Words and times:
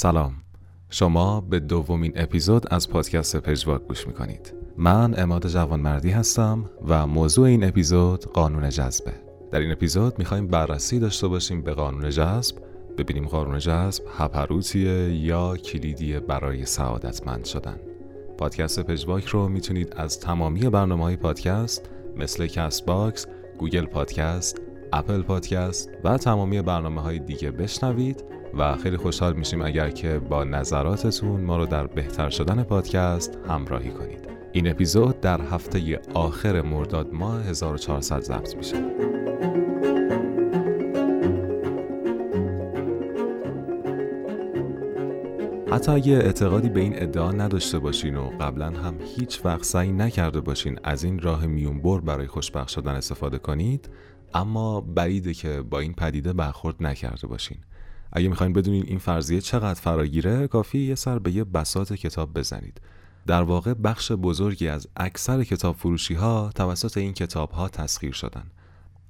سلام. 0.00 0.32
شما 0.90 1.40
به 1.40 1.60
دومین 1.60 2.12
اپیزود 2.16 2.74
از 2.74 2.90
پادکست 2.90 3.36
پژواک 3.36 3.82
گوش 3.82 4.06
می‌کنید. 4.06 4.54
من 4.76 5.14
عماد 5.20 5.46
جوانمردی 5.46 6.10
هستم 6.10 6.70
و 6.88 7.06
موضوع 7.06 7.46
این 7.46 7.64
اپیزود 7.64 8.24
قانون 8.24 8.70
جذبه 8.70 9.12
در 9.50 9.58
این 9.58 9.72
اپیزود 9.72 10.18
می‌خوایم 10.18 10.46
بررسی 10.46 10.98
داشته 10.98 11.28
باشیم 11.28 11.62
به 11.62 11.72
قانون 11.72 12.10
جذب 12.10 12.56
ببینیم 12.98 13.26
قانون 13.26 13.58
جذب 13.58 14.04
هپروتیه 14.18 15.14
یا 15.14 15.56
کلیدیه 15.56 16.20
برای 16.20 16.64
سعادتمند 16.64 17.44
شدن. 17.44 17.76
پادکست 18.38 18.80
پژواک 18.80 19.24
رو 19.24 19.48
می‌تونید 19.48 19.94
از 19.96 20.20
تمامی 20.20 20.60
برنامه 20.60 21.04
های 21.04 21.16
پادکست 21.16 21.90
مثل 22.16 22.46
کست 22.46 22.86
باکس، 22.86 23.26
گوگل 23.58 23.86
پادکست، 23.86 24.60
اپل 24.92 25.22
پادکست 25.22 25.90
و 26.04 26.18
تمامی 26.18 26.62
برنامه 26.62 27.00
های 27.00 27.18
دیگه 27.18 27.50
بشنوید. 27.50 28.24
و 28.58 28.76
خیلی 28.76 28.96
خوشحال 28.96 29.32
میشیم 29.32 29.62
اگر 29.62 29.90
که 29.90 30.18
با 30.18 30.44
نظراتتون 30.44 31.40
ما 31.40 31.56
رو 31.56 31.66
در 31.66 31.86
بهتر 31.86 32.30
شدن 32.30 32.62
پادکست 32.62 33.38
همراهی 33.48 33.90
کنید. 33.90 34.28
این 34.52 34.70
اپیزود 34.70 35.20
در 35.20 35.40
هفته 35.40 36.00
آخر 36.14 36.62
مرداد 36.62 37.12
ماه 37.12 37.44
1400 37.44 38.20
ضبط 38.20 38.56
میشه. 38.56 38.76
حتی 45.72 45.92
اگه 45.92 46.12
اعتقادی 46.12 46.68
به 46.68 46.80
این 46.80 47.02
ادعا 47.02 47.32
نداشته 47.32 47.78
باشین 47.78 48.16
و 48.16 48.30
قبلا 48.40 48.70
هم 48.70 48.94
هیچ 49.16 49.44
وقت 49.44 49.64
سعی 49.64 49.92
نکرده 49.92 50.40
باشین 50.40 50.78
از 50.84 51.04
این 51.04 51.18
راه 51.18 51.46
میونبر 51.46 52.00
برای 52.00 52.26
خوشبخت 52.26 52.68
شدن 52.68 52.92
استفاده 52.94 53.38
کنید 53.38 53.90
اما 54.34 54.80
بعیده 54.80 55.34
که 55.34 55.62
با 55.62 55.80
این 55.80 55.94
پدیده 55.94 56.32
برخورد 56.32 56.76
نکرده 56.80 57.26
باشین. 57.26 57.58
اگه 58.12 58.28
می‌خواین 58.28 58.52
بدونین 58.52 58.84
این 58.86 58.98
فرضیه 58.98 59.40
چقدر 59.40 59.80
فراگیره 59.80 60.48
کافی 60.48 60.78
یه 60.78 60.94
سر 60.94 61.18
به 61.18 61.32
یه 61.32 61.44
بساط 61.44 61.92
کتاب 61.92 62.34
بزنید. 62.34 62.80
در 63.26 63.42
واقع 63.42 63.74
بخش 63.74 64.12
بزرگی 64.12 64.68
از 64.68 64.86
اکثر 64.96 65.44
کتاب 65.44 65.76
فروشی 65.76 66.14
ها 66.14 66.50
توسط 66.54 66.98
این 66.98 67.12
کتاب 67.12 67.50
ها 67.50 67.68
تسخیر 67.68 68.12
شدن. 68.12 68.50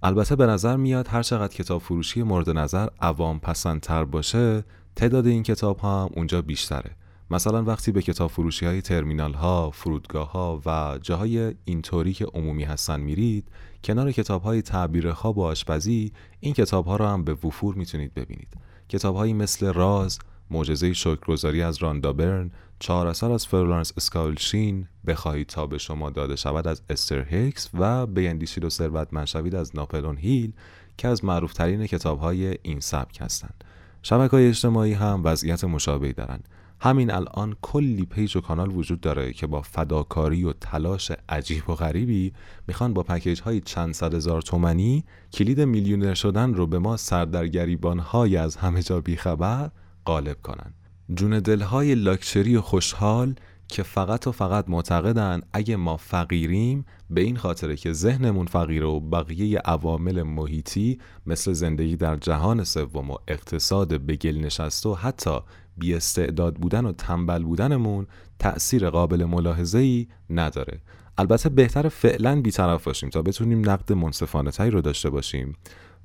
البته 0.02 0.36
به 0.36 0.46
نظر 0.46 0.76
میاد 0.76 1.08
هر 1.08 1.22
چقدر 1.22 1.54
کتاب 1.54 1.82
فروشی 1.82 2.22
مورد 2.22 2.50
نظر 2.50 2.88
عوام 3.00 3.40
پسندتر 3.40 4.04
باشه 4.04 4.64
تعداد 4.96 5.26
این 5.26 5.42
کتاب 5.42 5.78
ها 5.78 6.04
هم 6.04 6.10
اونجا 6.16 6.42
بیشتره. 6.42 6.90
مثلا 7.30 7.62
وقتی 7.62 7.92
به 7.92 8.02
کتاب 8.02 8.30
فروشی 8.30 8.66
های 8.66 8.82
ترمینال 8.82 9.32
ها، 9.32 9.70
فرودگاه 9.70 10.32
ها 10.32 10.62
و 10.66 10.98
جاهای 11.02 11.54
اینطوری 11.64 12.12
که 12.12 12.24
عمومی 12.24 12.64
هستن 12.64 13.00
میرید 13.00 13.48
کنار 13.84 14.12
کتاب 14.12 14.42
های 14.42 14.62
تعبیر 14.62 15.12
خواب 15.12 15.38
و 15.38 15.42
آشپزی 15.42 16.12
این 16.40 16.54
کتاب 16.54 16.86
ها 16.86 16.96
رو 16.96 17.04
هم 17.04 17.24
به 17.24 17.32
وفور 17.32 17.74
می‌تونید 17.74 18.14
ببینید 18.14 18.48
کتاب 18.88 19.16
هایی 19.16 19.32
مثل 19.32 19.72
راز، 19.72 20.18
معجزه 20.50 20.92
شکرگزاری 20.92 21.62
از 21.62 21.78
راندا 21.78 22.12
برن، 22.12 22.50
چهار 22.78 23.06
اثر 23.06 23.32
از 23.32 23.46
فلورانس 23.46 23.92
اسکاول 23.96 24.42
شین، 24.42 24.88
بخواهید 25.06 25.46
تا 25.46 25.66
به 25.66 25.78
شما 25.78 26.10
داده 26.10 26.36
شود 26.36 26.68
از 26.68 26.82
استر 26.90 27.22
هیکس 27.22 27.70
و 27.78 28.06
بیندیشید 28.06 28.64
و 28.64 28.70
ثروتمند 28.70 29.26
شوید 29.26 29.54
از 29.54 29.76
ناپلئون 29.76 30.16
هیل 30.16 30.52
که 30.96 31.08
از 31.08 31.24
معروفترین 31.24 31.86
کتاب 31.86 32.18
های 32.18 32.58
این 32.62 32.80
سبک 32.80 33.20
هستند. 33.20 33.64
شبکه 34.02 34.30
های 34.30 34.48
اجتماعی 34.48 34.92
هم 34.92 35.20
وضعیت 35.24 35.64
مشابهی 35.64 36.12
دارند. 36.12 36.48
همین 36.82 37.10
الان 37.10 37.56
کلی 37.62 38.04
page 38.04 38.36
و 38.36 38.40
کانال 38.40 38.76
وجود 38.76 39.00
داره 39.00 39.32
که 39.32 39.46
با 39.46 39.62
فداکاری 39.62 40.44
و 40.44 40.52
تلاش 40.52 41.12
عجیب 41.28 41.70
و 41.70 41.74
غریبی 41.74 42.32
می‌خوان 42.68 42.94
با 42.94 43.02
پکیج 43.02 43.40
های 43.40 43.60
چند 43.60 43.94
صد 43.94 44.14
هزار 44.14 44.42
تومنی 44.42 45.04
کلید 45.32 45.60
میلیونر 45.60 46.14
شدن 46.14 46.54
رو 46.54 46.66
به 46.66 46.78
ما 46.78 46.96
سردرگریبان 46.96 47.98
های 47.98 48.36
از 48.36 48.56
همه 48.56 48.82
جا 48.82 49.00
بیخبر 49.00 49.70
غالب 50.06 50.42
کنن. 50.42 50.74
جون 51.14 51.38
دلهای 51.38 51.94
لاکچری 51.94 52.56
و 52.56 52.60
خوشحال 52.60 53.34
که 53.70 53.82
فقط 53.82 54.26
و 54.26 54.32
فقط 54.32 54.64
معتقدن 54.68 55.40
اگه 55.52 55.76
ما 55.76 55.96
فقیریم 55.96 56.84
به 57.10 57.20
این 57.20 57.36
خاطره 57.36 57.76
که 57.76 57.92
ذهنمون 57.92 58.46
فقیره 58.46 58.86
و 58.86 59.00
بقیه 59.00 59.58
عوامل 59.58 60.22
محیطی 60.22 60.98
مثل 61.26 61.52
زندگی 61.52 61.96
در 61.96 62.16
جهان 62.16 62.64
سوم 62.64 63.10
و 63.10 63.16
اقتصاد 63.28 63.92
بگل 63.92 64.38
نشسته 64.38 64.88
و 64.88 64.94
حتی 64.94 65.38
بی 65.80 65.94
استعداد 65.94 66.54
بودن 66.54 66.84
و 66.84 66.92
تنبل 66.92 67.42
بودنمون 67.42 68.06
تأثیر 68.38 68.90
قابل 68.90 69.24
ملاحظه 69.24 69.78
ای 69.78 70.08
نداره. 70.30 70.80
البته 71.18 71.48
بهتر 71.48 71.88
فعلا 71.88 72.40
بیطرف 72.40 72.84
باشیم 72.84 73.10
تا 73.10 73.22
بتونیم 73.22 73.70
نقد 73.70 73.92
منصفانه 73.92 74.50
تایی 74.50 74.70
رو 74.70 74.80
داشته 74.80 75.10
باشیم. 75.10 75.56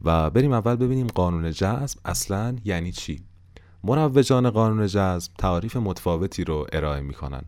و 0.01 0.29
بریم 0.29 0.53
اول 0.53 0.75
ببینیم 0.75 1.07
قانون 1.07 1.51
جذب 1.51 1.99
اصلا 2.05 2.55
یعنی 2.65 2.91
چی. 2.91 3.23
مروجان 3.83 4.49
قانون 4.49 4.87
جذب 4.87 5.31
تعریف 5.37 5.75
متفاوتی 5.77 6.43
رو 6.43 6.67
ارائه 6.73 7.01
می‌کنن. 7.01 7.41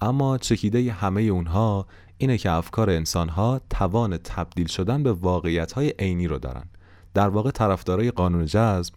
اما 0.00 0.38
چکیده 0.38 0.92
همه 0.92 1.22
اونها 1.22 1.86
اینه 2.18 2.38
که 2.38 2.50
افکار 2.50 2.90
انسانها 2.90 3.60
توان 3.70 4.16
تبدیل 4.16 4.66
شدن 4.66 5.02
به 5.02 5.12
واقعیت 5.12 5.72
های 5.72 5.94
عینی 5.98 6.26
رو 6.26 6.38
دارن. 6.38 6.64
در 7.14 7.28
واقع 7.28 7.50
طرفدارای 7.50 8.10
قانون 8.10 8.46
جذب 8.46 8.94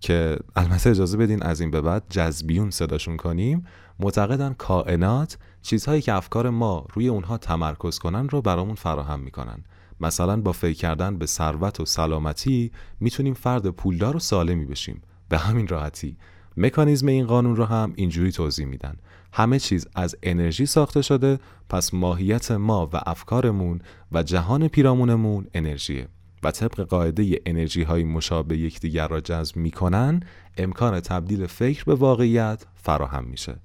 که 0.00 0.38
البته 0.56 0.90
اجازه 0.90 1.16
بدین 1.16 1.42
از 1.42 1.60
این 1.60 1.70
به 1.70 1.80
بعد 1.80 2.02
جذبیون 2.10 2.70
صداشون 2.70 3.16
کنیم. 3.16 3.66
معتقدن 4.00 4.52
کائنات 4.52 5.38
چیزهایی 5.62 6.02
که 6.02 6.12
افکار 6.12 6.50
ما 6.50 6.86
روی 6.92 7.08
اونها 7.08 7.38
تمرکز 7.38 7.98
کنن 7.98 8.28
رو 8.28 8.42
برامون 8.42 8.74
فراهم 8.74 9.20
می‌کنن. 9.20 9.64
مثلا 10.00 10.40
با 10.40 10.52
فکر 10.52 10.78
کردن 10.78 11.18
به 11.18 11.26
ثروت 11.26 11.80
و 11.80 11.84
سلامتی 11.84 12.72
می‌تونیم 13.00 13.34
فرد 13.34 13.70
پولدار 13.70 14.16
و 14.16 14.18
سالمی 14.18 14.64
بشیم. 14.64 15.02
به 15.28 15.38
همین 15.38 15.68
راحتی. 15.68 16.16
مکانیزم 16.56 17.06
این 17.06 17.26
قانون 17.26 17.56
رو 17.56 17.64
هم 17.64 17.92
اینجوری 17.96 18.32
توضیح 18.32 18.66
میدن. 18.66 18.96
همه 19.32 19.58
چیز 19.58 19.88
از 19.94 20.16
انرژی 20.22 20.66
ساخته 20.66 21.02
شده 21.02 21.38
پس 21.68 21.94
ماهیت 21.94 22.50
ما 22.50 22.90
و 22.92 23.00
افکارمون 23.06 23.80
و 24.12 24.22
جهان 24.22 24.68
پیرامونمون 24.68 25.46
انرژیه. 25.54 26.08
و 26.42 26.50
طبق 26.50 26.80
قاعده 26.80 27.40
انرژی 27.46 27.82
های 27.82 28.04
مشابه 28.04 28.58
یکدیگر 28.58 29.08
را 29.08 29.20
جذب 29.20 29.56
می‌کنن 29.56 30.20
امکان 30.58 31.00
تبدیل 31.00 31.46
فکر 31.46 31.84
به 31.84 31.94
واقعیت 31.94 32.66
فراهم 32.74 33.24
میشه. 33.24 33.56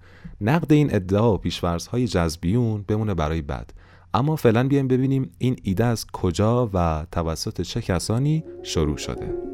نقد 0.41 0.73
این 0.73 0.95
ادعا 0.95 1.33
و 1.33 1.37
پیشورز 1.37 1.87
های 1.87 2.07
جذبیون 2.07 2.85
بمونه 2.87 3.13
برای 3.13 3.41
بعد 3.41 3.73
اما 4.13 4.35
فعلا 4.35 4.67
بیایم 4.67 4.87
ببینیم 4.87 5.31
این 5.37 5.55
ایده 5.63 5.85
از 5.85 6.05
کجا 6.07 6.69
و 6.73 7.05
توسط 7.11 7.61
چه 7.61 7.81
کسانی 7.81 8.43
شروع 8.63 8.97
شده. 8.97 9.53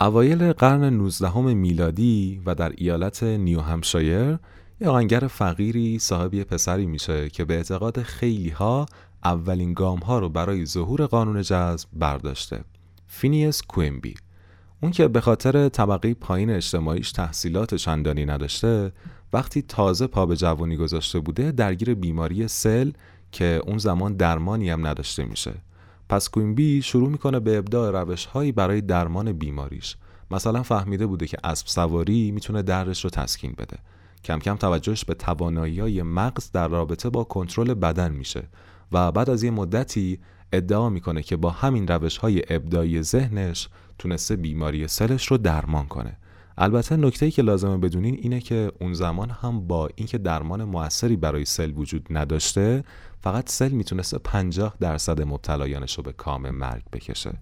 اوایل 0.00 0.52
قرن 0.52 0.84
19 0.84 1.40
میلادی 1.40 2.42
و 2.46 2.54
در 2.54 2.72
ایالت 2.76 3.22
نیو 3.22 3.60
همشایر 3.60 4.38
یه 4.82 4.88
آهنگر 4.88 5.20
فقیری 5.20 5.98
صاحب 5.98 6.34
یه 6.34 6.44
پسری 6.44 6.86
میشه 6.86 7.28
که 7.28 7.44
به 7.44 7.54
اعتقاد 7.54 8.02
خیلی 8.02 8.50
ها 8.50 8.86
اولین 9.24 9.74
گام 9.74 9.98
ها 9.98 10.18
رو 10.18 10.28
برای 10.28 10.66
ظهور 10.66 11.06
قانون 11.06 11.42
جذب 11.42 11.88
برداشته. 11.92 12.64
فینیاس 13.06 13.62
کوینبی 13.62 14.14
اون 14.82 14.92
که 14.92 15.08
به 15.08 15.20
خاطر 15.20 15.68
طبقه 15.68 16.14
پایین 16.14 16.50
اجتماعیش 16.50 17.12
تحصیلات 17.12 17.74
چندانی 17.74 18.26
نداشته 18.26 18.92
وقتی 19.32 19.62
تازه 19.62 20.06
پا 20.06 20.26
به 20.26 20.36
جوانی 20.36 20.76
گذاشته 20.76 21.20
بوده 21.20 21.52
درگیر 21.52 21.94
بیماری 21.94 22.48
سل 22.48 22.90
که 23.32 23.60
اون 23.66 23.78
زمان 23.78 24.16
درمانی 24.16 24.70
هم 24.70 24.86
نداشته 24.86 25.24
میشه. 25.24 25.54
پس 26.08 26.28
کوینبی 26.28 26.82
شروع 26.82 27.08
می‌کنه 27.08 27.40
به 27.40 27.58
ابداع 27.58 28.02
روش 28.02 28.24
هایی 28.24 28.52
برای 28.52 28.80
درمان 28.80 29.32
بیماریش. 29.32 29.96
مثلا 30.30 30.62
فهمیده 30.62 31.06
بوده 31.06 31.26
که 31.26 31.38
اسب 31.44 31.66
سواری 31.66 32.30
می‌تونه 32.30 32.62
دردش 32.62 33.04
رو 33.04 33.10
تسکین 33.10 33.54
بده. 33.58 33.78
کم 34.24 34.38
کم 34.38 34.56
توجهش 34.56 35.04
به 35.04 35.14
توانایی 35.14 35.80
های 35.80 36.02
مغز 36.02 36.52
در 36.52 36.68
رابطه 36.68 37.10
با 37.10 37.24
کنترل 37.24 37.74
بدن 37.74 38.12
میشه 38.12 38.42
و 38.92 39.12
بعد 39.12 39.30
از 39.30 39.42
یه 39.42 39.50
مدتی 39.50 40.18
ادعا 40.52 40.88
می‌کنه 40.88 41.22
که 41.22 41.36
با 41.36 41.50
همین 41.50 41.88
روش 41.88 42.16
های 42.16 42.42
ابدایی 42.48 43.02
ذهنش 43.02 43.68
تونسته 43.98 44.36
بیماری 44.36 44.88
سلش 44.88 45.26
رو 45.26 45.38
درمان 45.38 45.86
کنه. 45.86 46.16
البته 46.58 46.96
نکته 46.96 47.30
که 47.30 47.42
لازمه 47.42 47.76
بدونین 47.76 48.14
اینه 48.14 48.40
که 48.40 48.72
اون 48.80 48.92
زمان 48.92 49.30
هم 49.30 49.66
با 49.66 49.88
اینکه 49.94 50.18
درمان 50.18 50.64
موثری 50.64 51.16
برای 51.16 51.44
سل 51.44 51.72
وجود 51.76 52.06
نداشته 52.10 52.84
فقط 53.20 53.50
سل 53.50 53.68
می‌تونسته 53.68 54.18
50 54.18 54.74
درصد 54.80 55.22
مبتلایانش 55.22 55.96
رو 55.96 56.02
به 56.02 56.12
کام 56.12 56.50
مرگ 56.50 56.82
بکشه 56.92 57.32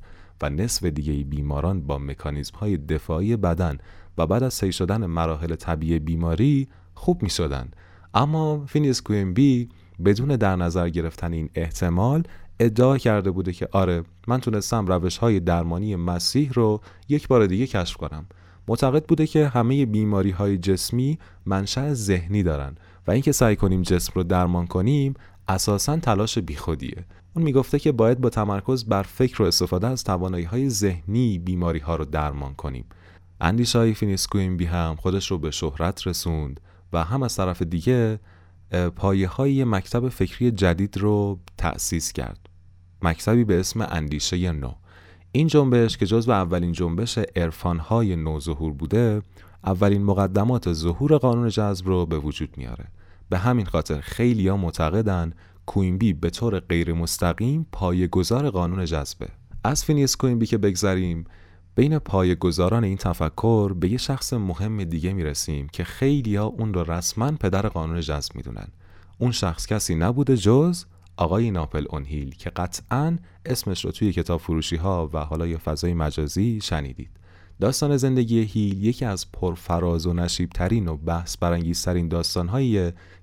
و 0.42 0.50
نصف 0.50 0.84
دیگه 0.84 1.24
بیماران 1.24 1.80
با 1.80 1.98
مکانیزم 1.98 2.56
های 2.56 2.76
دفاعی 2.76 3.36
بدن 3.36 3.78
و 4.18 4.26
بعد 4.26 4.42
از 4.42 4.58
طی 4.58 4.72
شدن 4.72 5.06
مراحل 5.06 5.54
طبیعی 5.54 5.98
بیماری 5.98 6.68
خوب 6.94 7.22
می 7.22 7.30
شدن. 7.30 7.70
اما 8.14 8.66
فینیس 8.66 9.02
کوینبی 9.02 9.68
بدون 10.04 10.28
در 10.28 10.56
نظر 10.56 10.88
گرفتن 10.88 11.32
این 11.32 11.50
احتمال 11.54 12.22
ادعا 12.60 12.98
کرده 12.98 13.30
بوده 13.30 13.52
که 13.52 13.68
آره 13.72 14.02
من 14.26 14.40
تونستم 14.40 14.86
روش 14.86 15.18
های 15.18 15.40
درمانی 15.40 15.96
مسیح 15.96 16.52
رو 16.52 16.80
یک 17.08 17.28
بار 17.28 17.46
دیگه 17.46 17.66
کشف 17.66 17.96
کنم. 17.96 18.26
معتقد 18.68 19.04
بوده 19.04 19.26
که 19.26 19.48
همه 19.48 19.86
بیماری 19.86 20.30
های 20.30 20.58
جسمی 20.58 21.18
منشأ 21.46 21.92
ذهنی 21.92 22.42
دارن 22.42 22.74
و 23.06 23.10
اینکه 23.10 23.32
سعی 23.32 23.56
کنیم 23.56 23.82
جسم 23.82 24.12
رو 24.14 24.22
درمان 24.22 24.66
کنیم 24.66 25.14
اساسا 25.48 25.96
تلاش 25.96 26.38
بیخودیه. 26.38 27.04
اون 27.34 27.44
می‌گفته 27.44 27.78
که 27.78 27.92
باید 27.92 28.20
با 28.20 28.30
تمرکز 28.30 28.84
بر 28.84 29.02
فکر 29.02 29.42
و 29.42 29.46
استفاده 29.46 29.86
از 29.86 30.04
توانایی 30.04 30.44
های 30.44 30.70
ذهنی 30.70 31.38
بیماری 31.38 31.78
ها 31.78 31.96
رو 31.96 32.04
درمان 32.04 32.54
کنیم. 32.54 32.84
اندیشه 33.40 33.78
های 33.78 33.94
فینیاس 33.94 34.23
کوینبی 34.23 34.64
هم 34.64 34.96
خودش 34.98 35.30
رو 35.30 35.38
به 35.38 35.50
شهرت 35.50 36.06
رسوند 36.06 36.60
و 36.92 37.04
هم 37.04 37.22
از 37.22 37.36
طرف 37.36 37.62
دیگه 37.62 38.20
پایه 38.96 39.28
های 39.28 39.64
مکتب 39.64 40.08
فکری 40.08 40.50
جدید 40.50 40.96
رو 40.96 41.38
تأسیس 41.56 42.12
کرد. 42.12 42.48
مکتبی 43.02 43.44
به 43.44 43.60
اسم 43.60 43.86
اندیشه 43.90 44.52
نو. 44.52 44.72
این 45.32 45.46
جنبش 45.46 45.96
که 45.96 46.06
جزو 46.06 46.30
اولین 46.30 46.72
جنبش 46.72 47.18
نو 48.16 48.40
ظهور 48.40 48.72
بوده 48.72 49.22
اولین 49.64 50.04
مقدمات 50.04 50.72
ظهور 50.72 51.16
قانون 51.16 51.48
جذب 51.48 51.86
رو 51.86 52.06
به 52.06 52.18
وجود 52.18 52.54
میاره. 52.56 52.84
به 53.28 53.38
همین 53.38 53.66
خاطر 53.66 54.00
خیلی 54.00 54.48
ها 54.48 54.56
معتقدن 54.56 55.32
کوینبی 55.66 56.12
به 56.12 56.30
طور 56.30 56.60
غیر 56.60 56.92
مستقیم 56.92 57.66
بنیان‌گذار 58.06 58.50
قانون 58.50 58.84
جذبه. 58.84 59.28
از 59.64 59.84
فینیاس 59.84 60.16
کوینبی 60.16 60.46
که 60.46 60.58
بگذریم 60.58 61.24
بنیان‌گذاران 61.78 62.84
این 62.84 62.96
تفکر 62.96 63.72
به 63.72 63.88
یه 63.88 63.98
شخص 63.98 64.32
مهم 64.32 64.84
دیگه 64.84 65.12
می‌رسیم 65.12 65.68
که 65.68 65.84
خیلی 65.84 66.36
ها 66.36 66.44
اون 66.44 66.74
رو 66.74 66.92
رسما 66.92 67.32
پدر 67.32 67.68
قانون 67.68 68.00
جذب 68.00 68.36
می‌دونن. 68.36 68.68
اون 69.18 69.32
شخص 69.32 69.66
کسی 69.66 69.94
نبوده 69.94 70.36
جز 70.36 70.84
آقای 71.16 71.50
ناپلئون 71.50 71.86
هیل 71.90 72.34
که 72.34 72.50
قطعا 72.50 73.18
اسمش 73.46 73.84
رو 73.84 73.90
توی 73.90 74.12
کتاب 74.12 74.40
فروشی 74.40 74.76
ها 74.76 75.10
و 75.12 75.18
حالا 75.18 75.46
یه 75.46 75.56
فضای 75.56 75.94
مجازی 75.94 76.60
شنیدید. 76.62 77.10
داستان 77.60 77.96
زندگی 77.96 78.40
هیل 78.40 78.84
یکی 78.84 79.04
از 79.04 79.32
پرفراز 79.32 80.06
و 80.06 80.12
نشیب 80.12 80.50
ترین 80.50 80.88
و 80.88 80.96
بحث 80.96 81.36
برانگیزترین 81.36 82.08
داستان 82.08 82.48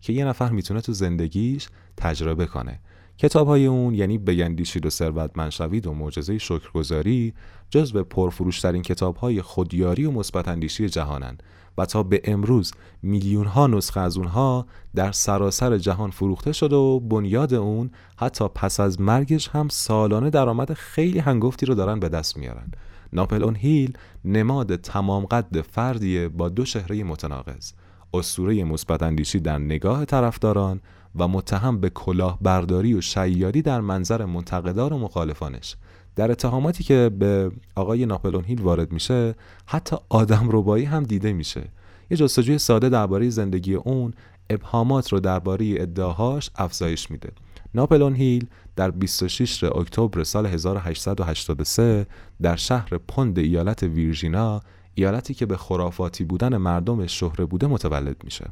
که 0.01 0.13
یه 0.13 0.25
نفر 0.25 0.49
می‌تونه 0.49 0.81
تو 0.81 0.93
زندگیش 0.93 1.67
تجربه 1.97 2.45
کنه. 2.45 2.79
کتاب 3.17 3.47
های 3.47 3.65
اون 3.65 3.93
یعنی 3.93 4.17
بگندیشید 4.17 4.85
و 4.85 4.89
ثروتمند 4.89 5.51
شوید 5.51 5.87
و 5.87 5.93
معجزه 5.93 6.37
شکرگزاری 6.37 7.33
جزو 7.69 8.03
پرفروشترین 8.03 8.81
کتاب 8.81 9.15
های 9.15 9.41
خودیاری 9.41 10.05
و 10.05 10.11
مثبت 10.11 10.47
اندیشی 10.47 10.89
جهانند 10.89 11.43
و 11.77 11.85
تا 11.85 12.03
به 12.03 12.21
امروز 12.23 12.73
میلیون 13.01 13.45
ها 13.45 13.67
نسخه 13.67 13.99
از 13.99 14.17
اونها 14.17 14.65
در 14.95 15.11
سراسر 15.11 15.77
جهان 15.77 16.11
فروخته 16.11 16.51
شده 16.51 16.75
و 16.75 16.99
بنیاد 16.99 17.53
اون 17.53 17.91
حتی 18.17 18.47
پس 18.55 18.79
از 18.79 19.01
مرگش 19.01 19.47
هم 19.47 19.69
سالانه 19.69 20.29
درآمد 20.29 20.73
خیلی 20.73 21.19
هنگفتی 21.19 21.65
رو 21.65 21.75
دارن 21.75 21.99
به 21.99 22.09
دست 22.09 22.37
میارن. 22.37 22.71
ناپل 23.13 23.43
اون 23.43 23.55
هیل 23.55 23.97
نماد 24.25 24.75
تمام 24.75 25.25
قد 25.25 25.61
فردیه 25.61 26.27
با 26.27 26.49
دو 26.49 26.65
شهره 26.65 27.03
متناقض. 27.03 27.71
اسطوره 28.13 28.63
مثبت 28.63 29.03
اندیشی 29.03 29.39
در 29.39 29.57
نگاه 29.57 30.05
طرفداران 30.05 30.81
و 31.15 31.27
متهم 31.27 31.79
به 31.79 31.89
کلاهبرداری 31.89 32.93
و 32.93 33.01
شیادی 33.01 33.61
در 33.61 33.81
منظر 33.81 34.25
منتقدان 34.25 34.93
و 34.93 34.97
مخالفانش. 34.97 35.75
در 36.15 36.31
اتهاماتی 36.31 36.83
که 36.83 37.11
به 37.19 37.51
آقای 37.75 38.05
ناپلون 38.05 38.43
هیل 38.43 38.61
وارد 38.61 38.91
میشه 38.91 39.35
حتی 39.65 39.95
آدم 40.09 40.47
ربایی 40.51 40.85
هم 40.85 41.03
دیده 41.03 41.33
میشه. 41.33 41.63
یه 42.11 42.17
جستجوی 42.17 42.57
ساده 42.57 42.89
درباره 42.89 43.29
زندگی 43.29 43.73
اون 43.73 44.13
ابهامات 44.49 45.13
رو 45.13 45.19
درباره 45.19 45.75
ادعاهاش 45.77 46.49
افزایش 46.55 47.11
میده. 47.11 47.31
ناپلون 47.73 48.15
هیل 48.15 48.47
در 48.75 48.91
26 48.91 49.63
اکتبر 49.63 50.23
سال 50.23 50.45
1883 50.45 52.05
در 52.41 52.55
شهر 52.55 52.97
پوند 52.97 53.39
ایالت 53.39 53.83
ویرژینا 53.83 54.61
ایالتی 54.95 55.33
که 55.33 55.45
به 55.45 55.57
خرافاتی 55.57 56.23
بودن 56.23 56.57
مردم 56.57 57.07
شهره 57.07 57.45
بوده 57.45 57.67
متولد 57.67 58.15
میشه. 58.23 58.45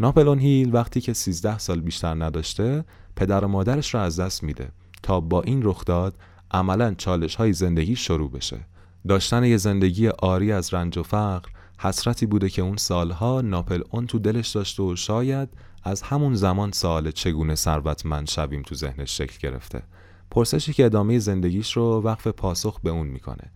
ناپلون 0.00 0.38
هیل 0.38 0.74
وقتی 0.74 1.00
که 1.00 1.12
13 1.12 1.58
سال 1.58 1.80
بیشتر 1.80 2.14
نداشته 2.14 2.84
پدر 3.16 3.44
و 3.44 3.48
مادرش 3.48 3.94
را 3.94 4.02
از 4.02 4.20
دست 4.20 4.42
میده 4.42 4.68
تا 5.02 5.20
با 5.20 5.42
این 5.42 5.62
رخداد 5.62 6.14
عملا 6.50 6.94
چالش 6.98 7.34
های 7.34 7.52
زندگی 7.52 7.96
شروع 7.96 8.30
بشه. 8.30 8.60
داشتن 9.08 9.44
یه 9.44 9.56
زندگی 9.56 10.08
آری 10.08 10.52
از 10.52 10.74
رنج 10.74 10.98
و 10.98 11.02
فقر 11.02 11.48
حسرتی 11.78 12.26
بوده 12.26 12.48
که 12.48 12.62
اون 12.62 12.76
سالها 12.76 13.40
ناپل 13.40 13.82
اون 13.90 14.06
تو 14.06 14.18
دلش 14.18 14.48
داشته 14.48 14.82
و 14.82 14.96
شاید 14.96 15.48
از 15.82 16.02
همون 16.02 16.34
زمان 16.34 16.72
سوال 16.72 17.10
چگونه 17.10 17.54
ثروتمند 17.54 18.28
شویم 18.28 18.62
تو 18.62 18.74
ذهنش 18.74 19.18
شکل 19.18 19.48
گرفته. 19.48 19.82
پرسشی 20.30 20.72
که 20.72 20.84
ادامه 20.84 21.18
زندگیش 21.18 21.76
رو 21.76 22.00
وقف 22.00 22.26
پاسخ 22.26 22.80
به 22.80 22.90
اون 22.90 23.06
می‌کنه. 23.06 23.52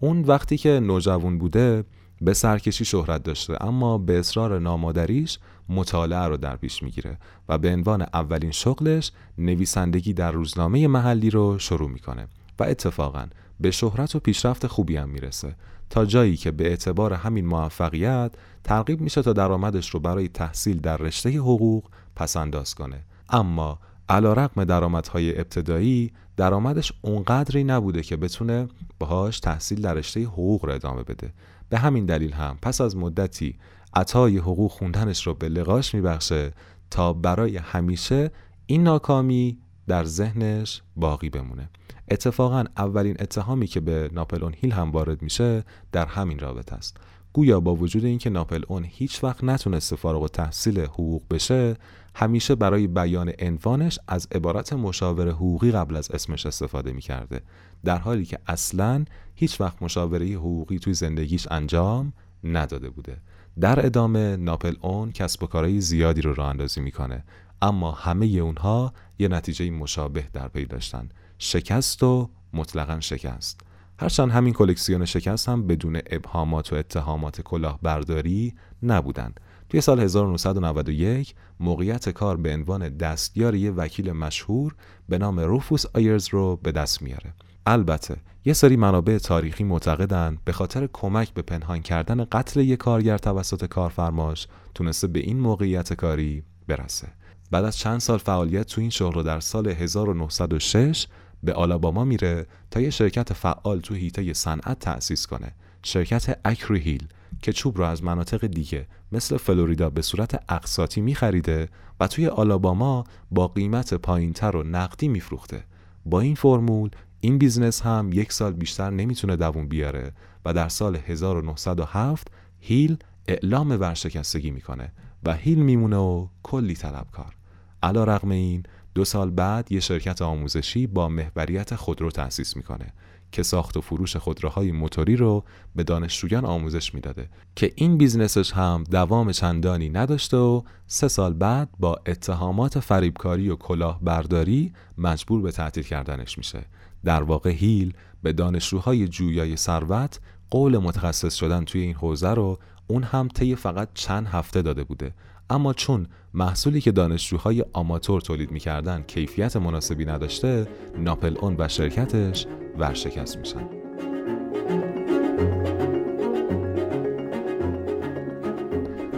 اون 0.00 0.22
وقتی 0.22 0.56
که 0.56 0.80
نوجوان 0.80 1.38
بوده 1.38 1.84
به 2.20 2.34
سرکشی 2.34 2.84
شهرت 2.84 3.22
داشته 3.22 3.64
اما 3.64 3.98
به 3.98 4.18
اصرار 4.18 4.58
نامادریش 4.58 5.38
مطالعه 5.68 6.28
رو 6.28 6.36
در 6.36 6.56
پیش 6.56 6.82
می‌گیره 6.82 7.18
و 7.48 7.58
به 7.58 7.72
عنوان 7.72 8.02
اولین 8.02 8.50
شغلش 8.50 9.12
نویسندگی 9.38 10.12
در 10.12 10.32
روزنامه 10.32 10.86
محلی 10.86 11.30
رو 11.30 11.58
شروع 11.58 11.90
می‌کنه 11.90 12.28
و 12.58 12.64
اتفاقا 12.64 13.26
به 13.60 13.70
شهرت 13.70 14.16
و 14.16 14.20
پیشرفت 14.20 14.66
خوبی 14.66 14.96
هم 14.96 15.08
می‌رسه. 15.08 15.54
تا 15.90 16.04
جایی 16.04 16.36
که 16.36 16.50
به 16.50 16.68
اعتبار 16.68 17.12
همین 17.12 17.46
موفقیت 17.46 18.32
ترغیب 18.64 19.00
میشه 19.00 19.22
تا 19.22 19.32
درآمدش 19.32 19.90
رو 19.90 20.00
برای 20.00 20.28
تحصیل 20.28 20.80
در 20.80 20.96
رشته 20.96 21.30
حقوق 21.30 21.84
پسنداز 22.16 22.74
کنه. 22.74 23.04
اما 23.28 23.78
علا 24.08 24.32
رقم 24.32 24.64
درآمدهای 24.64 25.38
ابتدایی 25.40 26.12
درآمدش 26.36 26.92
اونقدری 27.02 27.64
نبوده 27.64 28.02
که 28.02 28.16
بتونه 28.16 28.68
باهاش 28.98 29.40
تحصیل 29.40 29.80
در 29.80 29.94
رشته 29.94 30.24
حقوق 30.24 30.64
رو 30.64 30.72
ادامه 30.72 31.02
بده. 31.02 31.32
به 31.68 31.78
همین 31.78 32.06
دلیل 32.06 32.32
هم 32.32 32.58
پس 32.62 32.80
از 32.80 32.96
مدتی 32.96 33.58
عطای 33.94 34.38
حقوق 34.38 34.70
خوندنش 34.70 35.26
رو 35.26 35.34
به 35.34 35.48
لقاش 35.48 35.94
میبخشه 35.94 36.52
تا 36.90 37.12
برای 37.12 37.56
همیشه 37.56 38.30
این 38.66 38.82
ناکامی 38.82 39.58
در 39.86 40.04
ذهنش 40.04 40.82
باقی 40.96 41.30
بمونه. 41.30 41.70
اتفاقا 42.10 42.64
اولین 42.76 43.16
اتهامی 43.20 43.66
که 43.66 43.80
به 43.80 44.10
ناپل 44.12 44.44
اون 44.44 44.54
هیل 44.56 44.72
هم 44.72 44.90
وارد 44.90 45.22
میشه 45.22 45.64
در 45.92 46.06
همین 46.06 46.38
رابطه 46.38 46.76
است. 46.76 46.96
گویا 47.32 47.60
با 47.60 47.74
وجود 47.74 48.04
اینکه 48.04 48.30
ناپل 48.30 48.62
اون 48.68 48.84
هیچ 48.88 49.24
وقت 49.24 49.44
نتونسته 49.44 49.96
فارغ 49.96 50.30
تحصیل 50.30 50.80
حقوق 50.80 51.22
بشه 51.30 51.76
همیشه 52.14 52.54
برای 52.54 52.86
بیان 52.86 53.32
عنوانش 53.38 53.98
از 54.08 54.28
عبارت 54.32 54.72
مشاور 54.72 55.28
حقوقی 55.28 55.72
قبل 55.72 55.96
از 55.96 56.10
اسمش 56.10 56.46
استفاده 56.46 56.92
می‌کرده. 56.92 57.40
در 57.84 57.98
حالی 57.98 58.24
که 58.24 58.38
اصلا 58.46 59.04
هیچ 59.34 59.60
وقت 59.60 59.82
مشاوره 59.82 60.26
حقوقی 60.26 60.78
توی 60.78 60.94
زندگیش 60.94 61.48
انجام 61.50 62.12
نداده 62.44 62.90
بوده. 62.90 63.16
در 63.60 63.86
ادامه 63.86 64.36
ناپل 64.36 64.74
اون 64.80 65.12
کسب 65.12 65.42
و 65.42 65.46
کارهای 65.46 65.80
زیادی 65.80 66.20
رو 66.20 66.34
راه 66.34 66.48
اندازی 66.48 66.80
می‌کنه. 66.80 67.24
اما 67.62 67.92
همه 67.92 68.26
اونها 68.26 68.92
یه 69.18 69.28
نتیجه 69.28 69.70
مشابه 69.70 70.24
در 70.32 70.48
پی 70.48 70.64
داشتن. 70.64 71.08
شکست 71.38 72.02
و 72.02 72.30
مطلقا 72.52 73.00
شکست. 73.00 73.60
هرچند 74.00 74.30
همین 74.30 74.54
کلکسیون 74.54 75.04
شکست 75.04 75.48
هم 75.48 75.66
بدون 75.66 76.00
ابهامات 76.06 76.72
و 76.72 76.76
اتهامات 76.76 77.40
کلاهبرداری 77.40 78.54
نبودند 78.82 79.40
توی 79.68 79.80
سال 79.80 80.00
1991 80.00 81.34
موقعیت 81.60 82.08
کار 82.08 82.36
به 82.36 82.54
عنوان 82.54 82.88
دستیار 82.88 83.54
یه 83.54 83.70
وکیل 83.70 84.12
مشهور 84.12 84.74
به 85.08 85.18
نام 85.18 85.40
روفوس 85.40 85.84
آیرز 85.94 86.28
رو 86.28 86.56
به 86.56 86.72
دست 86.72 87.02
میاره. 87.02 87.34
البته 87.70 88.16
یه 88.44 88.52
سری 88.52 88.76
منابع 88.76 89.18
تاریخی 89.18 89.64
معتقدن 89.64 90.38
به 90.44 90.52
خاطر 90.52 90.88
کمک 90.92 91.34
به 91.34 91.42
پنهان 91.42 91.82
کردن 91.82 92.24
قتل 92.24 92.60
یک 92.60 92.78
کارگر 92.78 93.18
توسط 93.18 93.64
کارفرماش 93.64 94.46
تونسته 94.74 95.06
به 95.06 95.20
این 95.20 95.40
موقعیت 95.40 95.92
کاری 95.92 96.42
برسه. 96.68 97.08
بعد 97.50 97.64
از 97.64 97.76
چند 97.76 98.00
سال 98.00 98.18
فعالیت 98.18 98.66
تو 98.66 98.80
این 98.80 98.90
شغل 98.90 99.12
رو 99.14 99.22
در 99.22 99.40
سال 99.40 99.68
1906 99.68 101.06
به 101.42 101.52
آلاباما 101.52 102.04
میره 102.04 102.46
تا 102.70 102.80
یه 102.80 102.90
شرکت 102.90 103.32
فعال 103.32 103.80
تو 103.80 103.94
هیته 103.94 104.32
صنعت 104.32 104.78
تأسیس 104.78 105.26
کنه 105.26 105.52
شرکت 105.82 106.38
اکری 106.44 106.80
هیل 106.80 107.08
که 107.42 107.52
چوب 107.52 107.78
رو 107.78 107.84
از 107.84 108.04
مناطق 108.04 108.46
دیگه 108.46 108.86
مثل 109.12 109.36
فلوریدا 109.36 109.90
به 109.90 110.02
صورت 110.02 110.42
اقساطی 110.48 111.00
میخریده 111.00 111.68
و 112.00 112.06
توی 112.06 112.26
آلاباما 112.26 113.04
با 113.30 113.48
قیمت 113.48 113.94
پایینتر 113.94 114.56
و 114.56 114.62
نقدی 114.62 115.08
میفروخته. 115.08 115.64
با 116.06 116.20
این 116.20 116.34
فرمول 116.34 116.90
این 117.20 117.38
business 117.38 117.82
هم 117.82 118.10
یک 118.12 118.32
سال 118.32 118.52
بیشتر 118.52 118.90
نمی‌تونه 118.90 119.36
دووم 119.36 119.68
بیاره 119.68 120.12
و 120.44 120.52
در 120.52 120.68
سال 120.68 120.96
1907 120.96 122.28
هیل 122.60 122.96
اعلام 123.28 123.70
ورشکستگی 123.70 124.50
می‌کنه 124.50 124.92
و 125.24 125.34
هیل 125.34 125.58
میمونه 125.58 125.96
و 125.96 126.26
کلی 126.42 126.74
طلبکار. 126.74 127.36
علی‌رغم 127.82 128.30
این 128.30 128.62
دو 128.94 129.04
سال 129.04 129.30
بعد 129.30 129.72
یه 129.72 129.80
شرکت 129.80 130.22
آموزشی 130.22 130.86
با 130.86 131.08
محوریت 131.08 131.74
خودرو 131.74 132.10
تأسیس 132.10 132.56
می‌کنه 132.56 132.92
که 133.32 133.42
ساخت 133.42 133.76
و 133.76 133.80
فروش 133.80 134.16
خودروهای 134.16 134.72
موتوری 134.72 135.16
رو 135.16 135.44
به 135.74 135.84
دانشجویان 135.84 136.44
آموزش 136.44 136.94
می‌داده 136.94 137.28
که 137.56 137.72
این 137.76 137.98
business 137.98 138.41
ش 138.41 138.52
هم 138.52 138.84
دوام 138.90 139.32
چندانی 139.32 139.88
نداشته 139.88 140.36
و 140.36 140.62
سه 140.86 141.08
سال 141.08 141.32
بعد 141.32 141.68
با 141.78 142.00
اتهامات 142.06 142.80
فریبکاری 142.80 143.50
و 143.50 143.56
کلاهبرداری 143.56 144.72
مجبور 144.98 145.42
به 145.42 145.52
تعطیل 145.52 145.84
کردنش 145.84 146.38
میشه. 146.38 146.64
در 147.04 147.22
واقع 147.22 147.50
هیل 147.50 147.94
به 148.22 148.32
دانشجوهای 148.32 149.08
جویای 149.08 149.56
ثروت 149.56 150.20
قول 150.50 150.78
متخصص 150.78 151.34
شدن 151.34 151.64
توی 151.64 151.80
این 151.80 151.94
حوزه 151.94 152.30
رو 152.30 152.58
اون 152.86 153.02
هم 153.02 153.28
طی 153.28 153.54
فقط 153.54 153.88
چند 153.94 154.26
هفته 154.26 154.62
داده 154.62 154.84
بوده. 154.84 155.14
اما 155.50 155.72
چون 155.72 156.06
محصولی 156.34 156.80
که 156.80 156.92
دانشجوهای 156.92 157.64
آماتور 157.72 158.20
تولید 158.20 158.50
می‌کردن 158.50 159.02
کیفیت 159.02 159.56
مناسبی 159.56 160.04
نداشته 160.04 160.68
ناپلئون 160.98 161.56
و 161.58 161.68
شرکتش 161.68 162.46
ورشکست 162.78 163.38
میشن. 163.38 163.68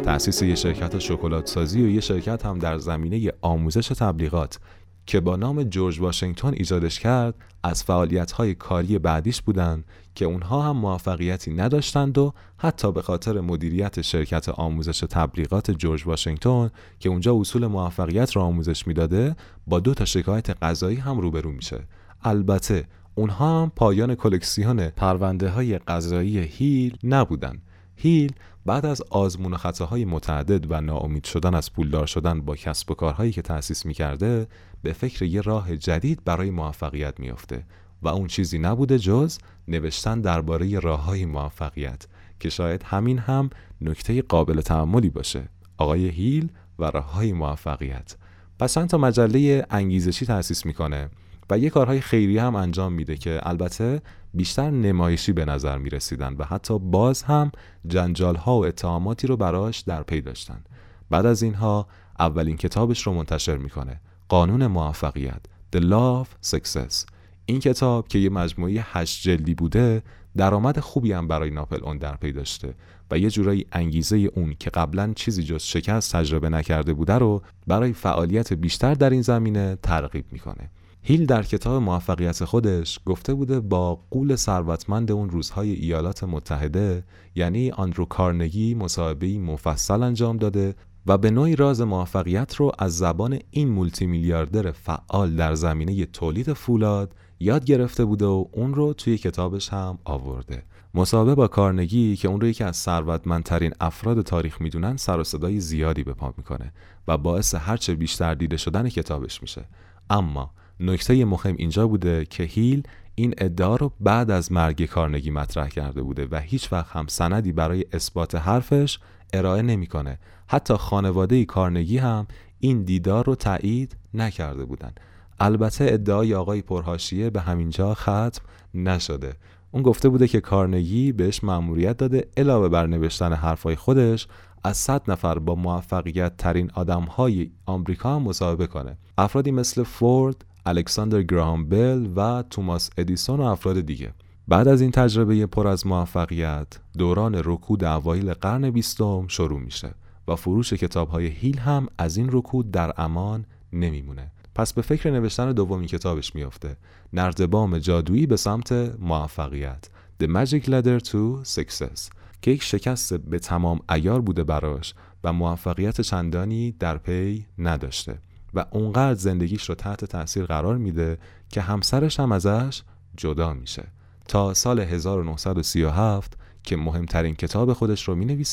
تأسیس 0.03 0.43
یه 0.43 0.55
شرکت 0.55 0.99
شکلات 0.99 1.47
سازی 1.47 1.83
و 1.83 1.89
یه 1.89 2.01
شرکت 2.01 2.47
هم 2.47 2.59
در 2.59 2.79
زمینه 2.79 3.33
آموزش 3.43 3.89
تبلیغات 3.89 4.59
که 5.07 5.21
با 5.21 5.37
نام 5.37 5.63
جورج 5.63 6.01
واشنگتن 6.01 6.55
ایجادش 6.55 7.01
کرد 7.01 7.35
از 7.63 7.85
فعالیت‌های 7.85 8.55
کاری 8.55 8.99
بعدیش 8.99 9.43
بودند 9.43 9.85
که 10.15 10.25
اونها 10.25 10.63
هم 10.63 10.77
موفقیتی 10.77 11.53
نداشتند 11.53 12.19
و 12.19 12.33
حتی 12.59 12.93
به 12.93 13.03
خاطر 13.03 13.41
مدیریت 13.41 14.01
شرکت 14.01 14.49
آموزش 14.49 15.01
تبلیغات 15.01 15.71
جورج 15.71 16.07
واشنگتن 16.07 16.71
که 16.99 17.09
اونجا 17.09 17.37
اصول 17.37 17.67
موفقیت 17.67 18.37
را 18.37 18.43
آموزش 18.43 18.87
می‌داده 18.87 19.37
با 19.67 19.81
دو 19.81 19.95
تا 19.95 20.05
شکایت 20.05 20.51
قضایی 20.51 20.97
هم 20.97 21.19
روبرو 21.19 21.53
میشه. 21.53 21.81
البته 22.23 22.85
اونها 23.15 23.63
هم 23.63 23.73
پایان 23.77 24.15
کلکسیون 24.15 24.89
پرونده 24.89 25.49
های 25.49 25.79
قضایی 25.79 26.39
هیل 26.39 26.97
نبودن 27.05 27.59
هیل 27.97 28.33
بعد 28.67 28.87
از 28.87 29.03
آزمون 29.11 29.53
و 29.53 29.57
خطاهای 29.57 30.05
متعدد 30.05 30.71
و 30.71 30.81
ناامید 30.81 31.25
شدن 31.25 31.55
از 31.55 31.73
پولدار 31.73 32.07
شدن 32.07 32.41
با 32.41 32.57
کسب 32.57 32.91
و 32.91 32.95
کارهایی 32.95 33.33
که 33.33 33.43
تأسیس 33.43 33.87
می‌کرده 33.87 34.47
به 34.83 34.93
فکر 34.93 35.25
یه 35.25 35.41
راه 35.41 35.77
جدید 35.77 36.25
برای 36.25 36.51
موفقیت 36.51 37.21
میافته. 37.21 37.65
و 38.03 38.09
اون 38.09 38.27
چیزی 38.27 38.59
نبوده 38.59 38.99
جز 38.99 39.39
نوشتن 39.69 40.21
درباره 40.21 40.79
راه 40.79 41.05
های 41.05 41.27
موفقیت 41.27 42.07
که 42.41 42.51
شاید 42.51 42.83
همین 42.83 43.19
هم 43.19 43.51
نکته 43.81 44.23
قابل 44.23 44.61
تعملی 44.61 45.11
باشه. 45.11 45.49
آقای 45.77 46.09
هیل 46.09 46.53
و 46.79 46.85
راه 46.85 47.13
های 47.13 47.33
موفقیت. 47.33 48.17
پس 48.59 48.75
تا 48.75 48.99
مجله 48.99 49.67
انگیزشی 49.71 50.27
تأسیس 50.27 50.67
می‌کنه. 50.67 51.11
و 51.51 51.59
یه 51.59 51.71
کارهای 51.71 52.01
خیری 52.01 52.39
هم 52.39 52.55
انجام 52.57 52.93
میده 52.93 53.17
که 53.17 53.41
البته 53.43 54.03
بیشتر 54.35 54.71
نمایشی 54.71 55.33
به 55.33 55.45
نظر 55.45 55.79
می 55.79 55.91
رسیدن 55.91 56.37
و 56.39 56.45
حتی 56.45 56.79
باز 56.79 57.23
هم 57.23 57.53
جنجال 57.87 58.37
ها 58.37 58.59
و 58.59 58.67
اتهاماتی 58.67 59.27
رو 59.27 59.37
براش 59.37 59.81
در 59.81 60.03
پی 60.03 60.21
داشتن. 60.21 60.65
بعد 61.11 61.27
از 61.27 61.43
اینها 61.43 61.87
اولین 62.19 62.57
کتابش 62.57 63.07
رو 63.07 63.13
منتشر 63.13 63.57
می‌کنه 63.57 64.01
قانون 64.29 64.67
موفقیت 64.67 65.41
The 65.77 65.81
of 65.81 66.49
Success. 66.51 67.07
این 67.47 67.61
کتاب 67.61 68.09
که 68.09 68.19
یه 68.19 68.31
مجموعه 68.31 68.85
هشت 68.93 69.23
جلدی 69.23 69.55
بوده 69.55 70.03
درآمد 70.37 70.81
خوبی 70.81 71.13
هم 71.13 71.29
برای 71.29 71.51
ناپل 71.51 71.85
اون 71.85 71.99
در 71.99 72.17
پی 72.17 72.33
داشته 72.33 72.75
و 73.11 73.19
یه 73.19 73.31
جورایی 73.31 73.67
انگیزه 73.73 74.17
اون 74.17 74.55
که 74.59 74.71
قبلا 74.71 75.13
چیزی 75.17 75.43
جز 75.43 75.63
شکست 75.63 76.17
تجربه 76.17 76.49
نکرده 76.49 76.93
بوده 76.93 77.15
رو 77.15 77.43
برای 77.67 77.93
فعالیت 77.93 78.53
بیشتر 78.53 78.95
در 78.95 79.11
این 79.11 79.23
زمینه 79.23 79.79
ترغیب 79.83 80.25
می‌کنه. 80.33 80.71
هیل 81.03 81.27
در 81.27 81.43
کتاب 81.43 81.83
موفقیت 81.83 82.45
خودش 82.45 83.01
گفته 83.07 83.35
بوده 83.35 83.61
با 83.61 83.95
قول 84.11 84.37
ثروتمند 84.37 85.11
اون 85.11 85.31
روزهای 85.31 85.73
ایالات 85.73 86.25
متحده 86.25 87.05
یعنی 87.35 87.71
آندرو 87.71 88.05
کارنگی 88.05 88.75
مصاحبه‌ای 88.75 89.39
مفصل 89.39 90.03
انجام 90.03 90.37
داده 90.37 90.75
و 91.07 91.19
به 91.19 91.31
نوعی 91.31 91.57
راز 91.57 91.81
موفقیت 91.81 92.55
رو 92.55 92.73
از 92.79 92.97
زبان 92.99 93.39
این 93.51 93.69
مولتی 93.69 94.07
میلیاردر 94.07 94.71
فعال 94.71 95.37
در 95.37 95.55
زمینه 95.55 96.07
تولید 96.07 96.53
فولاد 96.53 97.15
یاد 97.41 97.65
گرفته 97.65 98.05
بوده 98.05 98.27
و 98.27 98.45
اون 98.53 98.75
رو 98.75 98.93
توی 98.93 99.19
کتابش 99.19 99.69
هم 99.69 99.99
آورده. 100.05 100.63
مصاحبه 100.95 101.35
با 101.35 101.49
کارنگی 101.49 102.17
که 102.17 102.29
اون 102.29 102.41
رو 102.41 102.47
یکی 102.47 102.65
از 102.65 102.77
ثروتمندترین 102.77 103.73
افراد 103.81 104.23
تاریخ 104.23 104.61
می‌دونن 104.61 104.97
سر 104.97 105.19
و 105.19 105.25
صدای 105.25 105.61
زیادی 105.61 106.05
به 106.05 106.13
پا 106.13 106.35
می‌کنه 106.37 106.73
و 107.09 107.19
باعث 107.19 107.55
هرچه 107.55 107.95
بیشتر 107.95 108.35
دیده 108.35 108.57
شدن 108.57 108.89
کتابش 108.89 109.43
میشه. 109.43 109.65
اما 110.11 110.51
نکته 110.81 111.25
مهم 111.25 111.55
اینجا 111.59 111.89
بوده 111.89 112.25
که 112.25 112.43
هیل 112.43 112.83
این 113.15 113.35
ادعا 113.39 113.77
رو 113.77 113.93
بعد 114.01 114.31
از 114.31 114.53
مرگ 114.53 114.85
کارنگی 114.85 115.31
مطرح 115.31 115.69
کرده 115.69 116.03
بوده 116.03 116.29
و 116.31 116.41
هیچ 116.41 116.73
وقت 116.73 116.97
هم 116.97 117.07
سندی 117.07 117.53
برای 117.53 117.85
اثبات 117.93 118.35
حرفش 118.35 118.99
ارائه 119.33 119.63
نمی‌کنه. 119.63 120.19
حتی 120.47 120.75
خانواده 120.75 121.45
کارنگی 121.45 121.99
هم 121.99 122.27
این 122.59 122.83
دیدار 122.83 123.25
رو 123.25 123.35
تایید 123.35 123.97
نکرده 124.15 124.65
بودند. 124.65 125.01
البته 125.41 125.87
ادعای 125.89 126.35
آقای 126.35 126.63
پرهاشیه 126.63 127.31
به 127.31 127.41
همینجا 127.41 127.95
ختم 127.95 128.43
نشده. 128.75 129.35
اون 129.71 129.83
گفته 129.83 130.09
بوده 130.09 130.29
که 130.29 130.41
کارنگی 130.41 131.13
بهش 131.13 131.45
مأموریت 131.45 131.97
داده 131.97 132.29
علاوه 132.37 132.69
بر 132.69 132.87
نوشتن 132.87 133.33
حرفای 133.33 133.77
خودش 133.77 134.29
از 134.65 134.77
100 134.77 135.11
نفر 135.11 135.39
با 135.39 135.55
موفقیت 135.55 136.37
ترین 136.37 136.71
آدم 136.75 137.03
های 137.03 137.51
آمریکا 137.67 138.17
هم 138.17 138.23
مصاحبه 138.23 138.67
کنه. 138.67 138.99
افرادی 139.19 139.51
مثل 139.51 139.83
فورد، 139.83 140.45
الکساندر 140.67 141.23
گراهام 141.23 141.69
بل 141.69 142.09
و 142.17 142.45
توماس 142.51 142.91
ادیسون 142.99 143.41
و 143.41 143.43
افراد 143.43 143.81
دیگه. 143.81 144.13
بعد 144.49 144.69
از 144.69 144.81
این 144.81 144.91
تجربه 144.91 145.47
پر 145.47 145.67
از 145.67 145.87
موفقیت 145.87 146.67
دوران 146.99 147.41
رکود 147.45 147.85
اوایل 147.85 148.33
قرن 148.33 148.71
بیستم 148.71 149.27
شروع 149.29 149.61
میشه 149.61 149.95
و 150.29 150.37
فروش 150.37 150.73
کتاب 150.73 151.09
های 151.09 151.27
هیل 151.27 151.59
هم 151.59 151.87
از 151.99 152.17
این 152.17 152.29
رکود 152.33 152.71
در 152.71 152.93
امان 152.97 153.45
نمیمونه. 153.73 154.33
پس 154.55 154.73
به 154.73 154.83
فکر 154.83 155.11
نوشتن 155.11 155.53
دومین 155.53 155.87
کتابش 155.87 156.35
میافته. 156.35 156.77
نردبام 157.13 157.79
جادویی 157.79 158.27
به 158.27 158.37
سمت 158.37 158.73
موفقیت. 158.99 159.89
The 160.23 160.27
Magic 160.27 160.65
Ladder 160.65 161.01
to 161.09 161.45
Success. 161.45 162.11
که 162.43 162.51
یک 162.51 162.63
شکست 162.63 163.15
به 163.15 163.39
تمام 163.39 163.81
ایار 163.91 164.21
بوده 164.21 164.45
براش 164.45 164.95
و 165.25 165.33
موفقیت 165.33 166.01
چندانی 166.01 166.73
در 166.73 166.99
پی 166.99 167.47
نداشته. 167.59 168.19
و 168.55 168.65
اونقدر 168.71 169.19
زندگیش 169.19 169.69
رو 169.69 169.75
تحت 169.75 170.05
تاثیر 170.05 170.45
قرار 170.45 170.77
میده 170.77 171.19
که 171.49 171.61
همسرش 171.61 172.21
هم 172.21 172.33
ازش 172.33 172.83
جدا 173.17 173.55
میشه. 173.55 173.87
تا 174.29 174.55
سال 174.55 174.81
1937 174.81 176.37
که 176.63 176.77
مهمترین 176.77 177.35
کتاب 177.35 177.73
خودش 177.73 178.09
رو 178.09 178.15
می 178.15 178.45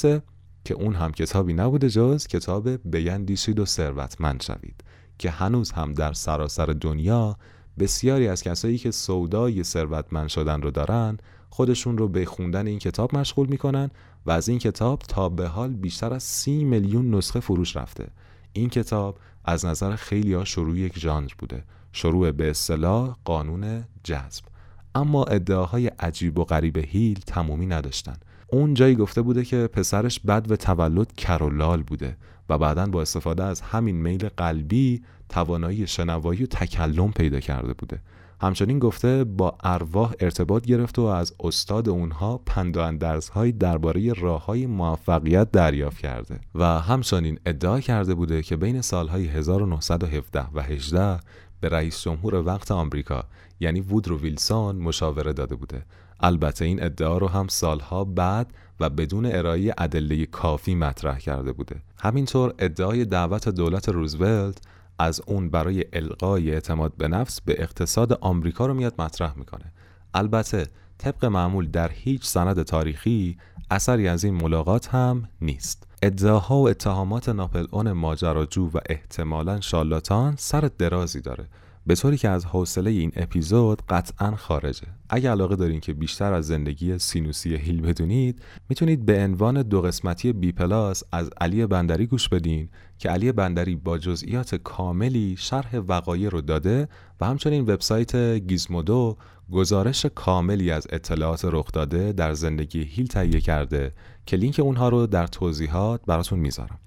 که 0.64 0.74
اون 0.74 0.96
هم 0.96 1.12
کتابی 1.12 1.54
نبوده 1.54 1.90
جز 1.90 2.28
کتاب 2.28 2.70
بیندیشید 2.70 3.60
و 3.60 3.66
ثروتمند 3.66 4.42
شوید 4.42 4.84
که 5.18 5.30
هنوز 5.30 5.72
هم 5.72 5.94
در 5.94 6.14
سراسر 6.14 6.66
دنیا 6.66 7.38
بسیاری 7.80 8.28
از 8.28 8.44
کسایی 8.44 8.78
که 8.78 8.92
سودای 8.92 9.64
ثروتمند 9.64 10.28
شدن 10.28 10.62
رو 10.62 10.72
دارن 10.72 11.18
خودشون 11.50 11.98
رو 11.98 12.08
به 12.08 12.26
خوندن 12.26 12.68
این 12.68 12.80
کتاب 12.80 13.16
مشغول 13.16 13.48
می‌کنن 13.48 13.92
و 14.26 14.32
از 14.32 14.50
این 14.50 14.60
کتاب 14.60 15.00
تا 15.00 15.30
به 15.30 15.48
حال 15.48 15.74
بیشتر 15.74 16.14
از 16.14 16.24
سی 16.24 16.64
میلیون 16.64 17.16
نسخه 17.16 17.40
فروش 17.40 17.78
رفته. 17.78 18.08
این 18.54 18.70
کتاب 18.70 19.20
از 19.48 19.66
نظر 19.66 19.96
خیلی 19.96 20.34
ها 20.34 20.46
شروع 20.46 20.78
یک 20.78 21.00
ژانر 21.00 21.32
بوده. 21.38 21.64
شروع 21.92 22.32
به 22.32 22.50
اصطلاح 22.50 23.16
قانون 23.26 23.84
جذب. 24.04 24.44
اما 24.96 25.24
ادعاهای 25.24 25.88
عجیب 25.88 26.40
و 26.40 26.44
غریب 26.44 26.78
هیل 26.78 27.20
تمومی 27.28 27.66
نداشتن. 27.66 28.16
اون 28.48 28.74
جایی 28.74 28.96
گفته 28.96 29.22
بوده 29.22 29.46
که 29.46 29.68
پسرش 29.68 30.20
بد 30.20 30.52
و 30.52 30.56
تولد 30.56 31.14
کرولال 31.14 31.84
بوده 31.84 32.18
و 32.50 32.58
بعدا 32.58 32.86
با 32.86 33.02
استفاده 33.02 33.44
از 33.44 33.62
همین 33.62 33.96
میل 33.96 34.30
قلبی 34.30 35.04
توانایی 35.30 35.88
شنوایی 35.88 36.44
و 36.44 36.48
تکلم 36.48 37.12
پیدا 37.12 37.40
کرده 37.40 37.74
بوده. 37.74 38.00
همچنین 38.42 38.80
گفته 38.80 39.24
با 39.24 39.58
ارواح 39.64 40.14
ارتباط 40.20 40.66
گرفت 40.66 41.00
و 41.00 41.02
از 41.02 41.36
استاد 41.40 41.90
اونها 41.90 42.38
پند 42.38 42.78
و 42.78 42.80
اندرزهایی 42.80 43.52
درباره 43.52 44.14
راه 44.14 44.46
های 44.46 44.66
موفقیت 44.66 45.52
دریافت 45.52 45.98
کرده 45.98 46.40
و 46.56 46.66
همچنین 46.66 47.40
ادعا 47.46 47.80
کرده 47.80 48.16
بوده 48.16 48.44
که 48.44 48.56
بین 48.56 48.82
سالهای 48.82 49.28
1917 49.28 50.46
و 50.54 50.62
18 50.62 51.20
به 51.62 51.70
رئیس 51.70 52.02
جمهور 52.02 52.36
وقت 52.36 52.72
آمریکا 52.72 53.24
یعنی 53.60 53.80
وودرو 53.82 54.20
ویلسون 54.20 54.76
مشاوره 54.76 55.34
داده 55.34 55.56
بوده. 55.56 55.86
البته 56.20 56.66
این 56.66 56.84
ادعا 56.84 57.18
رو 57.18 57.28
هم 57.28 57.48
سالها 57.48 58.04
بعد 58.04 58.54
و 58.80 58.90
بدون 58.90 59.26
ارائه 59.26 59.74
ادله 59.78 60.26
کافی 60.26 60.76
مطرح 60.76 61.18
کرده 61.20 61.52
بوده. 61.52 61.76
همینطور 62.00 62.54
ادعای 62.60 63.06
دعوت 63.06 63.50
دولت 63.50 63.90
روزولت 63.90 64.58
از 65.00 65.22
اون 65.28 65.50
برای 65.50 65.86
القای 65.94 66.52
اعتماد 66.52 66.94
به 66.98 67.08
نفس 67.08 67.42
به 67.42 67.56
اقتصاد 67.62 68.14
آمریکا 68.14 68.66
رو 68.66 68.74
میاد 68.74 69.02
مطرح 69.02 69.38
می‌کنه. 69.38 69.72
البته 70.14 70.68
طبق 70.98 71.26
معمول 71.26 71.68
در 71.68 71.90
هیچ 71.90 72.26
سند 72.26 72.64
تاریخی 72.64 73.38
اثری 73.72 74.08
از 74.08 74.24
این 74.24 74.34
ملاقات 74.34 74.88
هم 74.88 75.30
نیست. 75.42 75.88
ادعاها 76.02 76.56
و 76.56 76.70
اتهامات 76.70 77.30
ناپل 77.30 77.68
اون 77.72 77.92
ماجراجو 77.92 78.70
و 78.74 78.80
احتمالا 78.90 79.62
شالاتان 79.62 80.36
سر 80.38 80.70
درازی 80.78 81.22
داره. 81.22 81.46
به 81.88 81.96
طوری 81.96 82.18
که 82.18 82.30
از 82.30 82.46
حوصله 82.46 82.90
این 82.90 83.12
اپیزود 83.16 83.82
قطعا 83.90 84.36
خارجه. 84.36 84.88
اگر 85.10 85.32
علاقه 85.32 85.56
دارین 85.56 85.80
که 85.80 85.94
بیشتر 85.94 86.34
از 86.34 86.48
زندگی 86.48 86.98
سینوسی 86.98 87.56
هیل 87.56 87.82
بدونید 87.82 88.42
می‌تونید 88.70 89.06
به 89.06 89.24
عنوان 89.24 89.62
دو 89.62 89.82
قسمتی 89.82 90.34
بی 90.34 90.52
پلاس 90.52 91.04
از 91.12 91.30
علی 91.42 91.66
بندری 91.66 92.06
گوش 92.06 92.30
بدین 92.30 92.70
که 92.98 93.10
علی 93.10 93.32
بندری 93.32 93.76
با 93.76 93.98
جزئیات 93.98 94.56
کاملی 94.56 95.36
شرح 95.38 95.76
وقایع 95.76 96.30
رو 96.30 96.42
داده 96.42 96.88
و 97.22 97.26
همچنین 97.26 97.62
وبسایت 97.64 98.16
گیزمودو 98.36 99.18
گزارش 99.52 100.06
کاملی 100.16 100.72
از 100.72 100.88
اتفاقات 100.90 101.46
رخ 101.46 101.72
داده 101.72 102.14
در 102.14 102.34
زندگی 102.34 102.84
هیل 102.84 103.08
تهیه 103.08 103.42
کرده 103.42 103.94
که 104.26 104.38
لینک 104.38 104.60
اونها 104.60 104.90
رو 104.90 105.08
در 105.08 105.28
توضیحات 105.28 106.02
براتون 106.08 106.40
می‌ذارم. 106.40 106.80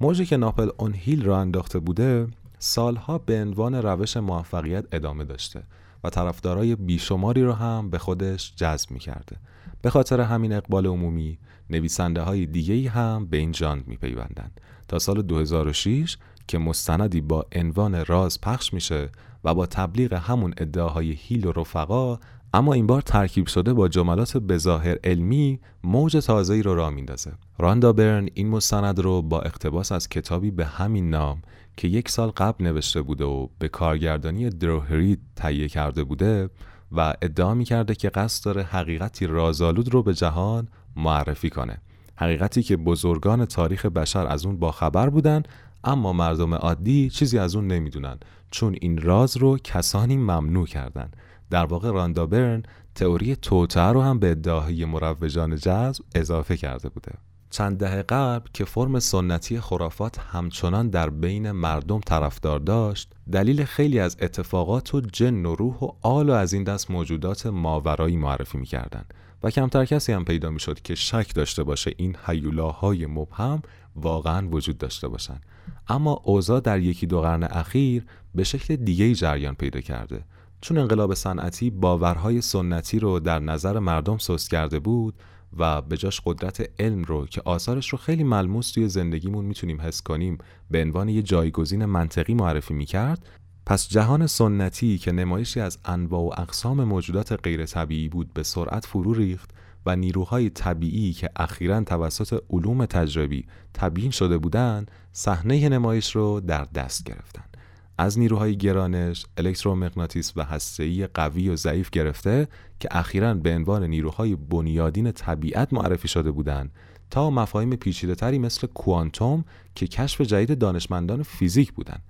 موجی 0.00 0.26
که 0.26 0.36
ناپلئون 0.36 0.94
هیل 0.94 1.24
را 1.24 1.38
انداخته 1.38 1.78
بوده 1.78 2.26
سالها 2.58 3.18
به 3.18 3.40
عنوان 3.40 3.74
روش 3.74 4.16
موفقیت 4.16 4.84
ادامه 4.92 5.24
داشته 5.24 5.62
و 6.04 6.10
طرفدارای 6.10 6.76
بیشماری 6.76 7.42
رو 7.42 7.52
هم 7.52 7.90
به 7.90 7.98
خودش 7.98 8.54
جذب 8.56 8.90
می 8.90 8.98
کرده. 8.98 9.36
به 9.82 9.90
خاطر 9.90 10.20
همین 10.20 10.52
اقبال 10.52 10.86
عمومی 10.86 11.38
نویسنده 11.70 12.22
های 12.22 12.46
دیگه 12.46 12.90
هم 12.90 13.26
به 13.26 13.36
این 13.36 13.52
جاند 13.52 13.88
می 13.88 13.96
پیوندن. 13.96 14.50
تا 14.88 14.98
سال 14.98 15.22
2006 15.22 16.16
که 16.48 16.58
مستندی 16.58 17.20
با 17.20 17.46
عنوان 17.54 18.04
راز 18.04 18.40
پخش 18.40 18.74
میشه 18.74 19.08
و 19.44 19.54
با 19.54 19.66
تبلیغ 19.66 20.12
همون 20.12 20.54
ادعاهای 20.58 21.12
هیل 21.12 21.46
و 21.46 21.52
رفقا 21.52 22.18
اما 22.54 22.72
این 22.72 22.86
بار 22.86 23.02
ترکیب 23.02 23.46
شده 23.46 23.72
با 23.72 23.88
جملات 23.88 24.36
بظاهر 24.36 24.96
علمی 25.04 25.60
موج 25.84 26.16
تازه‌ای 26.16 26.62
رو 26.62 26.74
راه 26.74 26.90
میندازه. 26.90 27.32
راندا 27.58 27.92
برن 27.92 28.28
این 28.34 28.48
مستند 28.48 28.98
رو 28.98 29.22
با 29.22 29.40
اقتباس 29.40 29.92
از 29.92 30.08
کتابی 30.08 30.50
به 30.50 30.64
همین 30.64 31.10
نام 31.10 31.42
که 31.76 31.88
یک 31.88 32.08
سال 32.08 32.28
قبل 32.28 32.64
نوشته 32.64 33.02
بوده 33.02 33.24
و 33.24 33.48
به 33.58 33.68
کارگردانی 33.68 34.50
دروهری 34.50 35.18
تهیه 35.36 35.68
کرده 35.68 36.04
بوده 36.04 36.50
و 36.92 37.14
ادعا 37.22 37.54
می‌کرده 37.54 37.94
که 37.94 38.08
قصد 38.08 38.44
داره 38.44 38.62
حقیقتی 38.62 39.26
رازآلود 39.26 39.94
رو 39.94 40.02
به 40.02 40.14
جهان 40.14 40.68
معرفی 40.96 41.50
کنه. 41.50 41.78
حقیقتی 42.16 42.62
که 42.62 42.76
بزرگان 42.76 43.44
تاریخ 43.44 43.86
بشر 43.86 44.26
از 44.26 44.46
اون 44.46 44.56
باخبر 44.56 45.10
بودن 45.10 45.42
اما 45.84 46.12
مردم 46.12 46.54
عادی 46.54 47.10
چیزی 47.10 47.38
از 47.38 47.56
اون 47.56 47.66
نمی‌دونن 47.66 48.18
چون 48.50 48.76
این 48.80 48.98
راز 48.98 49.36
رو 49.36 49.58
کسانی 49.58 50.16
ممنوع 50.16 50.66
کردن 50.66 51.10
در 51.50 51.66
واقع 51.66 51.90
راندابرن 51.90 52.62
تئوری 52.94 53.36
توته 53.36 53.80
رو 53.80 54.02
هم 54.02 54.18
به 54.18 54.30
ادعاهای 54.30 54.84
مروجان 54.84 55.56
جذب 55.56 56.04
اضافه 56.14 56.56
کرده 56.56 56.88
بوده 56.88 57.12
چند 57.50 57.78
دهه 57.78 58.02
قبل 58.02 58.48
که 58.52 58.64
فرم 58.64 58.98
سنتی 58.98 59.60
خرافات 59.60 60.18
همچنان 60.18 60.88
در 60.88 61.10
بین 61.10 61.50
مردم 61.50 62.00
طرفدار 62.00 62.58
داشت 62.58 63.12
دلیل 63.32 63.64
خیلی 63.64 63.98
از 64.00 64.16
اتفاقات 64.20 64.94
و 64.94 65.00
جن 65.00 65.46
و 65.46 65.54
روح 65.54 65.78
و 65.78 65.88
آل 66.02 66.30
و 66.30 66.32
از 66.32 66.52
این 66.52 66.64
دست 66.64 66.90
موجودات 66.90 67.46
ماورایی 67.46 68.16
معرفی 68.16 68.58
می‌کردن 68.58 69.04
و 69.42 69.50
کمتر 69.50 69.84
کسی 69.84 70.12
هم 70.12 70.24
پیدا 70.24 70.50
می‌شد 70.50 70.82
که 70.82 70.94
شک 70.94 71.34
داشته 71.34 71.62
باشه 71.62 71.92
این 71.96 72.16
حیولاهای 72.24 73.06
مبهم 73.06 73.62
واقعا 73.96 74.48
وجود 74.48 74.78
داشته 74.78 75.08
باشند. 75.08 75.42
اما 75.88 76.20
اوضاع 76.24 76.60
در 76.60 76.80
یکی 76.80 77.06
دو 77.06 77.20
قرن 77.20 77.44
اخیر 77.44 78.06
به 78.34 78.44
شکل 78.44 78.76
دیگه 78.76 79.14
جریان 79.14 79.54
پیدا 79.54 79.80
کرده. 79.80 80.24
چون 80.60 80.78
انقلاب 80.78 81.14
صنعتی 81.14 81.70
باورهای 81.70 82.40
سنتی 82.40 82.98
رو 82.98 83.20
در 83.20 83.38
نظر 83.38 83.78
مردم 83.78 84.18
سست 84.18 84.50
کرده 84.50 84.78
بود 84.78 85.14
و 85.58 85.82
به 85.82 85.96
جاش 85.96 86.20
قدرت 86.24 86.70
علم 86.80 87.04
رو 87.04 87.26
که 87.26 87.42
آثارش 87.44 87.88
رو 87.88 87.98
خیلی 87.98 88.24
ملموس 88.24 88.70
توی 88.70 88.88
زندگیمون 88.88 89.44
می‌تونیم 89.44 89.80
حس 89.80 90.02
کنیم 90.02 90.38
به 90.70 90.82
عنوان 90.82 91.08
یه 91.08 91.22
جایگزین 91.22 91.84
منطقی 91.84 92.34
معرفی 92.34 92.74
می‌کرد. 92.74 93.26
پس 93.66 93.88
جهان 93.88 94.26
سنتی 94.26 94.98
که 94.98 95.12
نمایشی 95.12 95.60
از 95.60 95.78
انواع 95.84 96.22
و 96.22 96.40
اقسام 96.40 96.84
موجودات 96.84 97.32
غیر 97.42 97.66
طبیعی 97.66 98.08
بود 98.08 98.32
به 98.34 98.42
سرعت 98.42 98.86
فرو 98.86 99.14
ریخت 99.14 99.50
و 99.86 99.96
نیروهای 99.96 100.50
طبیعی 100.50 101.12
که 101.12 101.30
اخیرا 101.36 101.80
توسط 101.80 102.40
علوم 102.50 102.86
تجربی 102.86 103.46
تبیین 103.74 104.10
شده 104.10 104.38
بودند 104.38 104.90
صحنه 105.12 105.68
نمایش 105.68 106.16
رو 106.16 106.40
در 106.40 106.64
دست 106.64 107.04
گرفتند 107.04 107.55
از 107.98 108.18
نیروهای 108.18 108.56
گرانش، 108.56 109.26
الکترومغناطیس 109.36 110.32
و 110.36 110.44
هسته‌ای 110.44 111.06
قوی 111.06 111.48
و 111.48 111.56
ضعیف 111.56 111.90
گرفته 111.90 112.48
که 112.80 112.88
اخیرا 112.90 113.34
به 113.34 113.54
عنوان 113.54 113.84
نیروهای 113.84 114.36
بنیادین 114.36 115.12
طبیعت 115.12 115.72
معرفی 115.72 116.08
شده 116.08 116.30
بودند 116.30 116.72
تا 117.10 117.30
مفاهیم 117.30 117.76
پیچیده‌تری 117.76 118.38
مثل 118.38 118.66
کوانتوم 118.66 119.44
که 119.74 119.86
کشف 119.86 120.20
جدید 120.20 120.58
دانشمندان 120.58 121.22
فیزیک 121.22 121.72
بودند. 121.72 122.02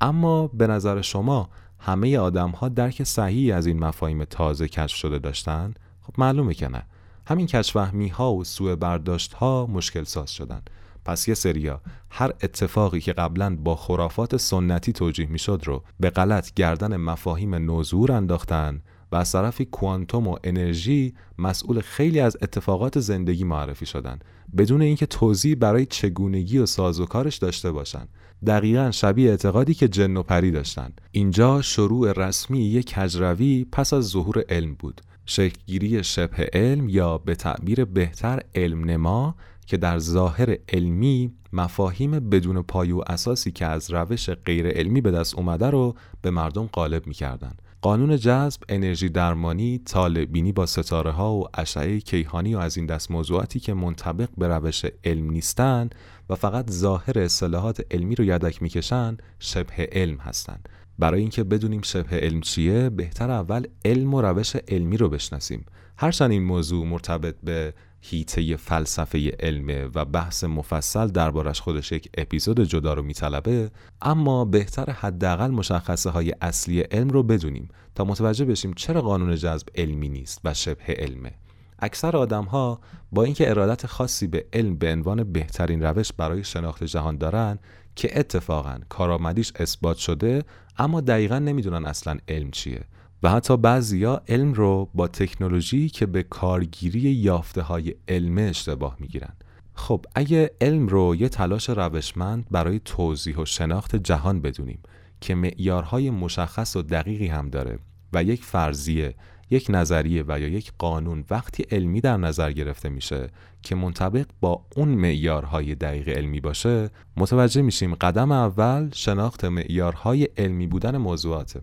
اما 0.00 0.46
به 0.46 0.66
نظر 0.66 1.00
شما 1.00 1.48
همه 1.78 2.18
آدم 2.18 2.50
ها 2.50 2.68
درک 2.68 3.02
صحیحی 3.02 3.52
از 3.52 3.66
این 3.66 3.78
مفاهیم 3.78 4.24
تازه 4.24 4.68
کشف 4.68 4.96
شده 4.96 5.18
داشتند؟ 5.18 5.78
خب 6.02 6.14
معلومه 6.18 6.54
که 6.54 6.68
نه. 6.68 6.82
همین 7.26 7.46
کچفهمی 7.46 8.08
ها 8.08 8.32
و 8.32 8.44
سوء 8.44 8.76
برداشت 8.76 9.32
ها 9.32 9.66
مشکل 9.66 10.04
ساز 10.04 10.32
شدن 10.32 10.62
پس 11.04 11.28
یه 11.28 11.34
سریا 11.34 11.80
هر 12.10 12.32
اتفاقی 12.42 13.00
که 13.00 13.12
قبلا 13.12 13.56
با 13.56 13.76
خرافات 13.76 14.36
سنتی 14.36 14.92
توجیه 14.92 15.26
می‌شد 15.26 15.62
رو 15.64 15.82
به 16.00 16.10
غلط 16.10 16.54
گردن 16.54 16.96
مفاهیم 16.96 17.54
نوزور 17.54 18.12
انداختن 18.12 18.82
و 19.12 19.16
از 19.16 19.32
طرفی 19.32 19.64
کوانتوم 19.64 20.28
و 20.28 20.36
انرژی 20.44 21.14
مسئول 21.38 21.80
خیلی 21.80 22.20
از 22.20 22.36
اتفاقات 22.42 23.00
زندگی 23.00 23.44
معرفی 23.44 23.86
شدن 23.86 24.18
بدون 24.56 24.82
اینکه 24.82 25.06
توضیح 25.06 25.54
برای 25.54 25.86
چگونگی 25.86 26.58
و 26.58 26.66
سازوکارش 26.66 27.36
داشته 27.36 27.72
باشن. 27.72 28.08
دقیقا 28.46 28.90
شبیه 28.90 29.30
اعتقادی 29.30 29.74
که 29.74 29.88
جن 29.88 30.16
و 30.16 30.22
پری 30.22 30.50
داشتن. 30.50 30.92
اینجا 31.10 31.62
شروع 31.62 32.12
رسمی 32.12 32.64
یک 32.64 32.94
کجروی 32.94 33.66
پس 33.72 33.92
از 33.92 34.04
ظهور 34.04 34.44
علم 34.48 34.74
بود. 34.74 35.00
شکلگیری 35.26 36.04
شبه 36.04 36.48
علم 36.52 36.88
یا 36.88 37.18
به 37.18 37.34
تعبیر 37.34 37.84
بهتر 37.84 38.40
علم 38.54 38.84
نما 38.84 39.34
که 39.66 39.76
در 39.76 39.98
ظاهر 39.98 40.56
علمی 40.68 41.32
مفاهیم 41.52 42.10
بدون 42.10 42.62
پای 42.62 42.92
و 42.92 43.02
اساسی 43.06 43.50
که 43.50 43.66
از 43.66 43.90
روش 43.90 44.30
غیر 44.30 44.68
علمی 44.68 45.00
به 45.00 45.10
دست 45.10 45.34
اومده 45.34 45.70
رو 45.70 45.94
به 46.22 46.30
مردم 46.30 46.66
غالب 46.66 47.06
می‌کردن 47.06 47.54
قانون 47.82 48.16
جذب، 48.16 48.62
انرژی 48.68 49.08
درمانی، 49.08 49.78
طالبینی 49.78 50.52
با 50.52 50.66
ستاره 50.66 51.10
ها 51.10 51.34
و 51.34 51.44
اشعه 51.54 52.00
کیهانی 52.00 52.54
و 52.54 52.58
از 52.58 52.76
این 52.76 52.86
دست 52.86 53.10
موضوعاتی 53.10 53.60
که 53.60 53.74
منطبق 53.74 54.28
به 54.38 54.48
روش 54.48 54.84
علم 55.04 55.30
نیستن 55.30 55.90
و 56.30 56.34
فقط 56.34 56.70
ظاهر 56.70 57.18
اصطلاحات 57.18 57.80
علمی 57.90 58.14
رو 58.14 58.24
یدک 58.24 58.62
می‌کشن 58.62 59.16
شبه 59.38 59.88
علم 59.92 60.16
هستند. 60.16 60.68
برای 60.98 61.20
اینکه 61.20 61.44
بدونیم 61.44 61.82
شبه 61.82 62.16
علم 62.16 62.40
چیه 62.40 62.90
بهتر 62.90 63.30
اول 63.30 63.66
علم 63.84 64.14
و 64.14 64.22
روش 64.22 64.56
علمی 64.68 64.96
رو 64.96 65.08
بشناسیم 65.08 65.64
هرچند 65.96 66.30
این 66.30 66.42
موضوع 66.42 66.86
مرتبط 66.86 67.34
به 67.42 67.74
هیته 68.06 68.56
فلسفه 68.56 69.36
علمه 69.40 69.88
و 69.94 70.04
بحث 70.04 70.44
مفصل 70.44 71.06
دربارش 71.06 71.60
خودش 71.60 71.92
یک 71.92 72.08
اپیزود 72.14 72.60
جدا 72.60 72.94
رو 72.94 73.02
میطلبه 73.02 73.70
اما 74.02 74.44
بهتر 74.44 74.90
حداقل 74.90 75.50
مشخصه 75.50 76.10
های 76.10 76.34
اصلی 76.40 76.80
علم 76.80 77.08
رو 77.08 77.22
بدونیم 77.22 77.68
تا 77.94 78.04
متوجه 78.04 78.44
بشیم 78.44 78.72
چرا 78.72 79.00
قانون 79.02 79.36
جذب 79.36 79.68
علمی 79.74 80.08
نیست 80.08 80.40
و 80.44 80.54
شبه 80.54 80.94
علمه. 80.98 81.32
اکثر 81.78 82.16
آدم 82.16 82.44
ها 82.44 82.80
با 83.12 83.24
اینکه 83.24 83.50
ارادت 83.50 83.86
خاصی 83.86 84.26
به 84.26 84.46
علم 84.52 84.76
به 84.76 84.92
عنوان 84.92 85.32
بهترین 85.32 85.82
روش 85.82 86.12
برای 86.12 86.44
شناخت 86.44 86.84
جهان 86.84 87.18
دارن 87.18 87.58
که 87.96 88.18
اتفاقا 88.18 88.78
کارآمدیش 88.88 89.52
اثبات 89.56 89.96
شده 89.96 90.44
اما 90.78 91.00
دقیقا 91.00 91.38
نمی‌دونن 91.38 91.86
اصلا 91.86 92.18
علم 92.28 92.50
چیه. 92.50 92.84
و 93.24 93.30
حتی 93.30 93.56
بعضیا 93.56 94.22
علم 94.28 94.52
رو 94.52 94.88
با 94.94 95.08
تکنولوژی 95.08 95.88
که 95.88 96.06
به 96.06 96.22
کارگیری 96.22 97.00
یافته 97.00 97.62
های 97.62 97.94
علمه 98.08 98.42
اشتباه 98.42 98.96
می‌گیرن. 99.00 99.32
خب 99.74 100.04
اگه 100.14 100.50
علم 100.60 100.88
رو 100.88 101.14
یه 101.14 101.28
تلاش 101.28 101.68
روشمند 101.70 102.46
برای 102.50 102.80
توضیح 102.84 103.36
و 103.36 103.44
شناخت 103.44 103.96
جهان 103.96 104.40
بدونیم 104.40 104.78
که 105.20 105.34
معیارهای 105.34 106.10
مشخص 106.10 106.76
و 106.76 106.82
دقیقی 106.82 107.26
هم 107.26 107.50
داره 107.50 107.78
و 108.12 108.24
یک 108.24 108.44
فرضیه 108.44 109.14
یک 109.50 109.66
نظریه 109.68 110.24
و 110.28 110.40
یا 110.40 110.48
یک 110.48 110.72
قانون 110.78 111.24
وقتی 111.30 111.62
علمی 111.62 112.00
در 112.00 112.16
نظر 112.16 112.52
گرفته 112.52 112.88
میشه 112.88 113.28
که 113.62 113.74
منطبق 113.74 114.26
با 114.40 114.66
اون 114.76 114.88
معیارهای 114.88 115.74
دقیق 115.74 116.08
علمی 116.08 116.40
باشه 116.40 116.90
متوجه 117.16 117.62
میشیم 117.62 117.94
قدم 117.94 118.32
اول 118.32 118.90
شناخت 118.92 119.44
معیارهای 119.44 120.28
علمی 120.36 120.66
بودن 120.66 120.96
موضوعاته. 120.96 121.60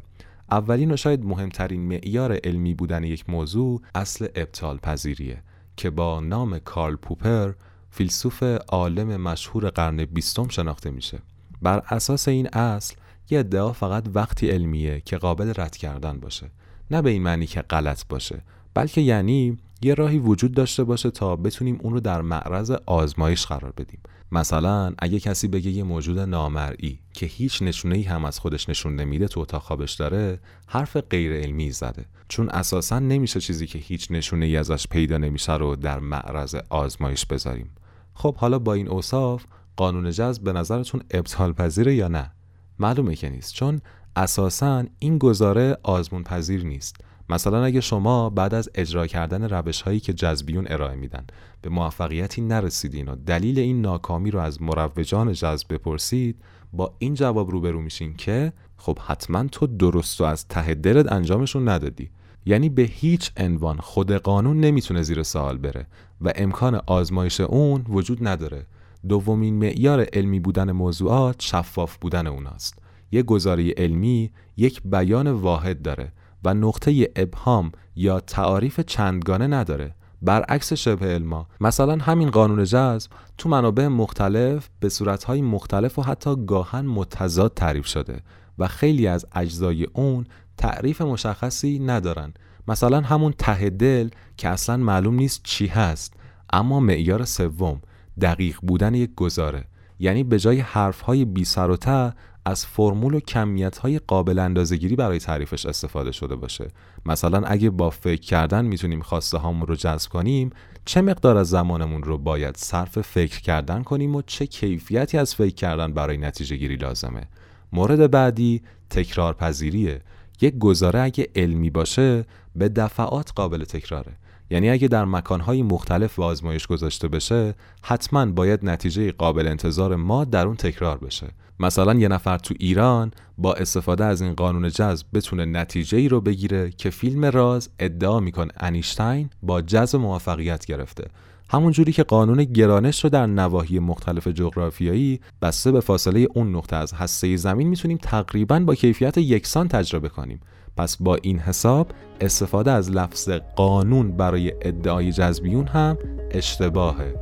اولین 0.52 0.92
و 0.92 0.98
شاید 0.98 1.26
مهمترین 1.26 1.82
معیار 1.82 2.40
علمی 2.44 2.74
بودن 2.74 3.04
یک 3.04 3.30
موضوع 3.30 3.82
اصل 3.96 4.28
ابطال 4.36 4.78
پذیریه 4.78 5.44
که 5.78 5.90
با 5.90 6.20
نام 6.20 6.60
کارل 6.60 6.96
پوپر 6.96 7.54
فیلسوف 7.90 8.44
عالم 8.68 9.22
مشهور 9.22 9.70
قرن 9.70 10.06
بیستم 10.06 10.48
شناخته 10.48 10.92
میشه. 10.92 11.20
بر 11.62 11.84
اساس 11.90 12.28
این 12.28 12.48
اصل 12.48 12.96
یه 13.30 13.40
ادعا 13.40 13.74
فقط 13.74 14.06
وقتی 14.14 14.50
علمیه 14.50 15.02
که 15.06 15.18
قابل 15.18 15.54
رد 15.58 15.78
کردن 15.78 16.20
باشه. 16.20 16.52
نه 16.92 17.02
به 17.02 17.10
این 17.10 17.24
معنی 17.24 17.48
که 17.48 17.62
غلط 17.62 18.08
باشه 18.10 18.42
بلکه 18.74 19.02
یعنی 19.02 19.58
یه 19.82 19.94
راهی 19.94 20.20
وجود 20.20 20.54
داشته 20.54 20.84
باشه 20.84 21.12
تا 21.12 21.36
بتونیم 21.36 21.80
اون 21.82 21.94
رو 21.94 22.00
در 22.00 22.22
معرض 22.22 22.72
آزمایش 22.86 23.46
قرار 23.46 23.74
بدیم. 23.78 24.00
مثلا 24.32 24.94
اگه 25.00 25.20
کسی 25.20 25.48
بگه 25.48 25.72
یه 25.72 25.84
موجود 25.84 26.20
نامرئی 26.20 27.00
که 27.14 27.26
هیچ 27.26 27.62
نشونه 27.62 27.96
ای 27.96 28.04
هم 28.04 28.26
از 28.26 28.40
خودش 28.40 28.70
نشون 28.70 28.96
نمیده 28.96 29.28
تو 29.28 29.40
اتاق 29.40 29.62
خوابش 29.62 29.94
داره 29.94 30.40
حرف 30.68 30.98
غیر 30.98 31.34
علمی 31.34 31.72
زده. 31.72 32.06
چون 32.28 32.50
اساسا 32.50 33.00
نمیشه 33.00 33.40
چیزی 33.40 33.68
که 33.68 33.80
هیچ 33.80 34.12
نشونه 34.12 34.46
ای 34.46 34.58
ازش 34.58 34.88
پیدا 34.88 35.18
نمیشه 35.18 35.54
رو 35.54 35.76
در 35.76 36.00
معرض 36.00 36.56
آزمایش 36.70 37.26
بذاریم. 37.26 37.70
خب 38.14 38.36
حالا 38.36 38.60
با 38.60 38.74
این 38.74 38.88
اوصاف 38.88 39.46
قانون 39.76 40.12
جذب 40.12 40.44
به 40.44 40.54
نظرتون 40.54 41.02
ابطال 41.12 41.54
پذیره 41.54 41.96
یا 41.96 42.08
نه؟ 42.08 42.32
معلومه 42.80 43.16
که 43.16 43.30
نیست 43.30 43.54
چون 43.54 43.82
اساسا 44.16 44.84
این 45.00 45.18
گزاره 45.18 45.78
آزمون 45.84 46.24
پذیر 46.24 46.66
نیست. 46.66 46.96
مثلا 47.32 47.64
اگه 47.64 47.82
شما 47.82 48.30
بعد 48.30 48.54
از 48.54 48.70
اجرا 48.76 49.08
کردن 49.08 49.50
روش 49.50 49.82
هایی 49.82 50.00
که 50.00 50.14
جذبیون 50.14 50.68
ارائه 50.70 50.96
میدن 50.96 51.26
به 51.62 51.70
موفقیتی 51.70 52.42
نرسیدین 52.42 53.08
و 53.08 53.16
دلیل 53.16 53.60
این 53.60 53.82
ناکامی 53.82 54.32
رو 54.32 54.40
از 54.40 54.62
مروجان 54.62 55.34
جذب 55.34 55.74
بپرسید 55.74 56.36
با 56.74 56.96
این 57.00 57.14
جواب 57.14 57.50
روبرو 57.50 57.82
میشین 57.82 58.14
که 58.14 58.54
خب 58.78 59.00
حتما 59.00 59.44
تو 59.44 59.68
درست 59.68 60.22
و 60.22 60.24
از 60.24 60.48
ته 60.48 60.74
دلت 60.74 61.12
انجامشون 61.12 61.70
ندادی. 61.70 62.10
یعنی 62.46 62.70
به 62.70 62.82
هیچ 62.82 63.32
عنوان 63.38 63.78
خود 63.78 64.12
قانون 64.12 64.60
نمی‌تونه 64.60 65.02
زیر 65.02 65.24
سوال 65.24 65.58
بره 65.58 65.88
و 66.22 66.32
امکان 66.36 66.82
آزمایش 66.88 67.42
اون 67.42 67.86
وجود 67.90 68.28
نداره. 68.28 68.66
دومین 69.10 69.56
معیار 69.56 70.06
علمی 70.14 70.40
بودن 70.40 70.72
موضوعات 70.72 71.36
شفاف 71.40 71.98
بودن 71.98 72.28
اوناست. 72.28 72.80
یک 73.12 73.26
گزاره 73.26 73.72
علمی 73.78 74.32
یک 74.58 74.82
بیان 74.86 75.32
واحد 75.32 75.82
داره. 75.82 76.12
و 76.44 76.54
نقطه 76.54 77.10
ابهام 77.16 77.72
یا 77.96 78.20
تعاریف 78.20 78.80
چندگانه 78.80 79.48
نداره. 79.48 79.96
برعکس 80.22 80.74
شبه 80.74 81.06
علما 81.06 81.48
مثلا 81.62 81.98
همین 81.98 82.30
قانون 82.30 82.64
جذب 82.64 83.12
تو 83.38 83.50
منابع 83.50 83.88
مختلف 83.88 84.70
به 84.80 84.90
صورتهای 84.90 85.42
مختلف 85.42 86.00
و 86.00 86.02
حتی 86.02 86.46
گاهن 86.46 86.86
متضاد 86.86 87.54
تعریف 87.54 87.86
شده 87.86 88.22
و 88.60 88.68
خیلی 88.68 89.08
از 89.08 89.26
اجزای 89.36 89.88
اون 89.94 90.26
تعریف 90.58 91.02
مشخصی 91.02 91.80
ندارن. 91.80 92.34
مثلا 92.68 93.02
همون 93.02 93.34
ته 93.38 93.70
دل 93.70 94.10
که 94.38 94.50
اصلا 94.50 94.78
معلوم 94.78 95.16
نیست 95.16 95.42
چی 95.44 95.68
هست 95.68 96.14
اما 96.54 96.80
معیار 96.80 97.26
سوم 97.26 97.82
دقیق 98.22 98.58
بودن 98.62 98.94
یک 98.94 99.16
گزاره. 99.16 99.66
یعنی 100.00 100.24
به 100.24 100.40
جای 100.40 100.60
حرفهای 100.60 101.26
بی 101.26 101.46
سر 101.46 101.70
و 101.70 101.78
ته 101.78 102.14
از 102.46 102.66
فرمول 102.66 103.14
و 103.14 103.20
کمیت 103.20 103.78
های 103.78 104.00
قابل 104.00 104.40
اندازگیری 104.40 104.96
برای 104.96 105.20
تعریفش 105.20 105.66
استفاده 105.66 106.12
شده 106.12 106.36
باشه. 106.36 106.68
مثلا 107.06 107.48
اگه 107.48 107.70
با 107.70 107.90
فکر 107.90 108.22
کردن 108.22 108.66
می‌تونیم 108.66 109.02
خواسته 109.02 109.38
هامون 109.38 109.68
رو 109.68 109.76
جذب 109.76 110.10
کنیم 110.10 110.50
چه 110.86 111.02
مقدار 111.02 111.38
از 111.38 111.50
زمانمون 111.50 112.04
رو 112.04 112.18
باید 112.18 112.58
صرف 112.58 113.00
فکر 113.02 113.42
کردن 113.42 113.84
کنیم 113.84 114.16
و 114.16 114.22
چه 114.22 114.48
کیفیتی 114.48 115.18
از 115.18 115.36
فکر 115.36 115.56
کردن 115.56 115.94
برای 115.94 116.18
نتیجه 116.18 116.56
گیری 116.56 116.76
لازمه؟ 116.76 117.28
مورد 117.74 118.12
بعدی 118.12 118.62
تکرار 118.90 119.34
پذیریه 119.34 120.02
یک 120.42 120.58
گزاره 120.58 121.00
اگه 121.00 121.28
علمی 121.36 121.70
باشه 121.70 122.26
به 122.56 122.70
دفعات 122.70 123.32
قابل 123.36 123.64
تکراره. 123.64 124.12
یعنی 124.52 124.70
اگه 124.70 124.88
در 124.88 125.06
مکانهای 125.06 125.64
مختلف 125.64 126.16
به 126.16 126.24
آزمایش 126.24 126.68
گذاشته 126.68 127.08
بشه 127.08 127.56
حتما 127.84 128.26
باید 128.26 128.66
نتیجه 128.66 129.12
قابل 129.12 129.48
انتظار 129.48 129.96
ما 129.96 130.26
در 130.26 130.48
اون 130.48 130.56
تکرار 130.56 130.98
بشه. 130.98 131.28
مثلا 131.60 131.94
یه 131.94 132.08
نفر 132.08 132.38
تو 132.38 132.54
ایران 132.60 133.12
با 133.38 133.54
استفاده 133.54 134.06
از 134.06 134.22
این 134.22 134.34
قانون 134.34 134.70
جذب 134.70 135.06
بتونه 135.14 135.46
نتیجه 135.46 135.98
ای 135.98 136.10
رو 136.10 136.22
بگیره 136.22 136.70
که 136.70 136.90
فیلم 136.90 137.26
راز 137.26 137.70
ادعا 137.80 138.20
می‌کنه. 138.20 138.52
انیشتین 138.60 139.30
با 139.44 139.62
جذب 139.62 140.00
موفقیت 140.00 140.66
گرفته. 140.66 141.08
همون 141.50 141.72
جوری 141.72 141.92
که 141.92 142.04
قانون 142.04 142.44
گرانش 142.44 143.04
رو 143.04 143.10
در 143.10 143.26
نواحی 143.26 143.80
مختلف 143.80 144.28
جغرافیایی 144.28 145.20
بسته 145.42 145.72
به 145.72 145.80
فاصله 145.80 146.28
اون 146.34 146.56
نقطه 146.56 146.76
از 146.76 146.94
هسته 146.94 147.38
زمین 147.38 147.68
می‌تونیم 147.68 147.98
تقریبا 147.98 148.60
با 148.60 148.76
کیفیت 148.76 149.18
یکسان 149.18 149.68
تجربه 149.68 150.10
کنیم. 150.10 150.40
پس 150.78 150.98
با 150.98 151.16
این 151.16 151.40
حساب 151.40 151.88
استفاده 152.22 152.72
از 152.72 152.92
لفظ 152.92 153.30
قانون 153.56 154.12
برای 154.12 154.54
ادعای 154.62 155.12
جذبیون 155.12 155.68
هم 155.68 155.98
اشتباهه 156.32 157.16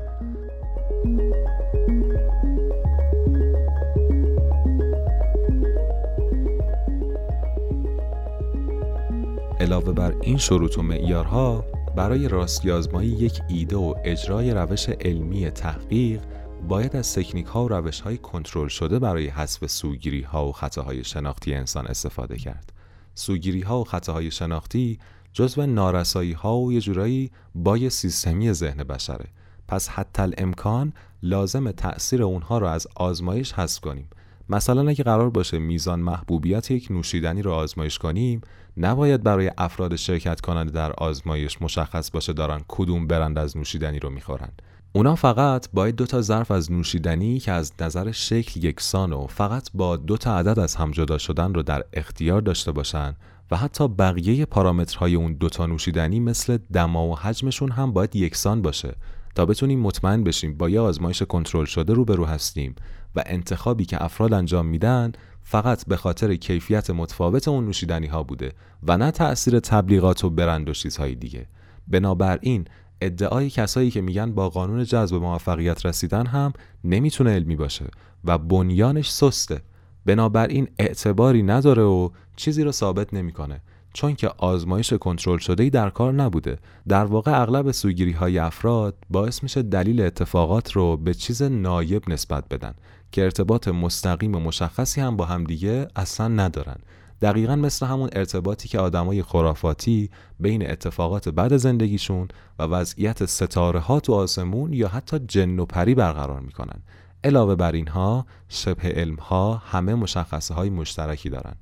علاوه 9.60 9.94
بر 9.94 10.16
این 10.22 10.38
شروط 10.38 10.78
و 10.78 10.82
معیارها 10.82 11.66
برای 11.96 12.28
راستی 12.28 12.72
آزمایی 12.72 13.10
یک 13.10 13.42
ایده 13.48 13.76
و 13.76 13.94
اجرای 14.04 14.52
روش 14.52 14.90
علمی 14.90 15.52
تحقیق 15.52 16.22
باید 16.68 16.96
از 16.96 17.14
تکنیک 17.16 17.46
ها 17.46 17.66
و 17.66 17.70
روش 17.70 18.02
های 18.02 18.18
کنترل 18.18 18.68
شده 18.68 19.00
برای 19.00 19.28
حذف 19.28 19.66
سوگیری 19.66 20.22
ها 20.22 20.48
و 20.48 20.52
خطاهای 20.52 21.04
شناختی 21.04 21.54
انسان 21.54 21.88
استفاده 21.88 22.38
کرد. 22.38 22.79
سوگیری 23.20 23.62
ها 23.62 23.80
و 23.80 23.84
خطاهای 23.84 24.32
شناختی 24.32 25.00
جزو 25.34 25.66
نارسایی 25.66 26.34
ها 26.34 26.58
و 26.58 26.74
یه 26.74 26.82
جورایی 26.82 27.32
بای 27.56 27.90
سیستمی 27.90 28.54
ذهن 28.54 28.84
بشره. 28.84 29.26
پس 29.68 29.90
حتی 29.90 30.22
الامکان 30.22 30.94
لازم 31.24 31.72
تأثیر 31.72 32.24
اونها 32.24 32.58
رو 32.58 32.68
از 32.68 32.88
آزمایش 32.96 33.54
حذف 33.54 33.80
کنیم. 33.80 34.10
مثلا 34.50 34.90
اگه 34.90 35.04
قرار 35.04 35.30
باشه 35.30 35.60
میزان 35.60 36.00
محبوبیت 36.00 36.72
یک 36.72 36.88
نوشیدنی 36.92 37.42
رو 37.42 37.52
آزمایش 37.52 37.98
کنیم 37.98 38.42
نباید 38.78 39.24
برای 39.24 39.52
افراد 39.58 39.96
شرکت 39.96 40.42
کننده 40.42 40.72
در 40.72 40.92
آزمایش 40.92 41.62
مشخص 41.62 42.12
باشه 42.12 42.34
دارن 42.34 42.62
کدوم 42.68 43.08
برند 43.08 43.38
از 43.38 43.58
نوشیدنی 43.58 44.00
رو 44.00 44.10
می‌خورن 44.10 44.50
اونا 44.94 45.16
فقط 45.16 45.68
باید 45.74 45.96
دو 45.96 46.06
تا 46.06 46.22
ظرف 46.22 46.52
از 46.52 46.72
نوشیدنی 46.72 47.40
که 47.40 47.52
از 47.52 47.74
نظر 47.82 48.12
شکل 48.12 48.66
یکسان 48.66 49.14
و 49.14 49.28
فقط 49.28 49.70
با 49.74 49.98
دو 49.98 50.18
تا 50.18 50.38
عدد 50.38 50.60
از 50.60 50.76
هم 50.76 50.92
جدا 50.92 51.18
شدن 51.18 51.54
رو 51.54 51.64
در 51.64 51.84
اختیار 51.94 52.42
داشته 52.42 52.72
باشن 52.72 53.16
و 53.52 53.58
حتی 53.58 53.88
بقیه 53.88 54.46
پارامترهای 54.46 55.16
اون 55.16 55.34
دو 55.34 55.50
تا 55.50 55.66
نوشیدنی 55.66 56.20
مثل 56.20 56.58
دما 56.74 57.08
و 57.08 57.20
حجمشون 57.20 57.72
هم 57.72 57.94
باید 57.94 58.16
یکسان 58.16 58.62
باشه 58.62 58.96
تا 59.36 59.46
بتونیم 59.46 59.80
مطمئن 59.80 60.24
بشیم 60.24 60.58
با 60.58 60.70
یه 60.70 60.80
آزمایش 60.80 61.22
کنترل 61.22 61.66
شده 61.66 61.94
روبرو 61.94 62.26
هستیم 62.26 62.76
و 63.16 63.24
انتخابی 63.26 63.86
که 63.86 64.04
افراد 64.04 64.34
انجام 64.34 64.66
میدن 64.66 65.12
فقط 65.42 65.86
به 65.86 65.98
خاطر 65.98 66.36
کیفیت 66.36 66.90
متفاوت 66.90 67.48
اون 67.48 67.66
نوشیدنی 67.66 68.08
ها 68.08 68.24
بوده 68.24 68.54
و 68.84 68.98
نه 68.98 69.12
تأثیر 69.12 69.60
تبلیغات 69.60 70.24
و 70.24 70.30
برند 70.30 70.70
و 70.70 70.74
چیزهای 70.74 71.16
دیگه. 71.16 71.48
بنابراین 71.88 72.66
ادعای 73.02 73.50
کسایی 73.50 73.92
که 73.92 74.02
میگن 74.02 74.32
با 74.32 74.50
قانون 74.50 74.84
جذب 74.84 75.16
موفقیت 75.16 75.86
رسیدن 75.86 76.26
هم 76.26 76.54
نمی‌تونه 76.84 77.32
علمی 77.32 77.56
باشه 77.56 77.86
و 78.24 78.38
بنیانش 78.38 79.12
سسته. 79.12 79.62
بنابراین 80.06 80.68
اعتباری 80.80 81.44
نداره 81.44 81.84
و 81.84 82.10
چیزی 82.36 82.64
رو 82.64 82.72
ثابت 82.72 83.14
نمی‌کنه 83.14 83.62
چون 83.94 84.16
که 84.16 84.32
آزمایش 84.38 84.94
کنترل 84.94 85.38
شده 85.38 85.70
در 85.70 85.90
کار 85.90 86.14
نبوده. 86.14 86.58
در 86.88 87.06
واقع 87.06 87.42
اغلب 87.42 87.72
سوگیری 87.72 88.12
های 88.12 88.40
افراد 88.40 88.96
باعث 89.10 89.44
میشه 89.44 89.62
دلیل 89.62 90.02
اتفاقات 90.02 90.72
رو 90.72 90.98
به 90.98 91.14
چیز 91.14 91.42
نایب 91.42 92.10
نسبت 92.10 92.44
بدن 92.50 92.74
که 93.12 93.24
ارتباط 93.24 93.68
مستقیم 93.68 94.36
و 94.36 94.40
مشخصی 94.40 95.02
هم 95.02 95.18
با 95.18 95.26
همدیگه 95.26 95.88
اصلا 95.96 96.28
ندارن. 96.28 96.78
دقیقا 97.22 97.56
مثل 97.56 97.86
همون 97.86 98.10
ارتباطی 98.14 98.68
که 98.68 98.80
آدمای 98.80 99.24
خرافاتی 99.24 100.10
بین 100.40 100.72
اتفاقات 100.72 101.30
بعد 101.30 101.58
زندگیشون 101.58 102.28
و 102.60 102.64
وضعیت 102.64 103.26
ستاره 103.26 103.80
ها 103.80 104.00
تو 104.00 104.14
آسمون 104.14 104.74
یا 104.74 104.88
حتی 104.88 105.20
جن 105.20 105.60
و 105.60 105.66
پری 105.66 105.96
برقرار 105.96 106.40
می‌کنن. 106.40 106.82
علاوه 107.24 107.56
بر 107.56 107.72
اینها 107.72 108.26
شبه 108.50 108.90
علم 108.90 109.16
ها 109.16 109.56
همه 109.56 109.96
مشخصه 109.96 110.54
های 110.54 110.70
مشترکی 110.70 111.30
دارن. 111.30 111.56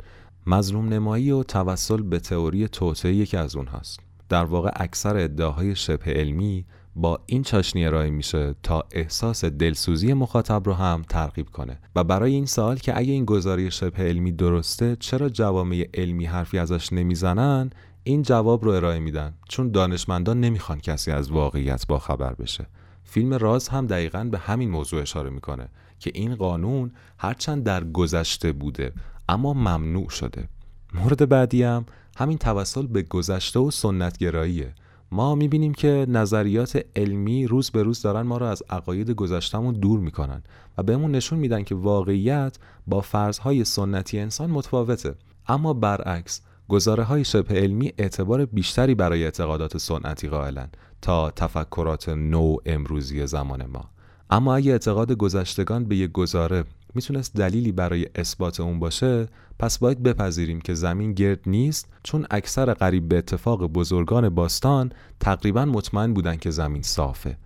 مظلوم 0.47 0.89
نمایی 0.89 1.31
و 1.31 1.43
توسل 1.43 2.01
به 2.01 2.19
تئوری 2.19 2.67
توطئه 2.67 3.13
یکی 3.13 3.37
از 3.37 3.55
اونهاست. 3.55 3.99
در 4.29 4.43
واقع 4.43 4.71
اکثر 4.75 5.17
ادعاهای 5.17 5.75
شبه 5.75 6.13
علمی 6.13 6.65
با 6.97 7.19
این 7.25 7.43
چاشنی 7.43 7.85
ارائه 7.85 8.09
میشه 8.09 8.55
تا 8.63 8.83
احساس 8.91 9.45
دلسوزی 9.45 10.13
مخاطب 10.13 10.61
رو 10.65 10.73
هم 10.73 11.01
ترغیب 11.09 11.49
کنه. 11.49 11.79
و 11.95 12.03
برای 12.03 12.33
این 12.33 12.45
سوال 12.45 12.77
که 12.77 12.97
اگه 12.97 13.13
این 13.13 13.25
گزاری 13.25 13.71
شبه 13.71 14.03
علمی 14.03 14.31
درسته 14.31 14.97
چرا 14.99 15.29
جوامع 15.29 15.89
علمی 15.93 16.25
حرفی 16.25 16.57
ازش 16.57 16.93
نمی‌زنن؟ 16.93 17.69
این 18.03 18.21
جواب 18.21 18.65
رو 18.65 18.71
ارائه 18.71 18.99
میدن. 18.99 19.33
چون 19.49 19.71
دانشمندان 19.71 20.39
نمی‌خوان 20.39 20.79
کسی 20.79 21.11
از 21.11 21.31
واقعیت 21.31 21.87
با 21.87 21.99
خبر 21.99 22.33
بشه. 22.33 22.67
فیلم 23.03 23.33
راز 23.33 23.67
هم 23.67 23.87
دقیقا 23.87 24.23
به 24.23 24.37
همین 24.37 24.69
موضوع 24.69 25.01
اشاره 25.01 25.29
می‌کنه 25.29 25.67
که 25.99 26.11
این 26.13 26.35
قانون 26.35 26.91
هرچند 27.17 27.63
در 27.63 27.83
گذشته 27.83 28.51
بوده 28.51 28.93
اما 29.29 29.53
ممنوع 29.53 30.09
شده. 30.09 30.49
مورد 30.93 31.29
بعدی 31.29 31.63
هم 31.63 31.85
همین 32.17 32.37
توسل 32.37 32.87
به 32.87 33.01
گذشته 33.01 33.59
و 33.59 33.71
سنتگراییه. 33.71 34.73
ما 35.11 35.35
می‌بینیم 35.35 35.73
که 35.73 36.05
نظریات 36.09 36.85
علمی 36.95 37.47
روز 37.47 37.71
به 37.71 37.83
روز 37.83 38.01
دارن 38.01 38.21
ما 38.21 38.37
رو 38.37 38.45
از 38.45 38.63
عقاید 38.69 39.11
گذشتمون 39.11 39.73
دور 39.73 39.99
می‌کنن 39.99 40.43
و 40.77 40.83
بهمون 40.83 41.11
نشون 41.11 41.39
میدن 41.39 41.63
که 41.63 41.75
واقعیت 41.75 42.57
با 42.87 43.01
فرضهای 43.01 43.63
سنتی 43.63 44.19
انسان 44.19 44.49
متفاوته. 44.49 45.15
اما 45.47 45.73
برعکس 45.73 46.41
گزاره 46.67 47.03
های 47.03 47.25
شبه 47.25 47.55
علمی 47.55 47.93
اعتبار 47.97 48.45
بیشتری 48.45 48.95
برای 48.95 49.23
اعتقادات 49.23 49.77
سنتی 49.77 50.27
قائلن 50.27 50.69
تا 51.01 51.31
تفکرات 51.31 52.09
نو 52.09 52.57
امروزی 52.65 53.27
زمان 53.27 53.65
ما. 53.65 53.89
اما 54.29 54.55
اگه 54.55 54.71
اعتقاد 54.71 55.11
گذشتگان 55.11 55.85
به 55.85 55.95
یک 55.95 56.11
گزاره 56.11 56.63
می‌تونست 56.97 57.33
دلیلی 57.35 57.71
برای 57.71 58.07
اثبات 58.15 58.59
اون 58.59 58.79
باشه 58.79 59.27
پس 59.59 59.77
باید 59.77 60.03
بپذیریم 60.03 60.61
که 60.61 60.73
زمین 60.73 61.13
گرد 61.13 61.39
نیست 61.45 61.89
چون 62.03 62.27
اکثر 62.31 62.73
قریب 62.73 63.07
به 63.07 63.17
اتفاق 63.17 63.65
بزرگان 63.65 64.29
باستان 64.29 64.91
تقریبا 65.19 65.65
مطمئن 65.65 66.13
بودن 66.13 66.35
که 66.35 66.49
زمین 66.49 66.81
صافه. 66.81 67.37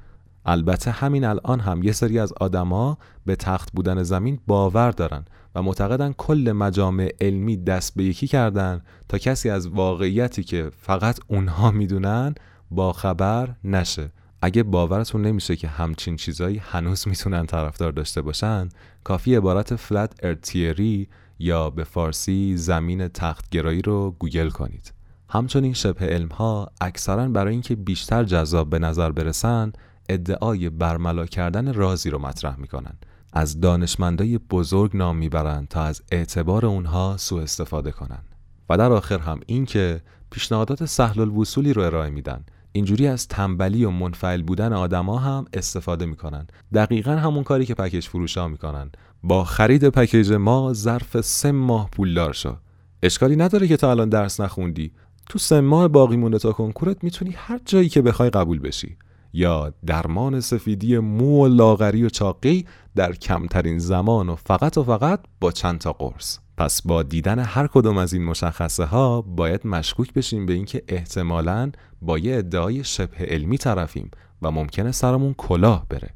البته 0.46 0.92
همین 0.92 1.26
الان 1.26 1.60
هم 1.60 1.84
یه 1.84 1.92
سری 1.92 2.20
از 2.20 2.34
آدما 2.34 2.98
به 3.26 3.36
تخت 3.36 3.72
بودن 3.74 4.04
زمین 4.04 4.40
باور 4.48 4.92
دارن 4.92 5.26
و 5.56 5.62
معتقدن 5.62 6.14
کل 6.14 6.52
مجامع 6.52 7.16
علمی 7.22 7.58
دست 7.58 7.96
به 7.96 8.04
یکی 8.04 8.28
کردن 8.28 8.82
تا 9.10 9.18
کسی 9.18 9.50
از 9.50 9.68
واقعیتی 9.68 10.44
که 10.44 10.72
فقط 10.78 11.20
اونها 11.28 11.72
می‌دونن 11.72 12.36
با 12.72 12.94
خبر 12.94 13.56
نشه. 13.64 14.12
اگه 14.42 14.64
باورتون 14.64 15.22
نمیشه 15.22 15.56
که 15.56 15.68
همچین 15.68 16.16
چیزایی 16.16 16.58
هنوز 16.58 17.08
می‌تونن 17.08 17.46
طرفدار 17.46 17.92
داشته 17.92 18.22
باشن 18.22 18.70
کافی 19.04 19.36
عبارت 19.36 19.76
فلت 19.76 20.14
ارتیری 20.24 21.08
یا 21.40 21.70
به 21.70 21.84
فارسی 21.84 22.58
زمین 22.58 23.08
تختگرایی 23.08 23.82
رو 23.82 24.16
گوگل 24.20 24.50
کنید. 24.50 24.94
همچنین 25.30 25.74
شبه 25.74 26.06
علم 26.06 26.28
ها 26.28 26.72
اکثرا 26.82 27.28
برای 27.28 27.54
اینکه 27.54 27.76
بیشتر 27.76 28.24
جذاب 28.24 28.70
به 28.70 28.80
نظر 28.80 29.12
برسن 29.12 29.74
ادعای 30.10 30.70
برملا 30.70 31.26
کردن 31.26 31.74
رازی 31.74 32.10
رو 32.10 32.20
مطرح 32.20 32.60
می‌کنن. 32.60 32.94
از 33.34 33.60
دانشمندای 33.60 34.38
بزرگ 34.38 34.98
نام 34.98 35.18
می‌برند 35.18 35.68
تا 35.68 35.84
از 35.84 36.02
اعتبار 36.12 36.66
اونها 36.66 37.18
سوء 37.18 37.42
استفاده 37.42 37.92
کنن. 37.92 38.24
و 38.70 38.78
در 38.78 38.92
آخر 38.92 39.20
هم 39.20 39.40
اینکه 39.46 40.02
پیشنهادات 40.30 40.86
سهل 40.86 41.22
الوصولی 41.22 41.74
رو 41.74 41.82
ارائه 41.82 42.10
میدن. 42.10 42.46
اینجوری 42.74 43.08
از 43.08 43.28
تنبلی 43.28 43.86
و 43.86 43.90
منفعل 43.90 44.42
بودن 44.42 44.74
آدما 44.74 45.18
هم 45.18 45.46
استفاده 45.54 46.06
می‌کنن. 46.06 46.48
دقیقا 46.74 47.12
همون 47.12 47.44
کاری 47.44 47.66
که 47.66 47.74
پکیج 47.74 48.08
فروشا 48.08 48.48
می‌کنن. 48.48 48.92
با 49.24 49.44
خرید 49.44 49.90
پکیج 49.90 50.34
ما 50.34 50.74
ظرف 50.74 51.22
سه 51.22 51.52
ماه 51.52 51.90
پولدار 51.90 52.34
شو 52.34 52.56
اشکالی 53.04 53.36
نداره 53.36 53.68
که 53.68 53.78
تا 53.78 53.92
الان 53.92 54.10
درس 54.10 54.40
نخوندی. 54.40 54.92
تو 55.30 55.40
سه 55.40 55.62
ماه 55.62 55.88
باقی 55.88 56.18
مونده 56.18 56.40
تا 56.40 56.52
کنکورت 56.52 57.04
می‌تونی 57.04 57.32
هر 57.38 57.60
جایی 57.66 57.90
که 57.90 58.02
بخوای 58.02 58.30
قبول 58.30 58.60
بشی. 58.60 58.98
یا 59.34 59.74
درمان 59.86 60.40
سفیدی 60.40 60.98
مو 60.98 61.44
و 61.44 61.48
لاغری 61.48 62.04
و 62.04 62.10
چاقی 62.10 62.66
در 62.96 63.14
کمترین 63.14 63.80
زمان 63.80 64.30
و 64.30 64.36
فقط 64.36 64.78
و 64.78 64.84
فقط 64.84 65.20
با 65.40 65.52
چند 65.52 65.80
تا 65.80 65.94
قرص. 65.94 66.40
پس 66.58 66.82
با 66.82 67.04
دیدن 67.04 67.40
هر 67.40 67.68
کدوم 67.68 67.98
از 67.98 68.14
این 68.14 68.26
مشخصه 68.26 68.86
ها 68.86 69.22
باید 69.22 69.68
مشکوک 69.68 70.14
بشیم 70.14 70.46
به 70.46 70.54
اینکه 70.54 70.84
احتمالاً 70.88 71.72
با 72.02 72.18
یه 72.18 72.38
ادعای 72.38 72.84
شبه 72.84 73.18
علمی 73.18 73.58
طرفیم 73.58 74.12
و 74.42 74.52
ممکنه 74.52 74.92
سرمون 74.92 75.34
کلاه 75.34 75.86
بره. 75.90 76.10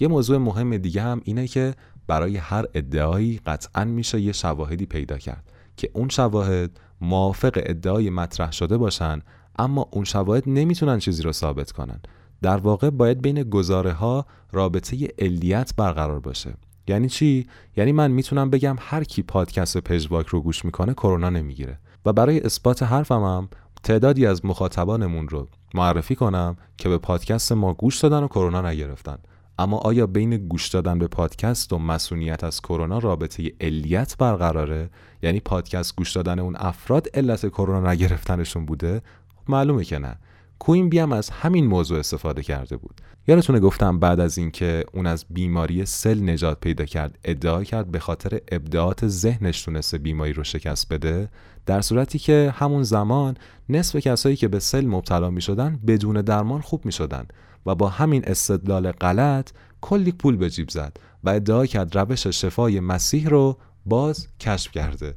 یه 0.00 0.08
موضوع 0.08 0.38
مهم 0.38 0.76
دیگه 0.76 1.02
هم 1.02 1.20
اینه 1.24 1.46
که 1.46 1.74
برای 2.06 2.36
هر 2.36 2.64
ادعایی 2.74 3.40
قطعا 3.46 3.84
میشه 3.84 4.20
یه 4.20 4.32
شواهدی 4.32 4.86
پیدا 4.86 5.18
کرد 5.18 5.52
که 5.76 5.90
اون 5.94 6.08
شواهد 6.08 6.80
موافق 7.00 7.52
ادعای 7.56 8.10
مطرح 8.10 8.52
شده 8.52 8.76
باشن 8.76 9.20
اما 9.58 9.88
اون 9.90 10.04
شواهد 10.04 10.42
نمی‌تونن 10.46 10.98
چیزی 10.98 11.22
رو 11.22 11.32
ثابت 11.32 11.72
کنن. 11.72 12.00
در 12.42 12.56
واقع 12.56 12.90
باید 12.90 13.22
بین 13.22 13.42
گزاره 13.42 13.92
ها 13.92 14.26
رابطه 14.52 15.08
علیت 15.18 15.72
برقرار 15.76 16.20
باشه. 16.20 16.54
یعنی 16.88 17.08
چی؟ 17.08 17.46
یعنی 17.76 17.92
من 17.92 18.10
می‌تونم 18.10 18.50
بگم 18.50 18.76
هر 18.80 19.04
کی 19.04 19.22
پادکست 19.22 19.78
پژواک 19.78 20.26
رو 20.26 20.40
گوش 20.40 20.64
می‌کنه 20.64 20.94
کرونا 20.94 21.30
نمی‌گیره. 21.30 21.78
و 22.06 22.12
برای 22.12 22.40
اثبات 22.40 22.82
حرفم 22.82 23.22
هم 23.22 23.48
تعدادی 23.82 24.26
از 24.26 24.44
مخاطبانمون 24.44 25.28
رو 25.28 25.48
معرفی 25.74 26.14
کنم 26.14 26.56
که 26.76 26.88
به 26.88 26.98
پادکست 26.98 27.52
ما 27.52 27.74
گوش 27.74 28.00
دادن 28.00 28.22
و 28.22 28.28
کرونا 28.28 28.70
نگرفتن. 28.70 29.18
اما 29.58 29.78
آیا 29.78 30.06
بین 30.06 30.36
گوش 30.36 30.68
دادن 30.68 30.98
به 30.98 31.06
پادکست 31.06 31.72
و 31.72 31.78
مسئولیت 31.78 32.44
از 32.44 32.60
کرونا 32.60 32.98
رابطه 32.98 33.52
علیت 33.60 34.16
برقراره؟ 34.18 34.90
یعنی 35.22 35.40
پادکست 35.40 35.96
گوش 35.96 36.12
دادن 36.12 36.38
اون 36.38 36.56
افراد 36.58 37.08
علت 37.14 37.48
کرونا 37.48 37.92
نگرفتنشون 37.92 38.66
بوده؟ 38.66 39.02
خب 39.36 39.50
معلومه 39.50 39.84
که 39.84 39.98
نه. 39.98 40.16
کوین 40.58 40.88
بیم 40.88 41.12
از 41.12 41.30
همین 41.30 41.66
موضوع 41.66 41.98
استفاده 41.98 42.42
کرده 42.42 42.76
بود. 42.76 43.00
یادتونه 43.26 43.60
گفتم 43.60 43.98
بعد 43.98 44.20
از 44.20 44.38
اینکه 44.38 44.84
اون 44.92 45.06
از 45.06 45.24
بیماری 45.30 45.86
سل 45.86 46.30
نجات 46.30 46.60
پیدا 46.60 46.84
کرد 46.84 47.18
ادعا 47.24 47.64
کرد 47.64 47.90
به 47.90 47.98
خاطر 47.98 48.40
ابداعات 48.52 49.08
ذهنش 49.08 49.62
تونسته 49.62 49.98
بیماری 49.98 50.32
رو 50.32 50.44
شکست 50.44 50.92
بده 50.92 51.28
در 51.66 51.80
صورتی 51.80 52.18
که 52.18 52.54
همون 52.56 52.82
زمان 52.82 53.36
نصف 53.68 53.96
کسایی 53.96 54.36
که 54.36 54.48
به 54.48 54.58
سل 54.58 54.86
مبتلا 54.86 55.30
می 55.30 55.40
شدن 55.40 55.80
بدون 55.86 56.22
درمان 56.22 56.60
خوب 56.60 56.86
می 56.86 56.92
شدن 56.92 57.26
و 57.66 57.74
با 57.74 57.88
همین 57.88 58.22
استدلال 58.26 58.92
غلط 58.92 59.50
کلی 59.80 60.12
پول 60.12 60.36
به 60.36 60.50
جیب 60.50 60.68
زد 60.68 60.96
و 61.24 61.30
ادعا 61.30 61.66
کرد 61.66 61.98
روش 61.98 62.26
شفای 62.26 62.80
مسیح 62.80 63.28
رو 63.28 63.58
باز 63.86 64.28
کشف 64.40 64.72
کرده. 64.72 65.14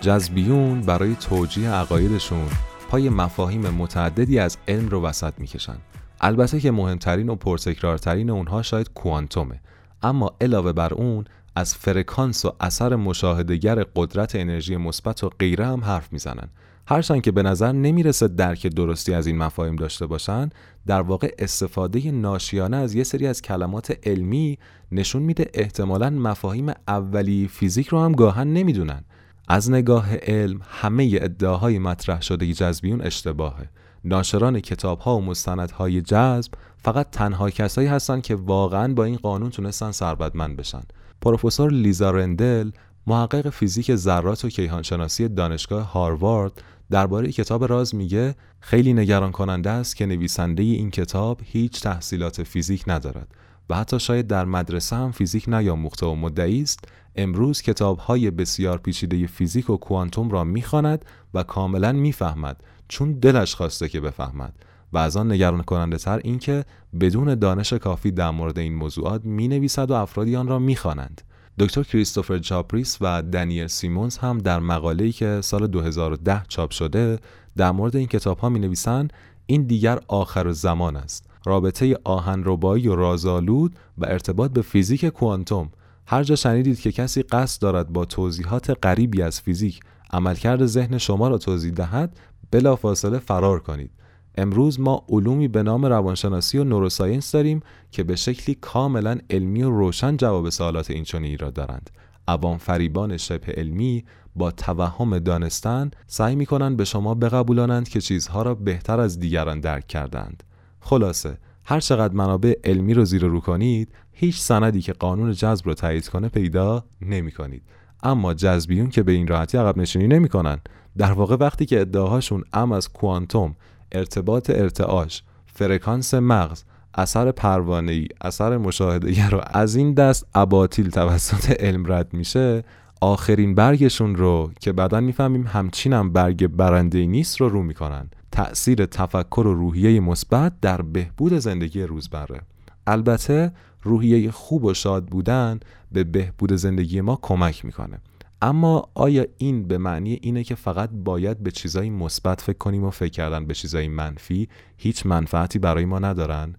جذبیون 0.00 0.80
برای 0.80 1.14
توجیه 1.14 1.70
عقایدشون 1.70 2.48
پای 2.88 3.08
مفاهیم 3.08 3.60
متعددی 3.60 4.38
از 4.38 4.58
علم 4.68 4.88
رو 4.88 5.02
وسط 5.02 5.32
می‌کشن. 5.38 5.76
البته 6.20 6.60
که 6.60 6.70
مهمترین 6.70 7.28
و 7.28 7.34
پرتکرارترین 7.34 8.30
اونها 8.30 8.62
شاید 8.62 8.90
کوانتومه. 8.94 9.60
اما 10.02 10.36
علاوه 10.40 10.72
بر 10.72 10.94
اون 10.94 11.24
از 11.56 11.74
فرکانس 11.74 12.44
و 12.44 12.52
اثر 12.60 12.96
مشاهدگر 12.96 13.84
قدرت 13.96 14.36
انرژی 14.36 14.76
مثبت 14.76 15.24
و 15.24 15.28
غیره 15.28 15.66
هم 15.66 15.84
حرف 15.84 16.12
می‌زنن. 16.12 16.48
هرچند 16.88 17.22
که 17.22 17.32
به 17.32 17.42
نظر 17.42 17.72
نمی‌رسه 17.72 18.28
درک 18.28 18.66
درستی 18.66 19.14
از 19.14 19.26
این 19.26 19.38
مفاهیم 19.38 19.76
داشته 19.76 20.06
باشن 20.06 20.50
در 20.86 21.00
واقع 21.00 21.34
استفاده 21.38 22.10
ناشیانه 22.10 22.76
از 22.76 22.94
یه 22.94 23.04
سری 23.04 23.26
از 23.26 23.42
کلمات 23.42 23.98
علمی 24.06 24.58
نشون 24.92 25.22
میده 25.22 25.50
احتمالا 25.54 26.10
مفاهیم 26.10 26.72
اولی 26.88 27.48
فیزیک 27.48 27.88
رو 27.88 28.00
هم 28.00 28.12
گاهن 28.12 28.52
نمی‌دونن. 28.52 29.04
از 29.52 29.70
نگاه 29.70 30.16
علم 30.16 30.60
همه 30.70 31.18
ادعاهای 31.20 31.78
مطرح 31.78 32.22
شده 32.22 32.52
جذبیون 32.52 33.00
اشتباهه. 33.00 33.68
ناشران 34.04 34.60
کتاب 34.60 34.98
ها 34.98 35.16
و 35.16 35.22
مستندهای 35.22 36.00
جذب 36.00 36.52
فقط 36.78 37.10
تنها 37.10 37.50
کسایی 37.50 37.88
هستن 37.88 38.20
که 38.20 38.34
واقعا 38.34 38.94
با 38.94 39.04
این 39.04 39.16
قانون 39.16 39.50
تونستن 39.50 39.90
سربدمند 39.90 40.56
بشن. 40.56 40.82
پروفسور 41.20 41.72
لیزا 41.72 42.10
رندل 42.10 42.70
محقق 43.06 43.48
فیزیک 43.50 43.94
ذرات 43.94 44.44
و 44.44 44.48
کیهانشناسی 44.48 45.28
دانشگاه 45.28 45.92
هاروارد 45.92 46.62
درباره 46.90 47.32
کتاب 47.32 47.64
راز 47.64 47.94
میگه 47.94 48.34
خیلی 48.60 48.92
نگران 48.92 49.32
کننده 49.32 49.70
است 49.70 49.96
که 49.96 50.06
نویسنده 50.06 50.62
این 50.62 50.90
کتاب 50.90 51.40
هیچ 51.44 51.82
تحصیلات 51.82 52.42
فیزیک 52.42 52.84
ندارد. 52.86 53.28
و 53.70 53.74
حتی 53.74 54.00
شاید 54.00 54.26
در 54.26 54.44
مدرسه 54.44 54.96
هم 54.96 55.12
فیزیک 55.12 55.48
نیاموخته 55.48 56.06
و 56.06 56.14
مدعی 56.14 56.62
است 56.62 56.84
امروز 57.16 57.62
کتابهای 57.62 58.30
بسیار 58.30 58.78
پیچیده 58.78 59.26
فیزیک 59.26 59.70
و 59.70 59.76
کوانتوم 59.76 60.30
را 60.30 60.44
می‌خواند 60.44 61.04
و 61.34 61.42
کاملا 61.42 61.92
می‌فهمد 61.92 62.64
چون 62.88 63.12
دلش 63.12 63.54
خواسته 63.54 63.88
که 63.88 64.00
بفهمد 64.00 64.54
و 64.92 64.98
از 64.98 65.16
آن 65.16 65.32
نگران 65.32 65.62
کننده 65.62 65.96
تر 65.96 66.20
این 66.24 66.38
که 66.38 66.64
بدون 67.00 67.34
دانش 67.34 67.72
کافی 67.72 68.10
در 68.10 68.30
مورد 68.30 68.58
این 68.58 68.74
موضوعات 68.74 69.24
می 69.24 69.48
نویسد 69.48 69.90
و 69.90 69.94
افرادی 69.94 70.36
آن 70.36 70.48
را 70.48 70.58
می 70.58 70.76
خوانند. 70.76 71.22
دکتر 71.58 71.82
کریستوفر 71.82 72.38
چابریس 72.38 72.98
و 73.00 73.22
دنیل 73.22 73.66
سیمونز 73.66 74.18
هم 74.18 74.38
در 74.38 74.60
مقاله‌ای 74.60 75.12
که 75.12 75.40
سال 75.40 75.66
2010 75.66 76.42
چاپ 76.48 76.70
شده 76.70 77.18
در 77.56 77.70
مورد 77.70 77.96
این 77.96 78.06
کتاب 78.06 78.38
ها 78.38 78.48
می 78.48 78.58
نویسند 78.58 79.12
این 79.46 79.62
دیگر 79.62 80.00
آخر 80.08 80.52
زمان 80.52 80.96
است. 80.96 81.29
رابطه 81.44 81.98
آهنربایی 82.04 82.88
و 82.88 82.96
رازآلود 82.96 83.76
و 83.98 84.06
ارتباط 84.06 84.50
به 84.50 84.62
فیزیک 84.62 85.04
کوانتوم 85.04 85.70
هر 86.06 86.22
جا 86.22 86.36
شنیدید 86.36 86.80
که 86.80 86.92
کسی 86.92 87.22
قصد 87.22 87.62
دارد 87.62 87.88
با 87.88 88.04
توضیحات 88.04 88.86
غریبی 88.86 89.22
از 89.22 89.40
فیزیک 89.40 89.80
عملکرد 90.12 90.66
ذهن 90.66 90.98
شما 90.98 91.28
را 91.28 91.38
توضیح 91.38 91.72
دهد 91.72 92.16
بلافاصله 92.50 93.18
فرار 93.18 93.60
کنید. 93.60 93.90
امروز 94.38 94.80
ما 94.80 95.04
علومی 95.08 95.48
به 95.48 95.62
نام 95.62 95.86
روانشناسی 95.86 96.58
و 96.58 96.64
نوروساینس 96.64 97.32
داریم 97.32 97.60
که 97.90 98.02
به 98.02 98.16
شکلی 98.16 98.54
کاملا 98.54 99.18
علمی 99.30 99.62
و 99.62 99.70
روشن 99.70 100.16
جواب 100.16 100.48
سوالات 100.48 100.90
اینچنینی 100.90 101.36
را 101.36 101.50
دارند. 101.50 101.90
عوام 102.28 102.58
فریبان 102.58 103.16
شبه 103.16 103.52
علمی 103.52 104.04
با 104.36 104.50
توهم 104.50 105.18
دانستن 105.18 105.90
سعی 106.06 106.36
می 106.36 106.46
کنند 106.46 106.76
به 106.76 106.84
شما 106.84 107.14
بقبولانند 107.14 107.88
که 107.88 108.00
چیزها 108.00 108.42
را 108.42 108.54
بهتر 108.54 109.00
از 109.00 109.18
دیگران 109.18 109.60
درک 109.60 109.86
کردند 109.86 110.42
خلاصه 110.80 111.38
هر 111.64 111.80
چقدر 111.80 112.14
منابع 112.14 112.54
علمی 112.64 112.94
رو 112.94 113.04
زیر 113.04 113.24
رو 113.24 113.40
کنید 113.40 113.88
هیچ 114.12 114.38
سندی 114.38 114.80
که 114.80 114.92
قانون 114.92 115.32
جذب 115.32 115.66
رو 115.66 115.74
تایید 115.74 116.08
کنه 116.08 116.28
پیدا 116.28 116.84
نمی 117.00 117.32
کنید 117.32 117.62
اما 118.02 118.34
جذبیون 118.34 118.90
که 118.90 119.02
به 119.02 119.12
این 119.12 119.26
راحتی 119.26 119.58
عقب 119.58 119.78
نشینی 119.78 120.08
نمی‌کنن. 120.08 120.60
در 120.98 121.12
واقع 121.12 121.36
وقتی 121.40 121.66
که 121.66 121.80
ادعاهاشون 121.80 122.44
ام 122.52 122.72
از 122.72 122.92
کوانتوم 122.92 123.56
ارتباط 123.92 124.50
ارتعاش 124.50 125.22
فرکانس 125.46 126.14
مغز 126.14 126.64
اثر 126.94 127.32
پروانه 127.32 127.92
ای 127.92 128.08
اثر 128.20 128.56
مشاهده 128.56 129.28
رو 129.28 129.40
از 129.46 129.76
این 129.76 129.94
دست 129.94 130.26
اباطیل 130.34 130.90
توسط 130.90 131.50
علم 131.60 131.92
رد 131.92 132.14
میشه 132.14 132.64
آخرین 133.00 133.54
برگشون 133.54 134.14
رو 134.14 134.50
که 134.60 134.72
بعدا 134.72 135.00
می‌فهمیم 135.00 135.46
همچینم 135.46 136.12
برگ 136.12 136.46
برنده 136.46 137.06
نیست 137.06 137.40
رو 137.40 137.48
رو 137.48 137.62
می‌کنن. 137.62 138.10
تأثیر 138.32 138.86
تفکر 138.86 139.46
و 139.46 139.54
روحیه 139.54 140.00
مثبت 140.00 140.60
در 140.60 140.82
بهبود 140.82 141.32
زندگی 141.32 141.82
روزمره. 141.82 142.40
البته 142.86 143.52
روحیه 143.82 144.30
خوب 144.30 144.64
و 144.64 144.74
شاد 144.74 145.06
بودن 145.06 145.60
به 145.92 146.04
بهبود 146.04 146.52
زندگی 146.52 147.00
ما 147.00 147.18
کمک 147.22 147.64
می‌کنه. 147.64 147.98
اما 148.42 148.88
آیا 148.94 149.26
این 149.38 149.68
به 149.68 149.78
معنی 149.78 150.18
اینه 150.22 150.44
که 150.44 150.54
فقط 150.54 150.90
باید 150.92 151.38
به 151.38 151.50
چیزایی 151.50 151.90
مثبت 151.90 152.40
فکر 152.40 152.58
کنیم 152.58 152.84
و 152.84 152.90
فکر 152.90 153.10
کردن 153.10 153.46
به 153.46 153.54
چیزایی 153.54 153.88
منفی؟ 153.88 154.48
هیچ 154.76 155.06
منفعتی 155.06 155.58
برای 155.58 155.84
ما 155.84 155.98
ندارن. 155.98 156.54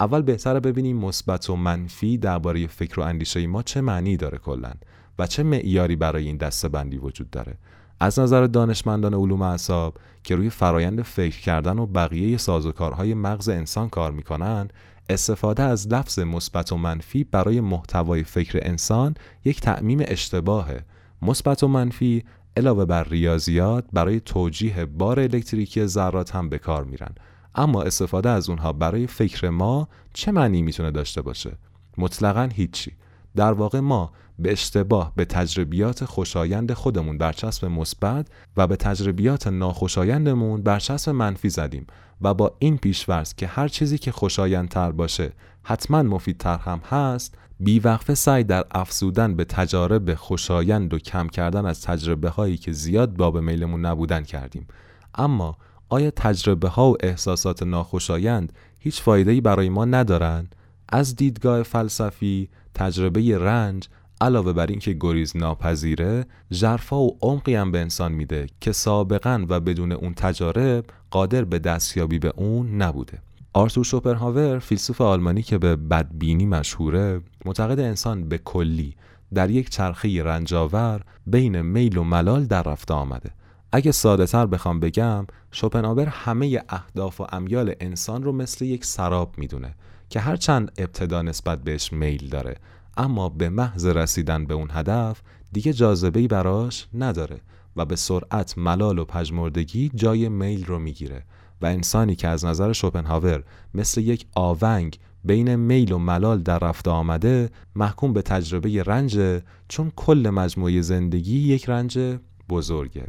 اول 0.00 0.22
بهتره 0.22 0.60
ببینیم 0.60 0.96
مثبت 0.96 1.50
و 1.50 1.56
منفی 1.56 2.18
درباره 2.18 2.66
فکر 2.66 3.00
و 3.00 3.02
اندیشه 3.02 3.46
ما 3.46 3.62
چه 3.62 3.80
معنی 3.80 4.16
داره 4.16 4.38
کلا 4.38 4.72
و 5.18 5.26
چه 5.26 5.42
معیاری 5.42 5.96
برای 5.96 6.26
این 6.26 6.36
دسته 6.36 6.68
بندی 6.68 6.98
وجود 6.98 7.30
داره. 7.30 7.56
از 8.02 8.18
نظر 8.18 8.46
دانشمندان 8.46 9.14
علوم 9.14 9.42
اعصاب 9.42 9.98
که 10.24 10.36
روی 10.36 10.50
فرایند 10.50 11.02
فکر 11.02 11.40
کردن 11.40 11.78
و 11.78 11.86
بقیه 11.86 12.36
سازوکارهای 12.36 13.14
مغز 13.14 13.48
انسان 13.48 13.88
کار 13.88 14.12
می‌کنن 14.12 14.68
استفاده 15.08 15.62
از 15.62 15.88
لفظ 15.88 16.18
مثبت 16.18 16.72
و 16.72 16.76
منفی 16.76 17.24
برای 17.24 17.60
محتوای 17.60 18.24
فکر 18.24 18.58
انسان 18.62 19.14
یک 19.44 19.60
تعمیم 19.60 19.98
اشتباهه. 20.02 20.84
مثبت 21.22 21.62
و 21.62 21.68
منفی 21.68 22.24
علاوه 22.56 22.84
بر 22.84 23.04
ریاضیات 23.04 23.84
برای 23.92 24.20
توجیه 24.20 24.84
بار 24.84 25.20
الکتریکی 25.20 25.86
ذرات 25.86 26.34
هم 26.34 26.48
به 26.48 26.58
کار 26.58 26.84
میرن. 26.84 27.14
اما 27.54 27.82
استفاده 27.82 28.28
از 28.30 28.48
اونها 28.48 28.72
برای 28.72 29.06
فکر 29.06 29.48
ما 29.48 29.88
چه 30.14 30.32
معنی 30.32 30.62
می‌تونه 30.62 30.90
داشته 30.90 31.22
باشه؟ 31.22 31.58
مطلقا 31.98 32.48
هیچی. 32.54 32.92
در 33.36 33.52
واقع 33.52 33.80
ما 33.80 34.12
به 34.42 34.52
اشتباه 34.52 35.12
به 35.16 35.24
تجربیات 35.24 36.04
خوشایند 36.04 36.72
خودمون 36.72 37.18
برچسب 37.18 37.66
مثبت 37.66 38.26
و 38.56 38.66
به 38.66 38.76
تجربیات 38.76 39.46
ناخوشایندمون 39.46 40.62
برچسب 40.62 41.10
منفی 41.10 41.48
زدیم 41.48 41.86
و 42.20 42.34
با 42.34 42.56
این 42.58 42.78
پیشورز 42.78 43.34
که 43.34 43.46
هر 43.46 43.68
چیزی 43.68 43.98
که 43.98 44.12
خوشایندتر 44.12 44.92
باشه 44.92 45.32
حتما 45.62 46.02
مفیدتر 46.02 46.58
هم 46.58 46.78
هست 46.78 47.34
بیوقفه 47.60 48.14
سعی 48.14 48.44
در 48.44 48.64
افزودن 48.70 49.34
به 49.36 49.44
تجارب 49.44 50.14
خوشایند 50.14 50.94
و 50.94 50.98
کم 50.98 51.28
کردن 51.28 51.66
از 51.66 51.82
تجربه 51.82 52.28
هایی 52.28 52.56
که 52.56 52.72
زیاد 52.72 53.16
باب 53.16 53.38
میلمون 53.38 53.86
نبودن 53.86 54.22
کردیم 54.22 54.66
اما 55.14 55.56
آیا 55.88 56.10
تجربه 56.10 56.68
ها 56.68 56.90
و 56.90 56.96
احساسات 57.00 57.62
ناخوشایند 57.62 58.52
هیچ 58.78 59.02
فایده‌ای 59.02 59.40
برای 59.40 59.68
ما 59.68 59.84
ندارن؟ 59.84 60.48
از 60.88 61.16
دیدگاه 61.16 61.62
فلسفی 61.62 62.48
تجربه 62.74 63.38
رنج 63.38 63.88
علاوه 64.22 64.52
بر 64.52 64.66
اینکه 64.66 64.96
گریز 65.00 65.36
ناپذیره 65.36 66.26
ژرفا 66.52 67.00
و 67.00 67.18
عمقی 67.20 67.54
هم 67.54 67.72
به 67.72 67.80
انسان 67.80 68.12
میده 68.12 68.46
که 68.60 68.72
سابقا 68.72 69.46
و 69.48 69.60
بدون 69.60 69.92
اون 69.92 70.14
تجارب 70.14 70.84
قادر 71.10 71.44
به 71.44 71.58
دستیابی 71.58 72.18
به 72.18 72.32
اون 72.36 72.82
نبوده. 72.82 73.18
آرتور 73.52 73.84
شوپنهاور 73.84 74.58
فیلسوف 74.58 75.00
آلمانی 75.00 75.42
که 75.42 75.58
به 75.58 75.76
بدبینی 75.76 76.46
مشهوره 76.46 77.20
معتقد 77.44 77.80
انسان 77.80 78.28
به 78.28 78.38
کلی 78.38 78.94
در 79.34 79.50
یک 79.50 79.70
چرخه 79.70 80.22
رنجاور 80.22 81.00
بین 81.26 81.60
میل 81.60 81.96
و 81.96 82.04
ملال 82.04 82.44
در 82.44 82.62
رفته 82.62 82.94
آمده. 82.94 83.30
اگه 83.72 83.92
ساده 83.92 84.26
تر 84.26 84.46
بخوام 84.46 84.80
بگم 84.80 85.26
شوپنهاور 85.52 86.06
همه 86.06 86.62
اهداف 86.68 87.20
و 87.20 87.26
امیال 87.32 87.74
انسان 87.80 88.22
رو 88.22 88.32
مثل 88.32 88.64
یک 88.64 88.84
سراب 88.84 89.34
می‌دونه 89.38 89.74
که 90.08 90.20
هرچند 90.20 90.72
ابتدا 90.78 91.22
نسبت 91.22 91.64
بهش 91.64 91.92
میل 91.92 92.28
داره 92.28 92.56
اما 92.96 93.28
به 93.28 93.48
محض 93.48 93.86
رسیدن 93.86 94.46
به 94.46 94.54
اون 94.54 94.68
هدف 94.70 95.22
دیگه 95.52 95.72
جاذبه‌ای 95.72 96.28
براش 96.28 96.86
نداره 96.94 97.40
و 97.76 97.84
به 97.84 97.96
سرعت 97.96 98.58
ملال 98.58 98.98
و 98.98 99.04
پژمردگی 99.04 99.90
جای 99.94 100.28
میل 100.28 100.64
رو 100.64 100.78
می‌گیره 100.78 101.24
و 101.62 101.66
انسانی 101.66 102.16
که 102.16 102.28
از 102.28 102.44
نظر 102.44 102.72
شوپنهاور 102.72 103.44
مثل 103.74 104.00
یک 104.00 104.26
آونگ 104.34 104.98
بین 105.24 105.56
میل 105.56 105.92
و 105.92 105.98
ملال 105.98 106.42
در 106.42 106.58
رفته 106.58 106.90
آمده 106.90 107.50
محکوم 107.76 108.12
به 108.12 108.22
تجربه 108.22 108.82
رنج 108.82 109.40
چون 109.68 109.92
کل 109.96 110.30
مجموعه 110.30 110.80
زندگی 110.80 111.38
یک 111.38 111.68
رنج 111.68 112.18
بزرگه. 112.48 113.06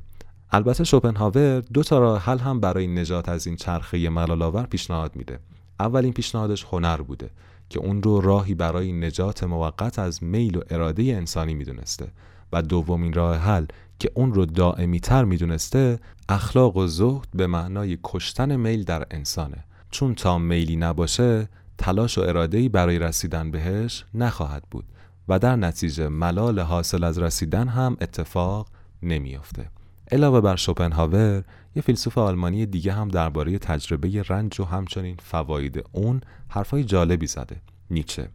البته 0.52 0.84
شوپنهاور 0.84 1.60
دو 1.60 1.84
تا 1.84 2.00
راه 2.00 2.22
حل 2.22 2.38
هم 2.38 2.60
برای 2.60 2.88
نجات 2.88 3.30
از 3.30 3.48
این 3.48 3.56
چرخه 3.56 4.10
ملالآور 4.10 4.65
پیشنهاد 4.65 5.15
میده. 5.15 5.39
اولین 5.80 6.13
پیشنهادش 6.13 6.65
هنر 6.72 6.98
بوده. 6.98 7.30
که 7.74 7.80
اون 7.80 8.04
رو 8.04 8.22
راهی 8.22 8.56
برای 8.56 8.92
نجات 8.92 9.44
موقت 9.44 10.00
از 10.00 10.24
میل 10.24 10.58
و 10.58 10.62
اراده 10.70 11.04
انسانی 11.04 11.54
می‌دونسته 11.54 12.08
و 12.52 12.62
دومین 12.62 13.14
راه 13.14 13.38
حل 13.38 13.66
که 14.00 14.12
اون 14.14 14.34
رو 14.34 14.46
دائمی 14.46 15.00
تر 15.00 15.24
می‌دونسته 15.24 16.00
اخلاق 16.30 16.78
و 16.78 16.88
زهد 16.88 17.28
به 17.36 17.48
معنای 17.48 17.98
کشتن 18.04 18.56
میل 18.56 18.84
در 18.84 19.08
انسانه. 19.12 19.64
چون 19.92 20.16
تا 20.16 20.38
میلی 20.38 20.76
نباشه 20.76 21.50
تلاش 21.78 22.18
و 22.18 22.22
ارادهی 22.22 22.70
برای 22.70 23.00
رسیدن 23.00 23.52
بهش 23.52 24.06
نخواهد 24.14 24.64
بود 24.72 24.86
و 25.28 25.40
در 25.40 25.56
نتیجه 25.56 26.08
ملال 26.08 26.60
حاصل 26.60 27.04
از 27.04 27.20
رسیدن 27.20 27.68
هم 27.68 27.98
اتفاق 28.02 28.68
نمیافته. 29.04 29.70
علاوه 30.13 30.41
بر 30.41 30.56
شوپنهاور 30.56 31.43
یه 31.76 31.82
فیلسوف 31.82 32.17
آلمانی 32.17 32.65
دیگه 32.65 32.93
هم 32.93 33.08
درباره 33.08 33.58
تجربه 33.58 34.23
رنج 34.30 34.60
و 34.60 34.63
همچنین 34.63 35.17
فواید 35.23 35.84
اون 35.91 36.21
حرفای 36.49 36.84
جالبی 36.84 37.28
زده 37.28 37.62
نیچه. 37.89 38.30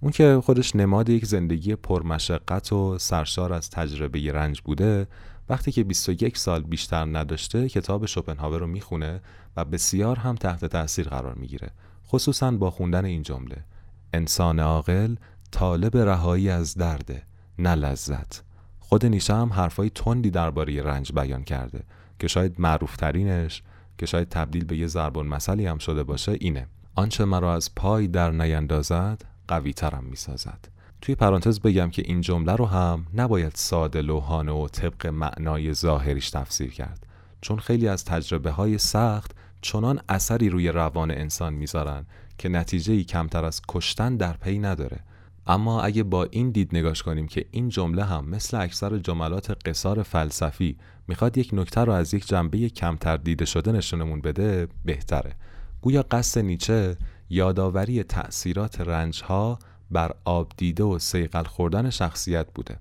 اون 0.00 0.12
که 0.12 0.40
خودش 0.44 0.76
نماد 0.76 1.08
یک 1.08 1.26
زندگی 1.26 1.76
پرمشقت 1.76 2.72
و 2.72 2.98
سرشار 2.98 3.52
از 3.52 3.70
تجربه 3.70 4.32
رنج 4.32 4.60
بوده 4.60 5.06
وقتی 5.48 5.72
که 5.72 5.84
21 5.84 6.38
سال 6.38 6.62
بیشتر 6.62 7.04
نداشته 7.04 7.68
کتاب 7.68 8.06
شوپنهاور 8.06 8.58
رو 8.60 8.66
می‌خونه 8.66 9.20
و 9.56 9.64
بسیار 9.64 10.16
هم 10.16 10.34
تحت 10.34 10.64
تاثیر 10.64 11.08
قرار 11.08 11.34
می‌گیره 11.34 11.70
خصوصا 12.08 12.50
با 12.50 12.70
خوندن 12.70 13.04
این 13.04 13.22
جمله. 13.22 13.64
انسان 14.12 14.60
عاقل 14.60 15.14
طالب 15.50 15.96
رهایی 15.96 16.50
از 16.50 16.74
درده 16.74 17.22
نه 17.58 17.74
لذت. 17.74 18.45
خود 18.88 19.06
نیشه 19.06 19.34
هم 19.34 19.52
حرفای 19.52 19.90
تندی 19.90 20.30
درباره 20.30 20.82
رنج 20.82 21.12
بیان 21.12 21.44
کرده 21.44 21.82
که 22.18 22.28
شاید 22.28 22.60
معروف 22.60 22.96
ترینش 22.96 23.62
که 23.98 24.06
شاید 24.06 24.28
تبدیل 24.28 24.64
به 24.64 24.76
یه 24.76 24.86
ضرب 24.86 25.18
مسئله 25.18 25.70
هم 25.70 25.78
شده 25.78 26.02
باشه 26.02 26.36
اینه. 26.40 26.66
آنچه 26.94 27.24
مرا 27.24 27.54
از 27.54 27.74
پای 27.74 28.08
در 28.08 28.30
نیندازد 28.30 29.24
قوی 29.48 29.72
ترم 29.72 30.04
می 30.04 30.16
سازد. 30.16 30.68
توی 31.00 31.14
پرانتز 31.14 31.60
بگم 31.60 31.90
که 31.90 32.02
این 32.06 32.20
جمله 32.20 32.52
رو 32.52 32.66
هم 32.66 33.06
نباید 33.14 33.52
ساده 33.54 34.02
لوحانه 34.02 34.52
و 34.52 34.68
طبق 34.68 35.06
معنای 35.06 35.74
ظاهریش 35.74 36.30
تفسیر 36.30 36.70
کرد. 36.70 37.06
چون 37.40 37.58
خیلی 37.58 37.88
از 37.88 38.04
تجربه 38.04 38.50
های 38.50 38.78
سخت 38.78 39.32
چنان 39.60 40.00
اثری 40.08 40.48
روی 40.48 40.68
روان 40.68 41.10
انسان 41.10 41.54
می‌ذارن 41.54 42.06
که 42.38 42.48
نتیجه 42.48 43.04
کمتر 43.04 43.44
از 43.44 43.62
کشتن 43.68 44.16
در 44.16 44.32
پی 44.32 44.58
نداره. 44.58 45.00
اما 45.46 45.82
اگه 45.82 46.02
با 46.02 46.24
این 46.24 46.50
دید 46.50 46.76
نگاش 46.76 47.02
کنیم 47.02 47.26
که 47.26 47.46
این 47.50 47.68
جمله 47.68 48.04
هم 48.04 48.28
مثل 48.28 48.60
اکثر 48.60 48.98
جملات 48.98 49.68
قصار 49.68 50.02
فلسفی 50.02 50.76
می‌خواد 51.08 51.38
یک 51.38 51.50
نکته 51.52 51.80
رو 51.80 51.92
از 51.92 52.14
یک 52.14 52.26
جنبه 52.26 52.68
کمتر 52.68 53.16
دیده 53.16 53.44
شده 53.44 53.72
نشونمون 53.72 54.20
بده 54.20 54.68
بهتره. 54.84 55.34
گویا 55.80 56.02
قصد 56.02 56.40
نیچه 56.40 56.96
یادآوری 57.30 58.02
تأثیرات 58.02 58.80
رنجها 58.80 59.58
بر 59.90 60.12
آب 60.24 60.52
دیده 60.56 60.84
و 60.84 60.98
سیقل 60.98 61.44
خوردن 61.44 61.90
شخصیت 61.90 62.46
بوده. 62.54 62.78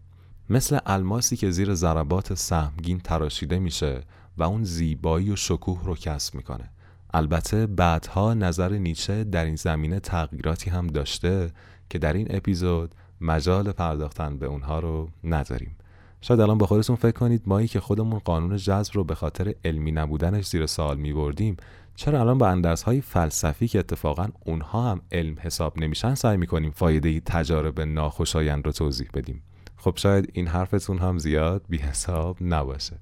مثل 0.50 0.80
الماسی 0.86 1.38
که 1.38 1.52
زیر 1.52 1.74
ضربات 1.74 2.34
سهمگین 2.34 3.00
تراشیده 3.00 3.60
میشه 3.60 4.02
و 4.38 4.44
اون 4.44 4.64
زیبایی 4.64 5.32
و 5.32 5.36
شکوه 5.36 5.86
رو 5.86 5.96
کسب 5.96 6.36
می‌کنه. 6.36 6.70
البته 7.14 7.68
بعدها 7.68 8.34
نظر 8.34 8.70
نیچه 8.70 9.24
در 9.24 9.46
این 9.46 9.56
زمینه 9.56 10.00
تغییراتی 10.00 10.70
هم 10.70 10.88
داشته 10.88 11.52
که 11.90 11.98
در 11.98 12.14
این 12.14 12.28
اپیزود 12.30 12.96
مجال 13.22 13.72
پرداختن 13.72 14.38
به 14.38 14.46
اونها 14.46 14.80
رو 14.80 15.10
نداریم. 15.24 15.76
شاید 16.22 16.40
الان 16.40 16.58
با 16.58 16.66
خودتون 16.66 16.96
فکر 16.96 17.12
کنید 17.12 17.42
مایی 17.46 17.68
که 17.68 17.80
خودمون 17.80 18.20
قانون 18.20 18.58
جذب 18.58 18.96
رو 18.96 19.04
به 19.04 19.16
خاطر 19.16 19.56
علمی 19.66 19.92
نبودنش 19.92 20.46
زیر 20.46 20.66
سوال 20.66 20.98
می 20.98 21.14
بردیم 21.14 21.58
چرا 21.96 22.20
الان 22.20 22.38
با 22.38 22.76
های 22.86 23.02
فلسفی 23.02 23.68
که 23.68 23.80
اتفاقا 23.80 24.28
اونها 24.46 24.92
هم 24.92 25.02
علم 25.12 25.36
حساب 25.40 25.80
نمیشن 25.80 26.16
سعی 26.16 26.38
می‌کنیم 26.38 26.72
فایده 26.72 27.20
تجارب 27.20 27.82
ناخوشایند 27.82 28.66
رو 28.66 28.72
توضیح 28.72 29.08
بدیم؟ 29.14 29.42
خب 29.78 29.94
شاید 29.96 30.30
این 30.34 30.48
حرفتون 30.48 30.98
هم 30.98 31.18
زیاد 31.18 31.66
بی 31.70 31.78
حساب 31.78 32.38
نباشه. 32.42 33.00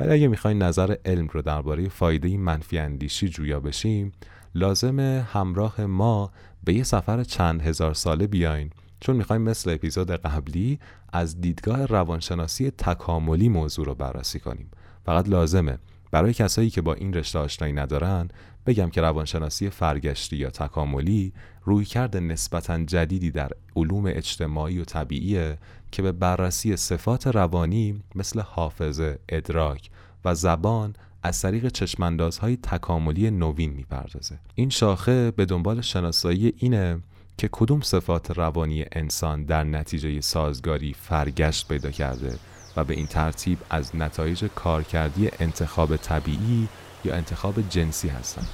ولی 0.00 0.12
اگه 0.12 0.28
می‌خواین 0.28 0.62
نظر 0.62 0.94
علم 1.04 1.26
رو 1.26 1.42
درباره 1.42 1.88
فایده 1.88 2.36
منفی 2.36 2.78
اندیشی 2.78 3.28
جویا 3.28 3.60
بشیم 3.60 4.12
لازم 4.54 5.00
همراه 5.32 5.80
ما 5.80 6.30
به 6.64 6.74
یه 6.74 6.82
سفر 6.82 7.24
چند 7.24 7.62
هزار 7.62 7.94
ساله 7.94 8.26
بیاین. 8.26 8.70
چون 9.00 9.16
می‌خوایم 9.16 9.42
مثل 9.42 9.70
اپیزود 9.70 10.10
قبلی 10.10 10.78
از 11.12 11.40
دیدگاه 11.40 11.86
روانشناسی 11.86 12.70
تکاملی 12.70 13.48
موضوع 13.48 13.86
رو 13.86 13.94
بررسی 13.94 14.40
کنیم. 14.40 14.70
فقط 15.06 15.28
لازمه 15.28 15.78
برای 16.10 16.34
کسایی 16.34 16.70
که 16.70 16.82
با 16.82 16.94
این 16.94 17.14
رشته 17.14 17.38
آشنایی 17.38 17.72
ندارن 17.72 18.28
بگم 18.66 18.90
که 18.90 19.00
روانشناسی 19.00 19.70
فرگشتی 19.70 20.36
یا 20.36 20.50
تکاملی 20.50 21.32
رویکرد 21.64 22.16
نسبتا 22.16 22.84
جدیدی 22.84 23.30
در 23.30 23.50
علوم 23.76 24.06
اجتماعی 24.06 24.78
و 24.78 24.84
طبیعیه 24.84 25.58
که 25.92 26.02
به 26.02 26.12
بررسی 26.12 26.76
صفات 26.76 27.26
روانی 27.26 28.02
مثل 28.14 28.40
حافظه، 28.40 29.18
ادراک 29.28 29.90
و 30.24 30.34
زبان 30.34 30.94
از 31.22 31.42
طریق 31.42 31.68
چشماندازهای 31.68 32.56
تکاملی 32.56 33.30
نوین 33.30 33.70
می‌پردازه. 33.70 34.38
این 34.54 34.70
شاخه 34.70 35.30
به 35.30 35.44
دنبال 35.44 35.80
شناسایی 35.80 36.52
اینه 36.56 37.00
که 37.38 37.48
کدوم 37.52 37.80
صفات 37.80 38.30
روانی 38.30 38.84
انسان 38.92 39.44
در 39.44 39.64
نتیجه 39.64 40.20
سازگاری 40.20 40.94
فرگشت 40.94 41.68
پیدا 41.68 41.90
کرده 41.90 42.38
و 42.76 42.84
به 42.84 42.94
این 42.94 43.06
ترتیب 43.06 43.58
از 43.70 43.96
نتایج 43.96 44.44
کارکردی 44.44 45.28
انتخاب 45.40 45.96
طبیعی 45.96 46.68
یا 47.04 47.14
انتخاب 47.14 47.68
جنسی 47.68 48.08
هستند. 48.08 48.48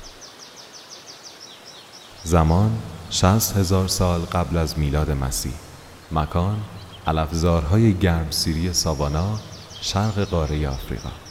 زمان 2.24 2.78
60 3.10 3.56
هزار 3.56 3.88
سال 3.88 4.20
قبل 4.20 4.56
از 4.56 4.78
میلاد 4.78 5.10
مسیح 5.10 5.52
مکان 6.12 6.58
علفزارهای 7.06 7.94
گرم 7.94 8.30
سیری 8.30 8.72
ساوانا 8.72 9.38
شرق 9.80 10.18
قاره 10.20 10.68
آفریقا 10.68 11.25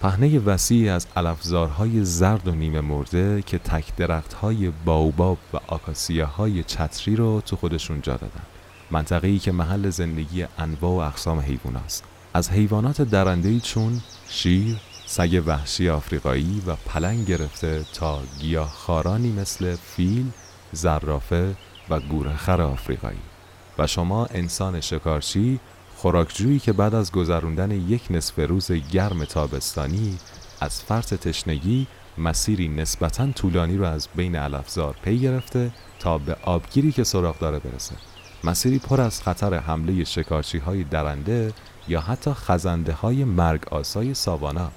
پهنه 0.00 0.38
وسیعی 0.38 0.88
از 0.88 1.06
علفزارهای 1.16 2.04
زرد 2.04 2.48
و 2.48 2.50
نیمه 2.50 2.80
مرده 2.80 3.42
که 3.42 3.58
تک 3.58 3.96
درختهای 3.96 4.72
باوباب 4.84 5.38
و 5.52 5.56
آکاسیاهای 5.66 6.62
چتری 6.62 7.16
رو 7.16 7.40
تو 7.40 7.56
خودشون 7.56 8.00
جا 8.00 8.12
دادن. 8.12 8.42
منطقه‌ای 8.90 9.38
که 9.38 9.52
محل 9.52 9.90
زندگی 9.90 10.46
انواع 10.58 10.92
و 10.92 11.08
اقسام 11.08 11.40
حیوان 11.40 11.76
است 11.76 12.04
از 12.34 12.50
حیوانات 12.50 13.02
درندهی 13.02 13.60
چون 13.60 14.00
شیر، 14.28 14.76
سگ 15.06 15.42
وحشی 15.46 15.88
آفریقایی 15.88 16.62
و 16.66 16.76
پلنگ 16.76 17.26
گرفته 17.26 17.84
تا 17.94 18.22
گیاهخوارانی 18.38 19.32
مثل 19.32 19.76
فیل، 19.76 20.26
زرافه 20.72 21.54
و 21.90 22.00
گورخر 22.00 22.60
آفریقایی. 22.62 23.18
و 23.78 23.86
شما 23.86 24.26
انسان 24.26 24.80
شکارچی 24.80 25.60
خوراکجویی 26.00 26.58
که 26.58 26.72
بعد 26.72 26.94
از 26.94 27.12
گذراندن 27.12 27.70
یک 27.70 28.02
نصف 28.10 28.38
روز 28.38 28.72
گرم 28.72 29.24
تابستانی 29.24 30.18
از 30.60 30.82
فرط 30.82 31.14
تشنگی 31.14 31.86
مسیری 32.18 32.68
نسبتا 32.68 33.32
طولانی 33.32 33.76
رو 33.76 33.84
از 33.84 34.08
بین 34.16 34.36
علفزار 34.36 34.96
پی 35.02 35.18
گرفته 35.18 35.70
تا 35.98 36.18
به 36.18 36.36
آبگیری 36.42 36.92
که 36.92 37.04
سراغ 37.04 37.38
داره 37.38 37.58
برسه. 37.58 37.94
مسیری 38.44 38.78
پر 38.78 39.00
از 39.00 39.22
خطر 39.22 39.54
حمله 39.54 40.04
شکارچی 40.04 40.58
های 40.58 40.84
درنده 40.84 41.52
یا 41.88 42.00
حتی 42.00 42.32
خزنده 42.32 42.92
های 42.92 43.24
مرگ 43.24 43.68
آسای 43.70 44.14
ساوانا. 44.14 44.70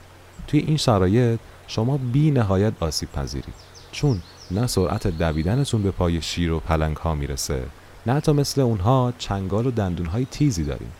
توی 0.47 0.59
این 0.59 0.77
شرایط 0.77 1.39
شما 1.67 1.97
بی 1.97 2.31
نهایت 2.31 2.73
آسیب 2.79 3.11
پذیرید. 3.11 3.55
چون 3.91 4.21
نه 4.51 4.67
سرعت 4.67 5.07
دویدنتون 5.07 5.83
به 5.83 5.91
پای 5.91 6.21
شیر 6.21 6.51
و 6.51 6.59
پلنگ 6.59 6.97
ها 6.97 7.15
می‌رسه 7.15 7.65
نه 8.05 8.21
تا 8.21 8.33
مثل 8.33 8.61
اونها 8.61 9.13
چنگال 9.17 9.67
و 9.67 9.71
دندون 9.71 10.05
های 10.05 10.25
تیزی 10.25 10.63
داریم 10.63 10.91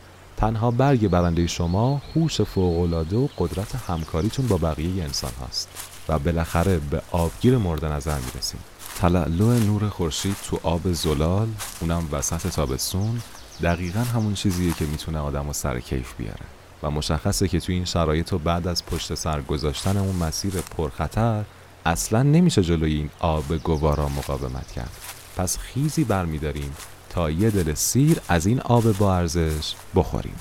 تنها 0.43 0.71
برگ 0.71 1.07
برنده 1.07 1.47
شما 1.47 2.01
هوش 2.15 2.41
فوقالعاده 2.41 3.17
و 3.17 3.27
قدرت 3.37 3.75
همکاریتون 3.75 4.47
با 4.47 4.57
بقیه 4.57 5.03
انسان 5.03 5.31
هاست 5.41 5.69
و 6.09 6.19
بالاخره 6.19 6.77
به 6.77 7.01
آبگیر 7.11 7.57
مورد 7.57 7.85
نظر 7.85 8.19
می‌رسیم. 8.19 8.59
تلالو 8.95 9.59
نور 9.59 9.89
خورشید 9.89 10.35
تو 10.49 10.59
آب 10.63 10.91
زلال 10.91 11.47
اونم 11.81 12.03
وسط 12.11 12.47
تابستون 12.47 13.21
دقیقا 13.61 13.99
همون 13.99 14.33
چیزیه 14.33 14.73
که 14.73 14.85
می‌تونه 14.85 15.19
آدم 15.19 15.49
و 15.49 15.53
سر 15.53 15.79
کیف 15.79 16.13
بیاره. 16.17 16.45
و 16.83 16.91
مشخصه 16.91 17.47
که 17.47 17.59
توی 17.59 17.75
این 17.75 17.85
شرایط 17.85 18.33
و 18.33 18.37
بعد 18.37 18.67
از 18.67 18.85
پشت 18.85 19.15
سر 19.15 19.41
گذاشتن 19.41 19.97
اون 19.97 20.15
مسیر 20.15 20.53
پرخطر 20.77 21.43
اصلا 21.85 22.23
نمیشه 22.23 22.63
جلوی 22.63 22.93
این 22.93 23.09
آب 23.19 23.57
گوارا 23.57 24.09
مقاومت 24.09 24.71
کرد. 24.71 24.91
پس 25.37 25.57
خیزی 25.57 26.03
برمیداریم 26.03 26.75
تا 27.14 27.32
یه 27.32 27.49
دل 27.49 27.74
سیر 27.74 28.22
از 28.28 28.45
این 28.45 28.61
آب 28.61 28.97
با 28.97 29.16
ارزش 29.16 29.74
بخوریم. 29.95 30.36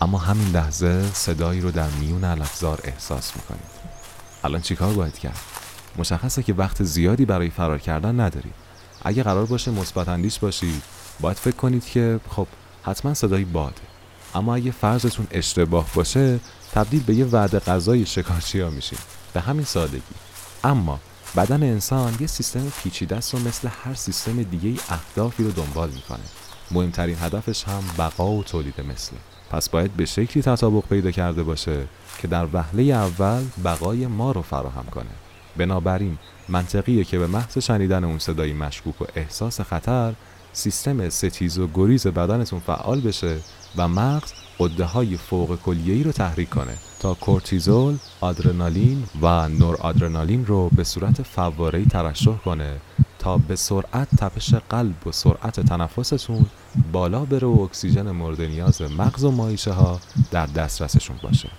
اما 0.00 0.18
همین 0.18 0.48
لحظه 0.48 1.12
صدایی 1.12 1.60
رو 1.60 1.70
در 1.70 1.88
میون 1.88 2.24
الافزار 2.24 2.80
احساس 2.84 3.36
می‌کنید 3.36 3.76
الان 4.44 4.60
چیکار 4.60 4.92
باید 4.92 5.18
کرد؟ 5.18 5.40
مشخصه 5.98 6.42
که 6.42 6.54
وقت 6.54 6.82
زیادی 6.82 7.24
برای 7.24 7.50
فرار 7.50 7.78
کردن 7.78 8.20
ندارید 8.20 8.54
اگه 9.02 9.22
قرار 9.22 9.46
باشه 9.46 9.70
مثبت 9.70 10.08
اندیش 10.08 10.38
باشید 10.38 10.82
باید 11.20 11.36
فکر 11.36 11.56
کنید 11.56 11.84
که 11.84 12.20
خب 12.30 12.46
حتما 12.82 13.14
صدایی 13.14 13.44
باده. 13.44 13.82
اما 14.34 14.54
اگه 14.54 14.70
فرضتون 14.70 15.26
اشتباه 15.30 15.86
باشه 15.94 16.40
تبدیل 16.72 17.02
به 17.02 17.14
یه 17.14 17.24
وعده 17.24 17.58
غذای 17.58 18.06
شکارچی 18.06 18.60
ها 18.60 18.70
میشین 18.70 18.98
به 19.32 19.40
همین 19.40 19.64
سادگی. 19.64 20.02
اما 20.64 21.00
بدن 21.36 21.62
انسان 21.62 22.16
یه 22.20 22.26
سیستم 22.26 22.72
پیچیده 22.82 23.16
است 23.16 23.34
و 23.34 23.38
مثل 23.38 23.68
هر 23.84 23.94
سیستم 23.94 24.42
دیگه 24.42 24.68
ای 24.68 24.78
اهدافی 24.88 25.44
رو 25.44 25.50
دنبال 25.50 25.90
می‌کنه. 25.90 26.24
مهمترین 26.70 27.16
هدفش 27.20 27.64
هم 27.64 27.82
بقا 27.98 28.30
و 28.30 28.44
تولید 28.44 28.80
مثله 28.80 29.18
پس 29.50 29.68
باید 29.68 29.96
به 29.96 30.06
شکلی 30.06 30.42
تطابق 30.42 30.84
پیدا 30.88 31.10
کرده 31.10 31.42
باشه 31.42 31.86
که 32.18 32.28
در 32.28 32.46
وهله 32.52 32.82
اول 32.82 33.44
بقای 33.64 34.06
ما 34.06 34.32
رو 34.32 34.42
فراهم 34.42 34.84
کنه. 34.84 35.10
بنابراین 35.56 36.18
منطقیه 36.48 37.04
که 37.04 37.18
به 37.18 37.26
محض 37.26 37.58
شنیدن 37.58 38.04
اون 38.04 38.18
صدای 38.18 38.52
مشکوک 38.52 39.02
و 39.02 39.04
احساس 39.14 39.60
خطر 39.60 40.14
سیستم 40.56 41.08
ستیز 41.08 41.58
و 41.58 41.68
گریز 41.74 42.06
بدنتون 42.06 42.60
فعال 42.60 43.00
بشه 43.00 43.38
و 43.76 43.88
مغز 43.88 44.32
قده 44.58 44.84
های 44.84 45.16
فوق 45.16 45.58
کلیه‌ای 45.62 46.02
رو 46.02 46.12
تحریک 46.12 46.50
کنه 46.50 46.76
تا 47.00 47.14
کورتیزول، 47.14 47.96
آدرنالین 48.20 49.04
و 49.22 49.48
نور 49.48 49.76
آدرنالین 49.76 50.46
رو 50.46 50.68
به 50.68 50.84
صورت 50.84 51.22
فواره‌ای 51.22 51.84
ترشح 51.84 52.36
کنه 52.36 52.76
تا 53.18 53.38
به 53.38 53.56
سرعت 53.56 54.08
تپش 54.18 54.54
قلب 54.54 55.06
و 55.06 55.12
سرعت 55.12 55.60
تنفستون 55.60 56.46
بالا 56.92 57.24
بره 57.24 57.46
و 57.46 57.60
اکسیژن 57.60 58.10
مورد 58.10 58.40
نیاز 58.42 58.82
مغز 58.82 59.24
و 59.24 59.30
مایشه 59.30 59.72
ها 59.72 60.00
در 60.30 60.46
دسترسشون 60.46 61.16
باشه. 61.22 61.50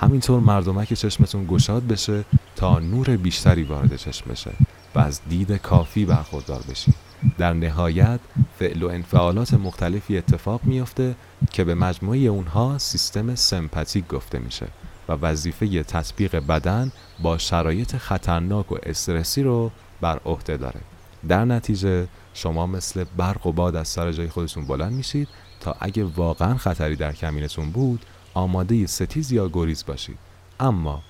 همینطور 0.00 0.40
مردمک 0.40 0.92
چشمتون 0.92 1.46
گشاد 1.46 1.86
بشه 1.86 2.24
تا 2.56 2.78
نور 2.78 3.16
بیشتری 3.16 3.62
وارد 3.62 3.96
چشم 3.96 4.30
بشه 4.30 4.50
و 4.94 4.98
از 4.98 5.20
دید 5.28 5.52
کافی 5.52 6.04
برخوردار 6.04 6.62
بشید 6.70 7.03
در 7.38 7.52
نهایت 7.52 8.20
فعل 8.58 8.82
و 8.82 8.88
انفعالات 8.88 9.54
مختلفی 9.54 10.18
اتفاق 10.18 10.60
میافته 10.64 11.14
که 11.52 11.64
به 11.64 11.74
مجموعه 11.74 12.18
اونها 12.18 12.78
سیستم 12.78 13.34
سمپاتیک 13.34 14.08
گفته 14.08 14.38
میشه 14.38 14.66
و 15.08 15.12
وظیفه 15.12 15.82
تطبیق 15.82 16.36
بدن 16.36 16.92
با 17.22 17.38
شرایط 17.38 17.96
خطرناک 17.96 18.72
و 18.72 18.76
استرسی 18.82 19.42
رو 19.42 19.70
بر 20.00 20.20
عهده 20.24 20.56
داره. 20.56 20.80
در 21.28 21.44
نتیجه 21.44 22.06
شما 22.34 22.66
مثل 22.66 23.04
برق 23.16 23.46
و 23.46 23.52
باد 23.52 23.76
از 23.76 23.88
سر 23.88 24.12
جای 24.12 24.28
خودتون 24.28 24.66
بلند 24.66 24.92
میشید 24.92 25.28
تا 25.60 25.76
اگه 25.80 26.04
واقعا 26.04 26.56
خطری 26.56 26.96
در 26.96 27.12
کمینتون 27.12 27.70
بود 27.70 28.06
آماده 28.34 28.86
ستیز 28.86 29.32
یا 29.32 29.48
گریز 29.48 29.84
باشید. 29.86 30.18
اما 30.60 31.02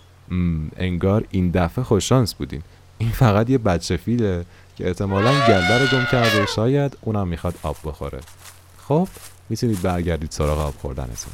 انگار 0.77 1.25
این 1.31 1.51
دفعه 1.51 1.85
خوششانس 1.85 2.35
بودین. 2.35 2.63
این 2.99 3.11
فقط 3.11 3.51
یه 3.51 3.59
بچه 3.59 3.97
فیله 3.97 4.45
که 4.77 4.87
احتمالا 4.87 5.47
گلده 5.49 5.79
رو 5.79 5.87
گم 5.87 6.07
کرده 6.13 6.43
و 6.43 6.47
شاید 6.47 6.99
اونم 7.01 7.29
می‌خواد 7.29 7.59
آب 7.63 7.77
بخوره. 7.85 8.21
خب 8.89 9.09
می‌تونید 9.49 9.83
برگردید 9.83 10.31
سراغ 10.31 10.59
آب 10.59 10.75
خوردنتون. 10.75 11.33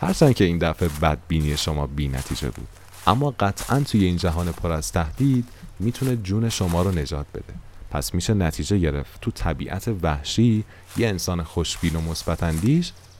هرچند 0.00 0.34
که 0.34 0.44
این 0.44 0.58
دفعه 0.58 0.88
بدبینی 1.02 1.56
شما 1.56 1.86
بی 1.86 2.08
نتیجه 2.08 2.50
بود 2.50 2.68
اما 3.06 3.34
قطعا 3.40 3.80
توی 3.80 4.04
این 4.04 4.16
جهان 4.16 4.52
پر 4.52 4.72
از 4.72 4.92
تهدید 4.92 5.48
می‌تونه 5.80 6.16
جون 6.16 6.48
شما 6.48 6.82
رو 6.82 6.90
نجات 6.92 7.26
بده. 7.34 7.54
پس 7.90 8.14
میشه 8.14 8.34
نتیجه 8.34 8.78
گرفت 8.78 9.20
تو 9.20 9.30
طبیعت 9.30 9.88
وحشی 10.02 10.64
یه 10.96 11.08
انسان 11.08 11.42
خوشبین 11.42 11.96
و 11.96 12.00
مثبت 12.00 12.64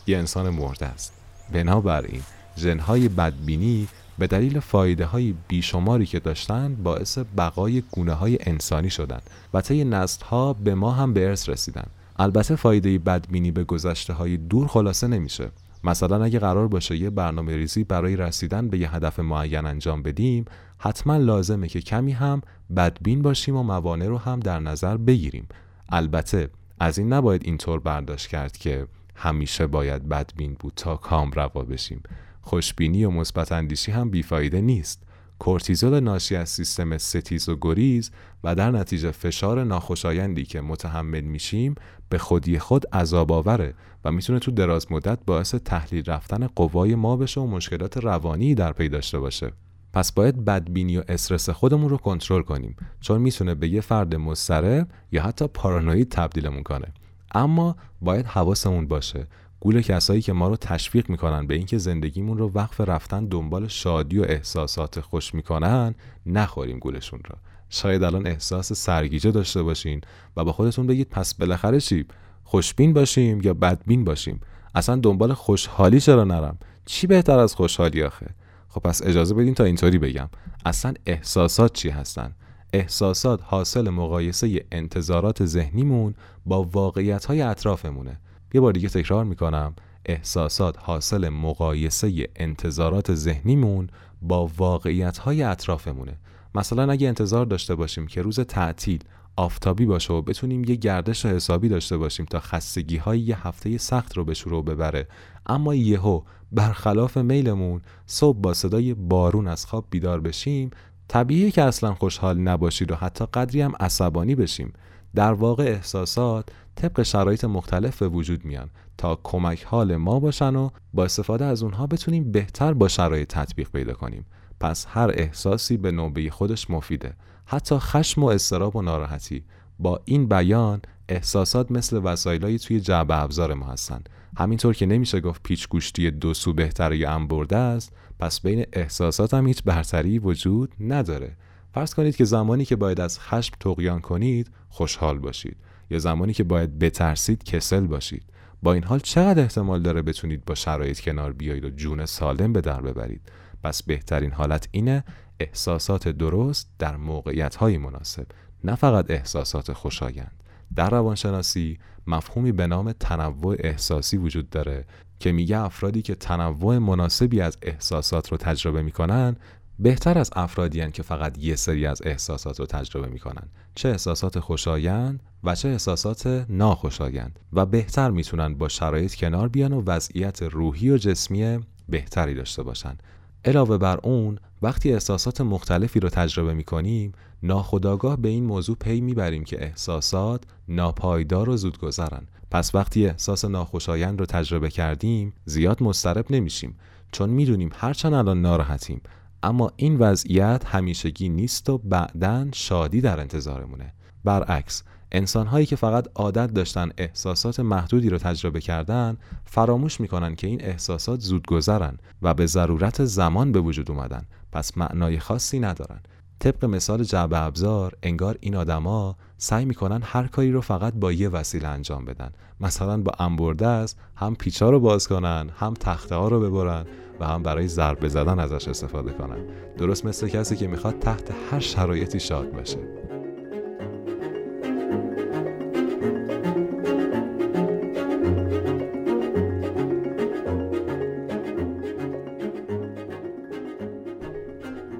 یه 0.06 0.18
انسان 0.18 0.50
مرده 0.50 0.86
است. 0.86 1.12
بنابراین 1.52 2.22
ژنهای 2.56 3.08
بدبینی 3.08 3.88
به 4.18 4.26
دلیل 4.26 4.60
فایده 4.60 5.04
های 5.04 5.34
بیشماری 5.48 6.06
که 6.06 6.20
داشتن 6.20 6.74
باعث 6.74 7.18
بقای 7.36 7.82
گونه 7.90 8.12
های 8.12 8.38
انسانی 8.40 8.90
شدن 8.90 9.20
و 9.54 9.60
طی 9.60 9.84
نسل 9.84 10.24
ها 10.24 10.52
به 10.52 10.74
ما 10.74 10.92
هم 10.92 11.12
به 11.12 11.26
ارث 11.26 11.48
رسیدن 11.48 11.86
البته 12.18 12.56
فایده 12.56 12.98
بدبینی 12.98 13.50
به 13.50 13.64
گذشته 13.64 14.12
های 14.12 14.36
دور 14.36 14.66
خلاصه 14.66 15.06
نمیشه. 15.06 15.50
مثلا 15.84 16.24
اگه 16.24 16.38
قرار 16.38 16.68
باشه 16.68 16.96
یه 16.96 17.10
برنامه 17.10 17.56
ریزی 17.56 17.84
برای 17.84 18.16
رسیدن 18.16 18.68
به 18.68 18.78
یه 18.78 18.94
هدف 18.94 19.20
معین 19.20 19.66
انجام 19.66 20.02
بدیم 20.02 20.44
حتما 20.78 21.16
لازمه 21.16 21.68
که 21.68 21.80
کمی 21.80 22.12
هم 22.12 22.42
بدبین 22.76 23.22
باشیم 23.22 23.56
و 23.56 23.62
موانع 23.62 24.06
رو 24.06 24.18
هم 24.18 24.40
در 24.40 24.60
نظر 24.60 24.96
بگیریم. 24.96 25.48
البته 25.88 26.50
از 26.80 26.98
این 26.98 27.12
نباید 27.12 27.42
اینطور 27.44 27.80
برداشت 27.80 28.28
کرد 28.28 28.56
که 28.56 28.86
همیشه 29.14 29.66
باید 29.66 30.08
بدبین 30.08 30.56
بود 30.60 30.72
تا 30.76 30.96
کامروا 30.96 31.62
بشیم. 31.62 32.02
خوشبینی 32.46 33.04
و 33.04 33.10
مثبت 33.10 33.52
اندیشی 33.52 33.92
هم 33.92 34.10
بیفایده 34.10 34.60
نیست. 34.60 35.02
کورتیزول 35.38 36.00
ناشی 36.00 36.36
از 36.36 36.48
سیستم 36.48 36.98
ستیز 36.98 37.48
و 37.48 37.56
گریز 37.60 38.10
و 38.44 38.54
در 38.54 38.70
نتیجه 38.70 39.10
فشار 39.10 39.64
ناخوشایندی 39.64 40.44
که 40.44 40.60
متحمل 40.60 41.20
میشیم 41.20 41.74
به 42.08 42.18
خودی 42.18 42.58
خود 42.58 42.86
عذاب 42.94 43.32
آوره 43.32 43.74
و 44.04 44.12
می‌تونه 44.12 44.38
تو 44.38 44.50
دراز 44.50 44.92
مدت 44.92 45.18
باعث 45.26 45.54
تحلیل 45.54 46.04
رفتن 46.04 46.46
قوای 46.46 46.94
ما 46.94 47.16
بشه 47.16 47.40
و 47.40 47.46
مشکلات 47.46 47.96
روانی 47.96 48.54
در 48.54 48.72
پی 48.72 48.88
داشته 48.88 49.18
باشه. 49.18 49.52
پس 49.92 50.12
باید 50.12 50.44
بدبینی 50.44 50.98
و 50.98 51.02
استرس 51.08 51.50
خودمون 51.50 51.88
رو 51.88 51.96
کنترل 51.96 52.42
کنیم 52.42 52.76
چون 53.00 53.20
می‌تونه 53.20 53.54
به 53.54 53.68
یه 53.68 53.80
فرد 53.80 54.14
مضطرب 54.14 54.88
یا 55.12 55.22
حتی 55.22 55.46
پارانوید 55.46 56.08
تبدیلمون 56.08 56.62
کنه. 56.62 56.92
اما 57.34 57.76
باید 58.00 58.26
حواسمون 58.26 58.88
باشه 58.88 59.26
گول 59.60 59.82
کسایی 59.82 60.22
که 60.22 60.32
ما 60.32 60.48
رو 60.48 60.56
تشویق 60.56 61.10
می‌کنن 61.10 61.46
به 61.46 61.54
اینکه 61.54 61.78
زندگیمون 61.78 62.38
رو 62.38 62.50
وقف 62.54 62.80
رفتن 62.80 63.24
دنبال 63.24 63.68
شادی 63.68 64.18
و 64.18 64.22
احساسات 64.28 65.00
خوش 65.00 65.34
می‌کنن 65.34 65.94
نخوریم 66.26 66.78
گولشون 66.78 67.20
رو. 67.24 67.36
شاید 67.70 68.02
الان 68.02 68.26
احساس 68.26 68.72
سرگیجه 68.72 69.30
داشته 69.30 69.62
باشین 69.62 70.00
و 70.36 70.44
با 70.44 70.52
خودتون 70.52 70.86
بگید 70.86 71.08
پس 71.08 71.34
بالاخره 71.34 71.80
چی؟ 71.80 72.06
خوشبین 72.44 72.92
باشیم 72.92 73.40
یا 73.40 73.54
بدبین 73.54 74.04
باشیم؟ 74.04 74.40
اصلا 74.74 74.96
دنبال 74.96 75.32
خوشحالی 75.32 76.00
چرا 76.00 76.24
نرم؟ 76.24 76.58
چی 76.84 77.06
بهتر 77.06 77.38
از 77.38 77.54
خوشحالی 77.54 78.02
آخه؟ 78.02 78.26
خب 78.68 78.80
پس 78.80 79.02
اجازه 79.02 79.34
بدین 79.34 79.54
تا 79.54 79.64
اینطوری 79.64 79.98
بگم. 79.98 80.28
اصلا 80.64 80.94
احساسات 81.06 81.72
چی 81.72 81.88
هستن؟ 81.88 82.34
احساسات 82.72 83.40
حاصل 83.42 83.90
مقایسه 83.90 84.64
انتظارات 84.72 85.46
ذهنیمون 85.46 86.14
با 86.46 86.62
واقعیت 86.62 87.24
های 87.24 87.42
اطرافمونه. 87.42 88.20
یه 88.54 88.60
بار 88.60 88.72
دیگه 88.72 88.88
تکرار 88.88 89.24
می‌کنم 89.24 89.74
احساسات 90.04 90.76
حاصل 90.78 91.28
مقایسه 91.28 92.28
انتظارات 92.36 93.14
ذهنیمون 93.14 93.88
با 94.22 94.50
واقعیت 94.56 95.18
های 95.18 95.42
اطرافمونه. 95.42 96.16
مثلا 96.54 96.92
اگه 96.92 97.08
انتظار 97.08 97.46
داشته 97.46 97.74
باشیم 97.74 98.06
که 98.06 98.22
روز 98.22 98.40
تعطیل 98.40 99.04
آفتابی 99.36 99.86
باشه 99.86 100.12
و 100.12 100.22
بتونیم 100.22 100.64
یه 100.64 100.74
گردش 100.74 101.26
حسابی 101.26 101.68
داشته 101.68 101.96
باشیم 101.96 102.26
تا 102.26 102.40
خستگی 102.40 102.96
های 102.96 103.20
یه 103.20 103.46
هفته 103.46 103.78
سخت 103.78 104.16
رو 104.16 104.24
به 104.24 104.34
شروع 104.34 104.64
ببره 104.64 105.08
اما 105.46 105.74
یهو 105.74 106.22
برخلاف 106.52 107.16
میلمون 107.16 107.80
صبح 108.06 108.38
با 108.38 108.54
صدای 108.54 108.94
بارون 108.94 109.48
از 109.48 109.66
خواب 109.66 109.86
بیدار 109.90 110.20
بشیم 110.20 110.70
طبیعیه 111.08 111.50
که 111.50 111.62
اصلا 111.62 111.94
خوشحال 111.94 112.38
نباشید 112.38 112.92
و 112.92 112.94
حتی 112.94 113.26
قدری 113.34 113.60
هم 113.60 113.72
عصبانی 113.80 114.34
بشیم. 114.34 114.72
در 115.14 115.32
واقع 115.32 115.64
احساسات 115.64 116.48
طبق 116.76 117.02
شرایط 117.02 117.44
مختلف 117.44 117.98
به 117.98 118.08
وجود 118.08 118.44
میان 118.44 118.70
تا 118.98 119.20
کمک 119.22 119.64
حال 119.64 119.96
ما 119.96 120.20
باشن 120.20 120.56
و 120.56 120.70
با 120.94 121.04
استفاده 121.04 121.44
از 121.44 121.62
اونها 121.62 121.86
بتونیم 121.86 122.32
بهتر 122.32 122.72
با 122.72 122.88
شرایط 122.88 123.28
تطبیق 123.28 123.70
پیدا 123.70 123.92
کنیم. 123.92 124.26
پس 124.60 124.86
هر 124.88 125.10
احساسی 125.14 125.76
به 125.76 125.90
نوبه 125.90 126.30
خودش 126.30 126.70
مفیده. 126.70 127.12
حتی 127.46 127.78
خشم 127.78 128.22
و 128.22 128.26
استراب 128.26 128.76
و 128.76 128.82
ناراحتی. 128.82 129.44
با 129.78 130.00
این 130.04 130.28
بیان 130.28 130.82
احساسات 131.08 131.70
مثل 131.70 132.00
وسایلایی 132.04 132.58
توی 132.58 132.80
جعبه 132.80 133.22
ابزار 133.22 133.54
ما 133.54 133.66
هستن. 133.66 134.00
همینطور 134.36 134.74
که 134.74 134.86
نمیشه 134.86 135.20
گفت 135.20 135.42
پیچ 135.42 135.68
گوشتی 135.68 136.10
دو 136.10 136.34
سو 136.34 136.52
بهتر 136.52 136.92
یا 136.92 137.10
انبرده 137.10 137.56
است 137.56 137.92
پس 138.18 138.40
بین 138.40 138.66
احساسات 138.72 139.34
هم 139.34 139.46
هیچ 139.46 139.62
برتری 139.64 140.18
وجود 140.18 140.74
نداره. 140.80 141.36
فرض 141.74 141.94
کنید 141.94 142.16
که 142.16 142.24
زمانی 142.24 142.64
که 142.64 142.76
باید 142.76 143.00
از 143.00 143.20
خشم 143.20 143.54
تقیان 143.60 144.00
کنید 144.00 144.50
خوشحال 144.68 145.18
باشید. 145.18 145.56
یا 145.90 145.98
زمانی 145.98 146.32
که 146.32 146.44
باید 146.44 146.78
بترسید 146.78 147.44
کسل 147.44 147.86
باشید. 147.86 148.22
با 148.62 148.72
این 148.72 148.84
حال 148.84 148.98
چقدر 148.98 149.42
احتمال 149.42 149.82
داره 149.82 150.02
بتونید 150.02 150.44
با 150.44 150.54
شرایط 150.54 151.00
کنار 151.00 151.32
بیایید 151.32 151.64
و 151.64 151.70
جون 151.70 152.06
سالم 152.06 152.52
به 152.52 152.60
در 152.60 152.80
ببرید؟ 152.80 153.20
پس 153.62 153.82
بهترین 153.82 154.32
حالت 154.32 154.68
اینه 154.70 155.04
احساسات 155.40 156.08
درست 156.08 156.70
در 156.78 156.96
موقعیت 156.96 157.56
های 157.56 157.78
مناسب 157.78 158.26
نه 158.64 158.74
فقط 158.74 159.10
احساسات 159.10 159.72
خوشایند. 159.72 160.42
در 160.76 160.90
روانشناسی 160.90 161.78
مفهومی 162.06 162.52
به 162.52 162.66
نام 162.66 162.92
تنوع 162.92 163.56
احساسی 163.58 164.16
وجود 164.16 164.50
داره 164.50 164.84
که 165.18 165.32
میگه 165.32 165.58
افرادی 165.58 166.02
که 166.02 166.14
تنوع 166.14 166.78
مناسبی 166.78 167.40
از 167.40 167.58
احساسات 167.62 168.28
رو 168.28 168.36
تجربه 168.36 168.82
می‌کنن 168.82 169.36
بهتر 169.78 170.18
از 170.18 170.30
افرادی 170.36 170.90
که 170.90 171.02
فقط 171.02 171.38
یه 171.38 171.56
سری 171.56 171.86
از 171.86 172.02
احساسات 172.04 172.60
رو 172.60 172.66
تجربه 172.66 173.08
می‌کنن. 173.08 173.48
چه 173.74 173.88
احساسات 173.88 174.38
خوشایند 174.38 175.22
و 175.44 175.54
چه 175.54 175.68
احساسات 175.68 176.46
ناخوشایند 176.48 177.40
و 177.52 177.66
بهتر 177.66 178.10
می‌تونن 178.10 178.54
با 178.54 178.68
شرایط 178.68 179.14
کنار 179.14 179.48
بیان 179.48 179.72
و 179.72 179.82
وضعیت 179.86 180.42
روحی 180.42 180.90
و 180.90 180.96
جسمی 180.96 181.58
بهتری 181.88 182.34
داشته 182.34 182.62
باشن. 182.62 182.96
علاوه 183.44 183.78
بر 183.78 183.98
اون 184.02 184.38
وقتی 184.62 184.92
احساسات 184.92 185.40
مختلفی 185.40 186.00
رو 186.00 186.08
تجربه 186.08 186.54
می‌کنیم 186.54 187.12
ناخداگاه 187.42 188.16
به 188.16 188.28
این 188.28 188.44
موضوع 188.44 188.76
پی 188.76 189.00
می‌بریم 189.00 189.44
که 189.44 189.64
احساسات 189.64 190.44
ناپایدار 190.68 191.48
و 191.48 191.56
زودگذرن. 191.56 192.26
پس 192.50 192.74
وقتی 192.74 193.06
احساس 193.06 193.44
ناخوشایند 193.44 194.20
رو 194.20 194.26
تجربه 194.26 194.70
کردیم 194.70 195.32
زیاد 195.44 195.82
مضطرب 195.82 196.26
نمیشیم 196.30 196.78
چون 197.12 197.30
می‌دونیم 197.30 197.70
هرچند 197.74 198.14
الان 198.14 198.42
ناراحتیم. 198.42 199.00
اما 199.46 199.72
این 199.76 199.98
وضعیت 199.98 200.62
همیشگی 200.66 201.28
نیست 201.28 201.70
و 201.70 201.78
بعدا 201.78 202.46
شادی 202.52 203.00
در 203.00 203.20
انتظارمونه. 203.20 203.92
برعکس 204.24 204.82
انسانهایی 205.12 205.66
که 205.66 205.76
فقط 205.76 206.08
عادت 206.14 206.54
داشتن 206.54 206.90
احساسات 206.98 207.60
محدودی 207.60 208.10
رو 208.10 208.18
تجربه 208.18 208.60
کردن 208.60 209.16
فراموش 209.44 210.00
می‌کنن 210.00 210.34
که 210.34 210.46
این 210.46 210.64
احساسات 210.64 211.20
زود 211.20 211.46
گذرن 211.46 211.98
و 212.22 212.34
به 212.34 212.46
ضرورت 212.46 213.04
زمان 213.04 213.52
به 213.52 213.60
وجود 213.60 213.90
اومدن. 213.90 214.22
پس 214.52 214.78
معنای 214.78 215.18
خاصی 215.18 215.60
ندارن. 215.60 216.00
طبق 216.38 216.64
مثال 216.64 217.04
جعبه 217.04 217.38
ابزار 217.38 217.96
انگار 218.02 218.38
این 218.40 218.56
آدما 218.56 219.16
سعی 219.38 219.64
می‌کنن 219.64 220.00
هر 220.04 220.26
کاری 220.26 220.52
رو 220.52 220.60
فقط 220.60 220.92
با 220.94 221.12
یه 221.12 221.28
وسیله 221.28 221.68
انجام 221.68 222.04
بدن. 222.04 222.30
مثلا 222.60 223.02
با 223.02 223.12
انبرده 223.18 223.66
است 223.66 223.98
هم 224.16 224.34
پیچا 224.34 224.70
رو 224.70 224.80
باز 224.80 225.08
کنن 225.08 225.50
هم 225.56 225.74
تخته 225.74 226.14
ها 226.14 226.28
رو 226.28 226.40
ببرن. 226.40 226.86
و 227.20 227.26
هم 227.26 227.42
برای 227.42 227.68
ضربه 227.68 228.08
زدن 228.08 228.38
ازش 228.38 228.68
استفاده 228.68 229.12
کنن. 229.12 229.38
درست 229.78 230.06
مثل 230.06 230.28
کسی 230.28 230.56
که 230.56 230.66
می‌خواد 230.66 230.98
تحت 230.98 231.30
هر 231.50 231.60
شرایطی 231.60 232.20
شاد 232.20 232.52
باشه. 232.52 232.78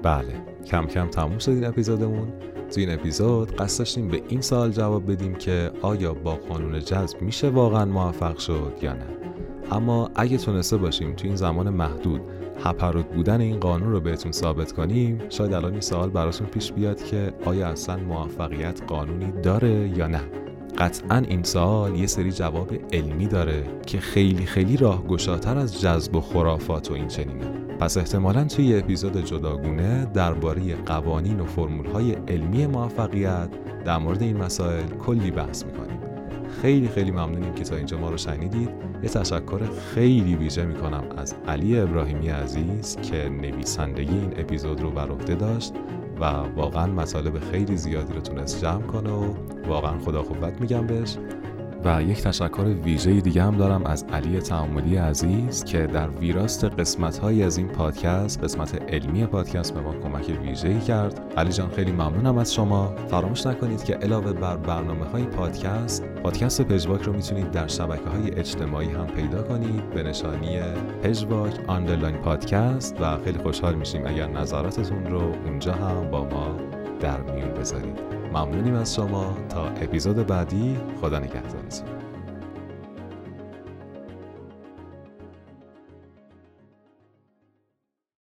بله 0.03 0.33
کم 0.65 0.85
کم 0.85 1.07
تموم 1.07 1.37
شد 1.37 1.51
این 1.51 1.65
اپیزودمون. 1.65 2.27
تو 2.71 2.79
این 2.79 2.91
اپیزود 2.91 3.55
قصد 3.55 3.79
داشتیم 3.79 4.07
به 4.07 4.21
این 4.27 4.41
سال 4.41 4.71
جواب 4.71 5.11
بدیم 5.11 5.35
که 5.35 5.71
آیا 5.81 6.13
با 6.13 6.35
قانون 6.35 6.79
جذب 6.79 7.21
میشه 7.21 7.49
واقعا 7.49 7.85
موفق 7.85 8.37
شد 8.37 8.73
یا 8.81 8.93
نه. 8.93 9.07
اما 9.71 10.09
اگه 10.15 10.37
تونسته 10.37 10.77
باشیم 10.77 11.13
تو 11.13 11.27
این 11.27 11.35
زمان 11.35 11.69
محدود 11.69 12.21
هپرود 12.63 13.07
بودن 13.07 13.41
این 13.41 13.59
قانون 13.59 13.91
رو 13.91 13.99
بهتون 13.99 14.31
ثابت 14.31 14.71
کنیم 14.71 15.19
شاید 15.29 15.53
الان 15.53 15.71
این 15.71 15.81
سوال 15.81 16.09
براتون 16.09 16.47
پیش 16.47 16.71
بیاد 16.71 17.03
که 17.03 17.33
آیا 17.45 17.67
اصلا 17.67 17.97
موفقیت 17.97 18.81
قانونی 18.87 19.31
داره 19.31 19.97
یا 19.97 20.07
نه. 20.07 20.21
قطعا 20.77 21.17
این 21.17 21.43
سوال 21.43 21.95
یه 21.95 22.07
سری 22.07 22.31
جواب 22.31 22.69
علمی 22.93 23.27
داره 23.27 23.63
که 23.85 23.99
خیلی 23.99 24.45
خیلی 24.45 24.77
راهگشاتر 24.77 25.57
از 25.57 25.81
جذب 25.81 26.15
و 26.15 26.21
خرافات 26.21 26.91
و 26.91 26.93
این 26.93 27.07
چنینه. 27.07 27.45
پس 27.79 27.97
احتمالا 27.97 28.43
توی 28.43 28.77
اپیزود 28.77 29.25
جداگونه 29.25 30.05
درباره 30.05 30.75
قوانین 30.75 31.39
و 31.39 31.45
فرمولهای 31.45 32.11
علمی 32.11 32.67
موفقیت 32.67 33.49
در 33.85 33.97
مورد 33.97 34.21
این 34.21 34.37
مسائل 34.37 34.87
کلی 34.87 35.31
بحث 35.31 35.65
می‌کنیم. 35.65 35.96
خیلی 36.61 36.87
خیلی 36.87 37.11
ممنونیم 37.11 37.53
که 37.53 37.63
تا 37.63 37.75
اینجا 37.75 37.97
ما 37.97 38.09
رو 38.09 38.17
شنیدید. 38.17 38.69
یه 39.03 39.09
تشکر 39.09 39.59
خیلی 39.93 40.35
ویژه 40.35 40.65
می‌کنم 40.65 41.03
از 41.17 41.35
علی 41.47 41.79
ابراهیمی 41.79 42.27
عزیز 42.27 42.95
که 42.95 43.29
نویسندگی 43.29 44.13
این 44.13 44.33
اپیزود 44.37 44.81
رو 44.81 44.91
بر 44.91 45.09
عهده 45.09 45.35
داشت 45.35 45.73
و 46.19 46.25
واقعا 46.55 46.87
مطالب 46.87 47.39
خیلی 47.39 47.77
زیادی 47.77 48.13
رو 48.13 48.21
تونست 48.21 48.61
جمع 48.61 48.81
کنه 48.81 49.11
و 49.11 49.33
واقعا 49.67 49.99
خدا 49.99 50.23
خوبت 50.23 50.61
میگم 50.61 50.87
بهش. 50.87 51.17
و 51.85 52.03
یک 52.03 52.21
تشکر 52.21 52.61
ویژه 52.83 53.21
دیگه 53.21 53.43
هم 53.43 53.57
دارم 53.57 53.85
از 53.85 54.05
علی 54.13 54.39
تعاملی 54.39 54.95
عزیز 54.95 55.63
که 55.63 55.87
در 55.87 56.09
ویراست 56.09 56.65
قسمت 56.65 57.17
های 57.17 57.43
از 57.43 57.57
این 57.57 57.67
پادکست 57.67 58.43
قسمت 58.43 58.81
علمی 58.93 59.25
پادکست 59.25 59.73
به 59.73 59.81
ما 59.81 59.93
کمک 59.93 60.39
ویژه‌ای 60.41 60.79
کرد. 60.79 61.33
علی 61.37 61.51
جان 61.51 61.69
خیلی 61.69 61.91
ممنونم 61.91 62.37
از 62.37 62.53
شما. 62.53 62.95
فراموش 63.07 63.47
نکنید 63.47 63.83
که 63.83 63.93
علاوه 63.93 64.33
بر 64.33 64.57
برنامه 64.57 65.05
های 65.05 65.23
پادکست 65.23 66.03
پادکست 66.23 66.61
پژواک 66.61 67.01
رو 67.01 67.13
می‌تونید 67.13 67.51
در 67.51 67.67
شبکه 67.67 68.09
های 68.09 68.39
اجتماعی 68.39 68.89
هم 68.89 69.07
پیدا 69.07 69.43
کنید 69.43 69.89
به 69.89 70.03
نشانی 70.03 70.59
پژواک 71.03 71.53
آندرلاین 71.67 72.15
پادکست 72.15 73.01
و 73.01 73.17
خیلی 73.17 73.37
خوشحال 73.37 73.75
میشیم 73.75 74.01
اگر 74.05 74.27
نظراتتون 74.27 75.05
رو 75.05 75.21
اونجا 75.45 75.73
هم 75.73 76.11
با 76.11 76.23
ما 76.23 76.55
در 76.99 77.21
میون 77.21 77.53
بذارید. 77.53 78.16
ممنونیم 78.33 78.75
از 78.75 78.95
شما. 78.95 79.37
تا 79.49 79.63
اپیزود 79.65 80.27
بعدی 80.27 80.77
خدا 81.01 81.19
نگهدارتون. 81.19 81.96